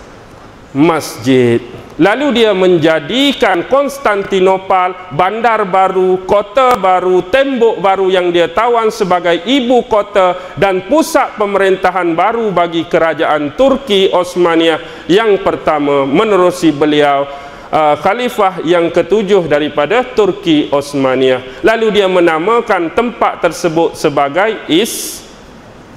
masjid. 0.72 1.60
Lalu 2.00 2.40
dia 2.40 2.56
menjadikan 2.56 3.68
Konstantinopel 3.68 5.12
bandar 5.12 5.68
baru, 5.68 6.24
kota 6.24 6.72
baru, 6.80 7.20
tembok 7.28 7.84
baru 7.84 8.08
yang 8.08 8.32
dia 8.32 8.48
tawan 8.48 8.88
sebagai 8.88 9.44
ibu 9.44 9.84
kota 9.84 10.56
dan 10.56 10.88
pusat 10.88 11.36
pemerintahan 11.36 12.16
baru 12.16 12.48
bagi 12.48 12.88
kerajaan 12.88 13.52
Turki 13.60 14.08
Osmaniyah 14.08 15.04
yang 15.04 15.36
pertama 15.44 16.08
menerusi 16.08 16.72
beliau 16.72 17.28
uh, 17.72 17.96
khalifah 17.96 18.60
yang 18.62 18.92
ketujuh 18.92 19.48
daripada 19.48 20.04
Turki 20.12 20.68
Osmaniyah. 20.68 21.64
Lalu 21.64 21.98
dia 21.98 22.06
menamakan 22.06 22.92
tempat 22.92 23.40
tersebut 23.40 23.96
sebagai 23.96 24.68
Is 24.68 25.24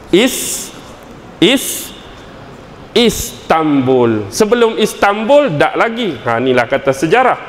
Is 0.09 0.71
Is 1.43 1.91
Istanbul. 2.95 4.31
Sebelum 4.31 4.79
Istanbul 4.79 5.59
tak 5.59 5.75
lagi. 5.75 6.15
Ha 6.23 6.39
inilah 6.39 6.63
kata 6.63 6.95
sejarah. 6.95 7.39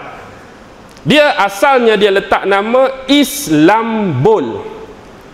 Dia 1.07 1.39
asalnya 1.39 1.95
dia 1.95 2.11
letak 2.11 2.51
nama 2.51 3.07
Islambul. 3.07 4.76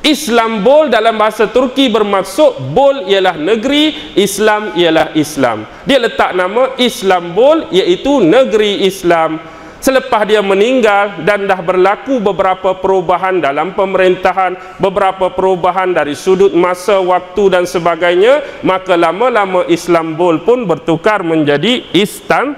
Islambul 0.03 0.91
dalam 0.91 1.15
bahasa 1.15 1.47
Turki 1.47 1.87
bermaksud 1.87 2.75
bol 2.75 3.07
ialah 3.07 3.39
negeri, 3.39 4.15
Islam 4.19 4.75
ialah 4.75 5.15
Islam. 5.15 5.63
Dia 5.87 6.03
letak 6.03 6.35
nama 6.35 6.75
Islambul 6.75 7.71
iaitu 7.71 8.19
negeri 8.19 8.83
Islam. 8.83 9.39
Selepas 9.83 10.27
dia 10.27 10.43
meninggal 10.43 11.27
dan 11.27 11.47
dah 11.47 11.59
berlaku 11.59 12.23
beberapa 12.23 12.75
perubahan 12.79 13.43
dalam 13.43 13.75
pemerintahan 13.75 14.79
beberapa 14.79 15.31
perubahan 15.31 15.91
dari 15.91 16.15
sudut 16.15 16.55
masa 16.55 17.03
waktu 17.03 17.51
dan 17.51 17.67
sebagainya 17.67 18.63
maka 18.63 18.95
lama-lama 18.95 19.67
Istanbul 19.67 20.47
pun 20.47 20.71
bertukar 20.71 21.27
menjadi 21.27 21.83
Istan 21.95 22.55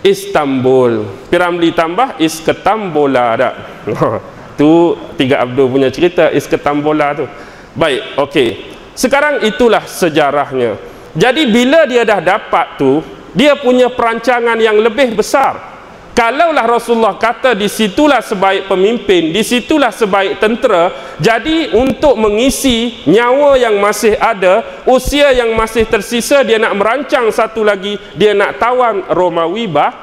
Istanbul. 0.00 1.28
Piramli 1.28 1.76
tambah 1.76 2.16
Isketambola 2.16 3.26
tak 3.36 3.54
tu 4.60 4.92
tiga 5.16 5.40
Abdul 5.40 5.72
punya 5.72 5.88
cerita 5.88 6.28
Isketambola 6.28 7.16
tu. 7.16 7.24
Baik 7.72 8.20
okey. 8.20 8.48
Sekarang 8.92 9.40
itulah 9.40 9.88
sejarahnya. 9.88 10.76
Jadi 11.16 11.48
bila 11.48 11.88
dia 11.88 12.04
dah 12.04 12.20
dapat 12.20 12.76
tu 12.76 13.00
dia 13.32 13.56
punya 13.56 13.88
perancangan 13.88 14.60
yang 14.60 14.76
lebih 14.76 15.16
besar. 15.16 15.72
Kalaulah 16.10 16.68
Rasulullah 16.68 17.16
kata 17.16 17.56
di 17.56 17.64
situlah 17.64 18.20
sebaik 18.20 18.68
pemimpin, 18.68 19.32
di 19.32 19.40
situlah 19.40 19.88
sebaik 19.88 20.36
tentera, 20.36 21.16
jadi 21.16 21.72
untuk 21.72 22.18
mengisi 22.18 23.00
nyawa 23.08 23.56
yang 23.56 23.80
masih 23.80 24.20
ada, 24.20 24.84
usia 24.84 25.32
yang 25.32 25.56
masih 25.56 25.88
tersisa 25.88 26.44
dia 26.44 26.60
nak 26.60 26.76
merancang 26.76 27.30
satu 27.32 27.64
lagi, 27.64 27.96
dia 28.18 28.36
nak 28.36 28.60
tawan 28.60 29.06
Romawi 29.08 29.64
bah, 29.70 29.96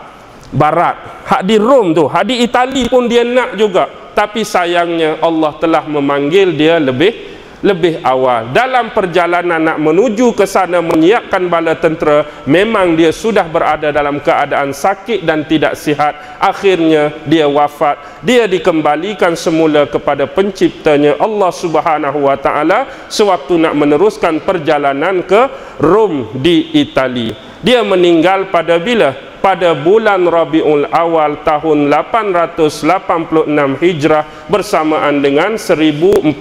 barat. 0.49 1.21
Hak 1.27 1.43
di 1.45 1.59
Rom 1.59 1.93
tu, 1.93 2.09
hak 2.09 2.23
di 2.25 2.41
Itali 2.41 2.89
pun 2.89 3.05
dia 3.05 3.21
nak 3.21 3.53
juga. 3.53 4.06
Tapi 4.18 4.41
sayangnya 4.41 5.22
Allah 5.22 5.53
telah 5.61 5.86
memanggil 5.86 6.57
dia 6.57 6.82
lebih 6.82 7.38
lebih 7.65 8.05
awal. 8.05 8.53
Dalam 8.53 8.93
perjalanan 8.93 9.57
nak 9.57 9.78
menuju 9.82 10.38
ke 10.38 10.45
sana 10.45 10.78
menyiapkan 10.82 11.49
bala 11.49 11.74
tentera 11.74 12.26
memang 12.45 12.93
dia 12.93 13.09
sudah 13.09 13.45
berada 13.49 13.89
dalam 13.89 14.22
keadaan 14.22 14.74
sakit 14.74 15.26
dan 15.26 15.45
tidak 15.45 15.74
sihat. 15.74 16.38
Akhirnya 16.38 17.13
dia 17.26 17.49
wafat. 17.49 18.22
Dia 18.22 18.45
dikembalikan 18.45 19.34
semula 19.34 19.89
kepada 19.89 20.30
penciptanya 20.30 21.18
Allah 21.18 21.49
Subhanahu 21.49 22.30
wa 22.30 22.38
taala 22.38 23.09
sewaktu 23.09 23.57
nak 23.57 23.74
meneruskan 23.74 24.41
perjalanan 24.41 25.26
ke 25.26 25.49
Rom 25.82 26.38
di 26.38 26.78
Itali. 26.78 27.34
Dia 27.65 27.82
meninggal 27.82 28.53
pada 28.53 28.78
bila 28.78 29.26
pada 29.39 29.73
bulan 29.77 30.25
Rabiul 30.25 30.89
Awal 30.89 31.41
tahun 31.45 31.89
886 31.89 33.81
Hijrah 33.81 34.23
bersamaan 34.49 35.21
dengan 35.23 35.55
1481 35.55 36.38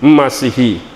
Masihi. 0.00 0.90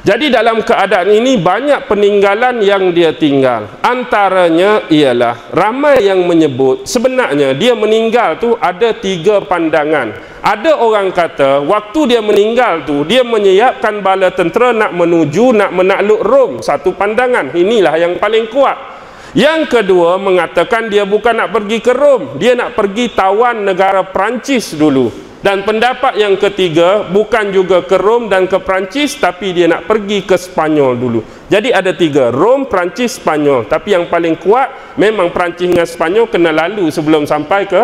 Jadi 0.00 0.32
dalam 0.32 0.64
keadaan 0.64 1.12
ini 1.12 1.36
banyak 1.36 1.84
peninggalan 1.84 2.64
yang 2.64 2.88
dia 2.96 3.12
tinggal. 3.12 3.68
Antaranya 3.84 4.88
ialah 4.88 5.52
ramai 5.52 6.00
yang 6.00 6.24
menyebut 6.24 6.88
sebenarnya 6.88 7.52
dia 7.52 7.76
meninggal 7.76 8.40
tu 8.40 8.56
ada 8.56 8.96
tiga 8.96 9.44
pandangan. 9.44 10.16
Ada 10.40 10.72
orang 10.80 11.12
kata 11.12 11.60
waktu 11.60 12.16
dia 12.16 12.24
meninggal 12.24 12.88
tu 12.88 13.04
dia 13.04 13.20
menyiapkan 13.20 14.00
bala 14.00 14.32
tentera 14.32 14.72
nak 14.72 14.96
menuju 14.96 15.52
nak 15.52 15.68
menakluk 15.76 16.24
Rom. 16.24 16.52
Satu 16.64 16.96
pandangan. 16.96 17.52
Inilah 17.52 18.00
yang 18.00 18.16
paling 18.16 18.48
kuat. 18.48 18.89
Yang 19.30 19.78
kedua 19.78 20.18
mengatakan 20.18 20.90
dia 20.90 21.06
bukan 21.06 21.38
nak 21.38 21.54
pergi 21.54 21.78
ke 21.78 21.94
Rom. 21.94 22.34
Dia 22.34 22.58
nak 22.58 22.74
pergi 22.74 23.14
tawan 23.14 23.62
negara 23.62 24.02
Perancis 24.02 24.74
dulu. 24.74 25.30
Dan 25.40 25.64
pendapat 25.64 26.20
yang 26.20 26.36
ketiga 26.36 27.08
bukan 27.08 27.48
juga 27.48 27.80
ke 27.80 27.96
Rom 27.96 28.28
dan 28.28 28.44
ke 28.44 28.60
Perancis 28.60 29.16
tapi 29.16 29.56
dia 29.56 29.72
nak 29.72 29.88
pergi 29.88 30.28
ke 30.28 30.36
Spanyol 30.36 31.00
dulu. 31.00 31.20
Jadi 31.48 31.72
ada 31.72 31.96
tiga, 31.96 32.28
Rom, 32.28 32.68
Perancis, 32.68 33.16
Spanyol. 33.16 33.64
Tapi 33.64 33.96
yang 33.96 34.12
paling 34.12 34.36
kuat 34.36 34.98
memang 35.00 35.32
Perancis 35.32 35.64
dengan 35.72 35.88
Spanyol 35.88 36.28
kena 36.28 36.52
lalu 36.52 36.92
sebelum 36.92 37.24
sampai 37.24 37.64
ke 37.64 37.82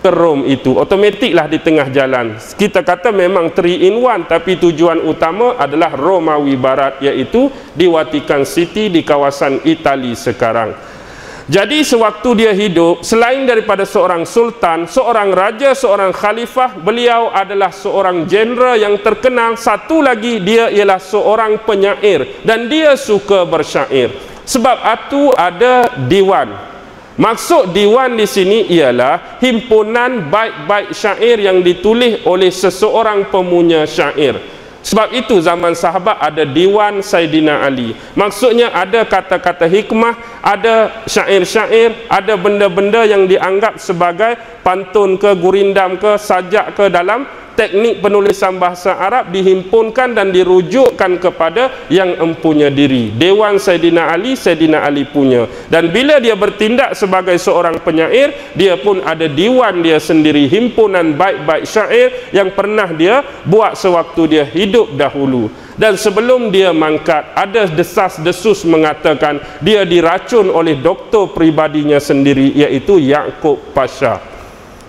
ke 0.00 0.10
Rom 0.10 0.48
itu. 0.48 0.74
Otomatiklah 0.74 1.46
di 1.46 1.60
tengah 1.60 1.92
jalan. 1.92 2.40
Kita 2.40 2.80
kata 2.80 3.12
memang 3.12 3.52
3 3.52 3.86
in 3.86 4.00
1 4.00 4.26
tapi 4.26 4.56
tujuan 4.56 5.04
utama 5.04 5.54
adalah 5.60 5.92
Romawi 5.92 6.56
Barat 6.56 6.98
iaitu 7.04 7.52
di 7.76 7.86
Vatican 7.86 8.48
City 8.48 8.88
di 8.88 9.04
kawasan 9.04 9.60
Itali 9.68 10.16
sekarang. 10.16 10.90
Jadi 11.50 11.82
sewaktu 11.82 12.46
dia 12.46 12.54
hidup, 12.54 13.02
selain 13.02 13.42
daripada 13.42 13.82
seorang 13.82 14.22
sultan, 14.22 14.86
seorang 14.86 15.34
raja, 15.34 15.74
seorang 15.74 16.14
khalifah, 16.14 16.78
beliau 16.78 17.26
adalah 17.34 17.74
seorang 17.74 18.22
jenderal 18.30 18.78
yang 18.78 18.94
terkenal. 19.02 19.58
Satu 19.58 19.98
lagi 19.98 20.38
dia 20.38 20.70
ialah 20.70 21.02
seorang 21.02 21.58
penyair 21.66 22.38
dan 22.46 22.70
dia 22.70 22.94
suka 22.94 23.42
bersyair. 23.42 24.14
Sebab 24.46 24.78
itu 24.78 25.34
ada 25.34 25.90
diwan. 26.06 26.69
Maksud 27.20 27.76
diwan 27.76 28.16
di 28.16 28.24
sini 28.24 28.64
ialah 28.72 29.36
himpunan 29.44 30.32
baik-baik 30.32 30.96
syair 30.96 31.36
yang 31.36 31.60
ditulis 31.60 32.24
oleh 32.24 32.48
seseorang 32.48 33.28
pemunya 33.28 33.84
syair. 33.84 34.40
Sebab 34.80 35.12
itu 35.12 35.36
zaman 35.44 35.76
sahabat 35.76 36.16
ada 36.16 36.48
diwan 36.48 37.04
Saidina 37.04 37.60
Ali. 37.60 37.92
Maksudnya 38.16 38.72
ada 38.72 39.04
kata-kata 39.04 39.68
hikmah, 39.68 40.40
ada 40.40 41.04
syair-syair, 41.04 42.08
ada 42.08 42.40
benda-benda 42.40 43.04
yang 43.04 43.28
dianggap 43.28 43.76
sebagai 43.76 44.40
pantun 44.64 45.20
ke, 45.20 45.36
gurindam 45.36 46.00
ke, 46.00 46.16
sajak 46.16 46.72
ke 46.72 46.88
dalam 46.88 47.28
teknik 47.60 48.00
penulisan 48.00 48.56
bahasa 48.56 48.96
Arab 48.96 49.28
dihimpunkan 49.28 50.16
dan 50.16 50.32
dirujukkan 50.32 51.20
kepada 51.20 51.84
yang 51.92 52.16
empunya 52.16 52.72
diri. 52.72 53.12
Dewan 53.12 53.60
Saidina 53.60 54.08
Ali, 54.08 54.32
Saidina 54.32 54.80
Ali 54.80 55.04
punya. 55.04 55.44
Dan 55.68 55.92
bila 55.92 56.16
dia 56.16 56.32
bertindak 56.32 56.96
sebagai 56.96 57.36
seorang 57.36 57.76
penyair, 57.84 58.32
dia 58.56 58.80
pun 58.80 59.04
ada 59.04 59.28
diwan 59.28 59.84
dia 59.84 60.00
sendiri, 60.00 60.48
himpunan 60.48 61.12
baik-baik 61.12 61.68
syair 61.68 62.32
yang 62.32 62.48
pernah 62.56 62.88
dia 62.88 63.20
buat 63.44 63.76
sewaktu 63.76 64.22
dia 64.24 64.44
hidup 64.48 64.96
dahulu. 64.96 65.52
Dan 65.76 66.00
sebelum 66.00 66.48
dia 66.48 66.72
mangkat, 66.72 67.36
ada 67.36 67.68
desas-desus 67.68 68.64
mengatakan 68.64 69.36
dia 69.60 69.84
diracun 69.84 70.48
oleh 70.48 70.80
doktor 70.80 71.28
pribadinya 71.36 72.00
sendiri 72.00 72.56
iaitu 72.56 72.96
Yaakob 72.96 73.60
Pasha. 73.76 74.39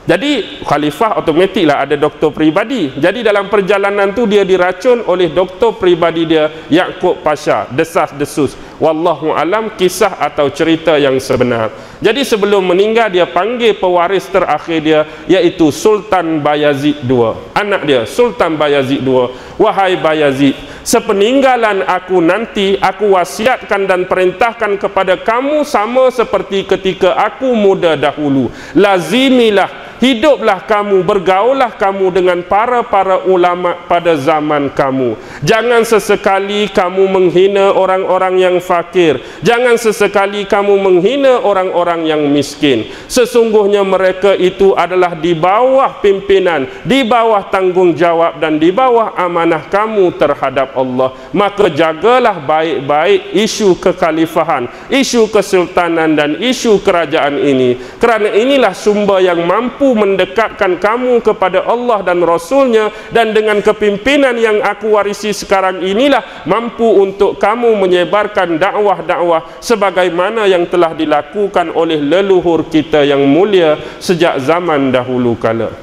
Jadi 0.01 0.63
khalifah 0.65 1.21
otomatiklah 1.21 1.85
ada 1.85 1.93
doktor 1.93 2.33
peribadi. 2.33 2.89
Jadi 2.97 3.21
dalam 3.21 3.53
perjalanan 3.53 4.09
tu 4.17 4.25
dia 4.25 4.41
diracun 4.41 5.05
oleh 5.05 5.29
doktor 5.29 5.77
peribadi 5.77 6.25
dia 6.25 6.49
Yaakob 6.73 7.21
Pasha, 7.21 7.69
desas-desus. 7.69 8.57
Wallahu 8.81 9.29
alam 9.37 9.77
kisah 9.77 10.17
atau 10.17 10.49
cerita 10.49 10.97
yang 10.97 11.21
sebenar. 11.21 11.69
Jadi 12.01 12.25
sebelum 12.25 12.65
meninggal 12.65 13.13
dia 13.13 13.29
panggil 13.29 13.77
pewaris 13.77 14.25
terakhir 14.25 14.79
dia 14.81 14.99
iaitu 15.29 15.69
Sultan 15.69 16.41
Bayazid 16.41 17.05
II. 17.05 17.53
Anak 17.53 17.85
dia 17.85 18.09
Sultan 18.09 18.57
Bayazid 18.57 19.05
II. 19.05 19.29
Wahai 19.61 20.01
Bayazid, 20.01 20.57
sepeninggalan 20.81 21.85
aku 21.85 22.17
nanti 22.25 22.73
aku 22.81 23.13
wasiatkan 23.13 23.85
dan 23.85 24.09
perintahkan 24.09 24.81
kepada 24.81 25.13
kamu 25.21 25.61
sama 25.61 26.09
seperti 26.09 26.65
ketika 26.65 27.13
aku 27.21 27.53
muda 27.53 27.93
dahulu. 27.93 28.49
Lazimilah 28.73 29.69
hiduplah 30.01 30.65
kamu, 30.65 31.05
bergaullah 31.05 31.77
kamu 31.77 32.09
dengan 32.09 32.41
para-para 32.41 33.21
ulama 33.29 33.77
pada 33.85 34.17
zaman 34.17 34.73
kamu. 34.73 35.13
Jangan 35.45 35.85
sesekali 35.85 36.65
kamu 36.73 37.05
menghina 37.05 37.69
orang-orang 37.77 38.41
yang 38.41 38.57
fakir. 38.71 39.19
Jangan 39.43 39.75
sesekali 39.75 40.47
kamu 40.47 40.79
menghina 40.79 41.43
orang-orang 41.43 42.07
yang 42.07 42.23
miskin. 42.31 42.87
Sesungguhnya 43.11 43.83
mereka 43.83 44.31
itu 44.31 44.71
adalah 44.71 45.11
di 45.19 45.35
bawah 45.35 45.99
pimpinan, 45.99 46.71
di 46.87 47.03
bawah 47.03 47.43
tanggungjawab 47.51 48.39
dan 48.39 48.55
di 48.55 48.71
bawah 48.71 49.11
amanah 49.19 49.67
kamu 49.67 50.15
terhadap 50.15 50.71
Allah. 50.79 51.11
Maka 51.35 51.67
jagalah 51.67 52.39
baik-baik 52.39 53.35
isu 53.35 53.75
kekhalifahan, 53.75 54.71
isu 54.87 55.27
kesultanan 55.27 56.15
dan 56.15 56.39
isu 56.39 56.79
kerajaan 56.79 57.35
ini. 57.35 57.75
Kerana 57.99 58.31
inilah 58.31 58.71
sumber 58.71 59.19
yang 59.19 59.43
mampu 59.43 59.91
mendekatkan 59.91 60.79
kamu 60.79 61.19
kepada 61.19 61.67
Allah 61.67 61.99
dan 62.07 62.23
Rasulnya 62.23 62.93
dan 63.11 63.35
dengan 63.35 63.59
kepimpinan 63.59 64.37
yang 64.37 64.63
aku 64.63 64.95
warisi 64.95 65.33
sekarang 65.33 65.81
inilah 65.81 66.45
mampu 66.45 66.85
untuk 66.85 67.41
kamu 67.41 67.73
menyebarkan 67.81 68.60
dakwah-dakwah 68.61 69.57
sebagaimana 69.57 70.45
yang 70.45 70.69
telah 70.69 70.93
dilakukan 70.93 71.73
oleh 71.73 71.97
leluhur 71.97 72.69
kita 72.69 73.01
yang 73.01 73.25
mulia 73.25 73.81
sejak 73.97 74.37
zaman 74.37 74.93
dahulu 74.93 75.33
kala. 75.33 75.73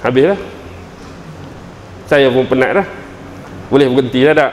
Habis 0.00 0.32
dah? 0.32 0.40
Saya 2.08 2.32
pun 2.32 2.48
penat 2.48 2.80
dah. 2.80 2.88
Boleh 3.68 3.92
berhenti 3.92 4.24
dah 4.24 4.32
tak? 4.32 4.52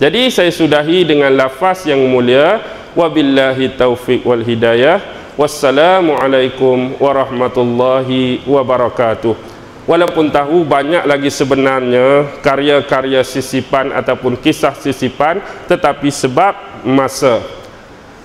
Jadi 0.00 0.32
saya 0.32 0.48
sudahi 0.48 1.04
dengan 1.04 1.30
lafaz 1.36 1.84
yang 1.84 2.00
mulia 2.08 2.58
wabillahi 2.96 3.76
taufiq 3.76 4.24
wal 4.24 4.40
hidayah. 4.40 4.98
Wassalamualaikum 5.36 6.96
warahmatullahi 6.98 8.42
wabarakatuh. 8.48 9.53
Walaupun 9.84 10.32
tahu 10.32 10.64
banyak 10.64 11.04
lagi 11.04 11.28
sebenarnya 11.28 12.40
karya-karya 12.40 13.20
sisipan 13.20 13.92
ataupun 13.92 14.40
kisah 14.40 14.72
sisipan 14.72 15.44
tetapi 15.68 16.08
sebab 16.08 16.84
masa. 16.88 17.44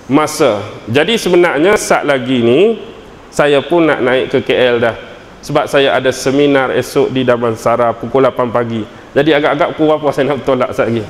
Masa. 0.08 0.64
Jadi 0.88 1.20
sebenarnya 1.20 1.76
saat 1.76 2.08
lagi 2.08 2.40
ni 2.40 2.80
saya 3.28 3.60
pun 3.60 3.84
nak 3.84 4.00
naik 4.00 4.32
ke 4.32 4.38
KL 4.40 4.80
dah. 4.80 4.96
Sebab 5.44 5.68
saya 5.68 5.96
ada 5.96 6.08
seminar 6.12 6.72
esok 6.72 7.12
di 7.12 7.28
Damansara 7.28 7.92
pukul 7.92 8.24
8 8.24 8.48
pagi. 8.48 8.80
Jadi 9.12 9.30
agak-agak 9.36 9.76
pukul 9.76 9.96
berapa 9.96 10.08
saya 10.16 10.32
nak 10.32 10.40
tolak 10.48 10.72
saat 10.72 10.88
lagi. 10.88 11.04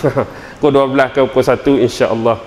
pukul 0.64 0.96
12 0.96 1.12
ke 1.12 1.20
pukul 1.28 1.44
1 1.44 1.84
insya-Allah. 1.84 2.40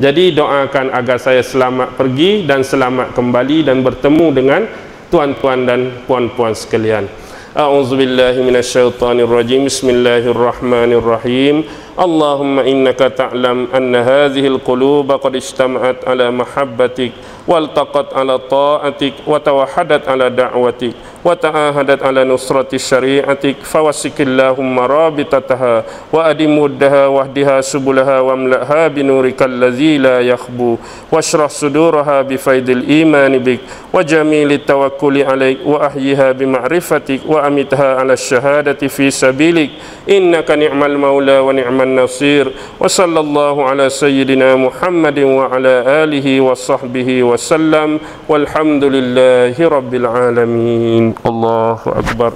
Jadi 0.00 0.32
doakan 0.32 0.94
agar 0.94 1.18
saya 1.20 1.42
selamat 1.42 1.98
pergi 1.98 2.46
dan 2.48 2.64
selamat 2.64 3.12
kembali 3.12 3.66
dan 3.66 3.84
bertemu 3.84 4.26
dengan 4.32 4.64
tuan-tuan 5.10 5.66
dan 5.66 6.06
puan-puan 6.06 6.54
sekalian. 6.54 7.10
A'udzubillahi 7.50 8.46
minasyaitonirrajim. 8.46 9.66
Bismillahirrahmanirrahim. 9.66 11.66
Allahumma 11.98 12.62
innaka 12.64 13.10
ta'lam 13.10 13.68
anna 13.74 14.02
hadhihi 14.04 14.46
al-quluba 14.46 15.18
qad 15.18 15.34
ijtama'at 15.34 16.06
ala 16.06 16.30
mahabbatik 16.30 17.12
والتقت 17.48 18.14
على 18.14 18.38
طاعتك 18.38 19.12
وتوحدت 19.26 20.08
على 20.08 20.30
دعوتك 20.30 20.92
وتعاهدت 21.24 22.02
على 22.02 22.24
نصرة 22.24 22.76
شريعتك 22.76 23.56
فوسك 23.62 24.20
اللهم 24.20 24.78
رابطتها 24.80 25.84
وأدم 26.12 26.58
ودها 26.58 27.06
واهدها 27.06 27.60
سبلها 27.60 28.20
واملأها 28.20 28.88
بنورك 28.88 29.42
الذي 29.42 29.98
لا 29.98 30.20
يخبو 30.20 30.76
واشرح 31.12 31.50
صدورها 31.50 32.22
بفيض 32.22 32.70
الإيمان 32.70 33.38
بك 33.38 33.60
وجميل 33.92 34.52
التوكل 34.52 35.22
عليك 35.22 35.58
وأحيها 35.66 36.32
بمعرفتك 36.32 37.20
وأمتها 37.26 37.94
على 37.94 38.12
الشهادة 38.12 38.88
في 38.88 39.10
سبيلك. 39.10 39.70
إنك 40.10 40.50
نعم 40.50 40.84
المولى 40.84 41.38
ونعم 41.38 41.79
النصير 41.82 42.52
وصلى 42.80 43.20
الله 43.20 43.64
على 43.64 43.90
سيدنا 43.90 44.56
محمد 44.56 45.18
وعلى 45.18 45.74
آله 46.04 46.40
وصحبه 46.40 47.22
وسلم 47.22 47.98
والحمد 48.28 48.84
لله 48.84 49.68
رب 49.68 49.94
العالمين 49.94 51.14
الله 51.26 51.78
أكبر 51.86 52.32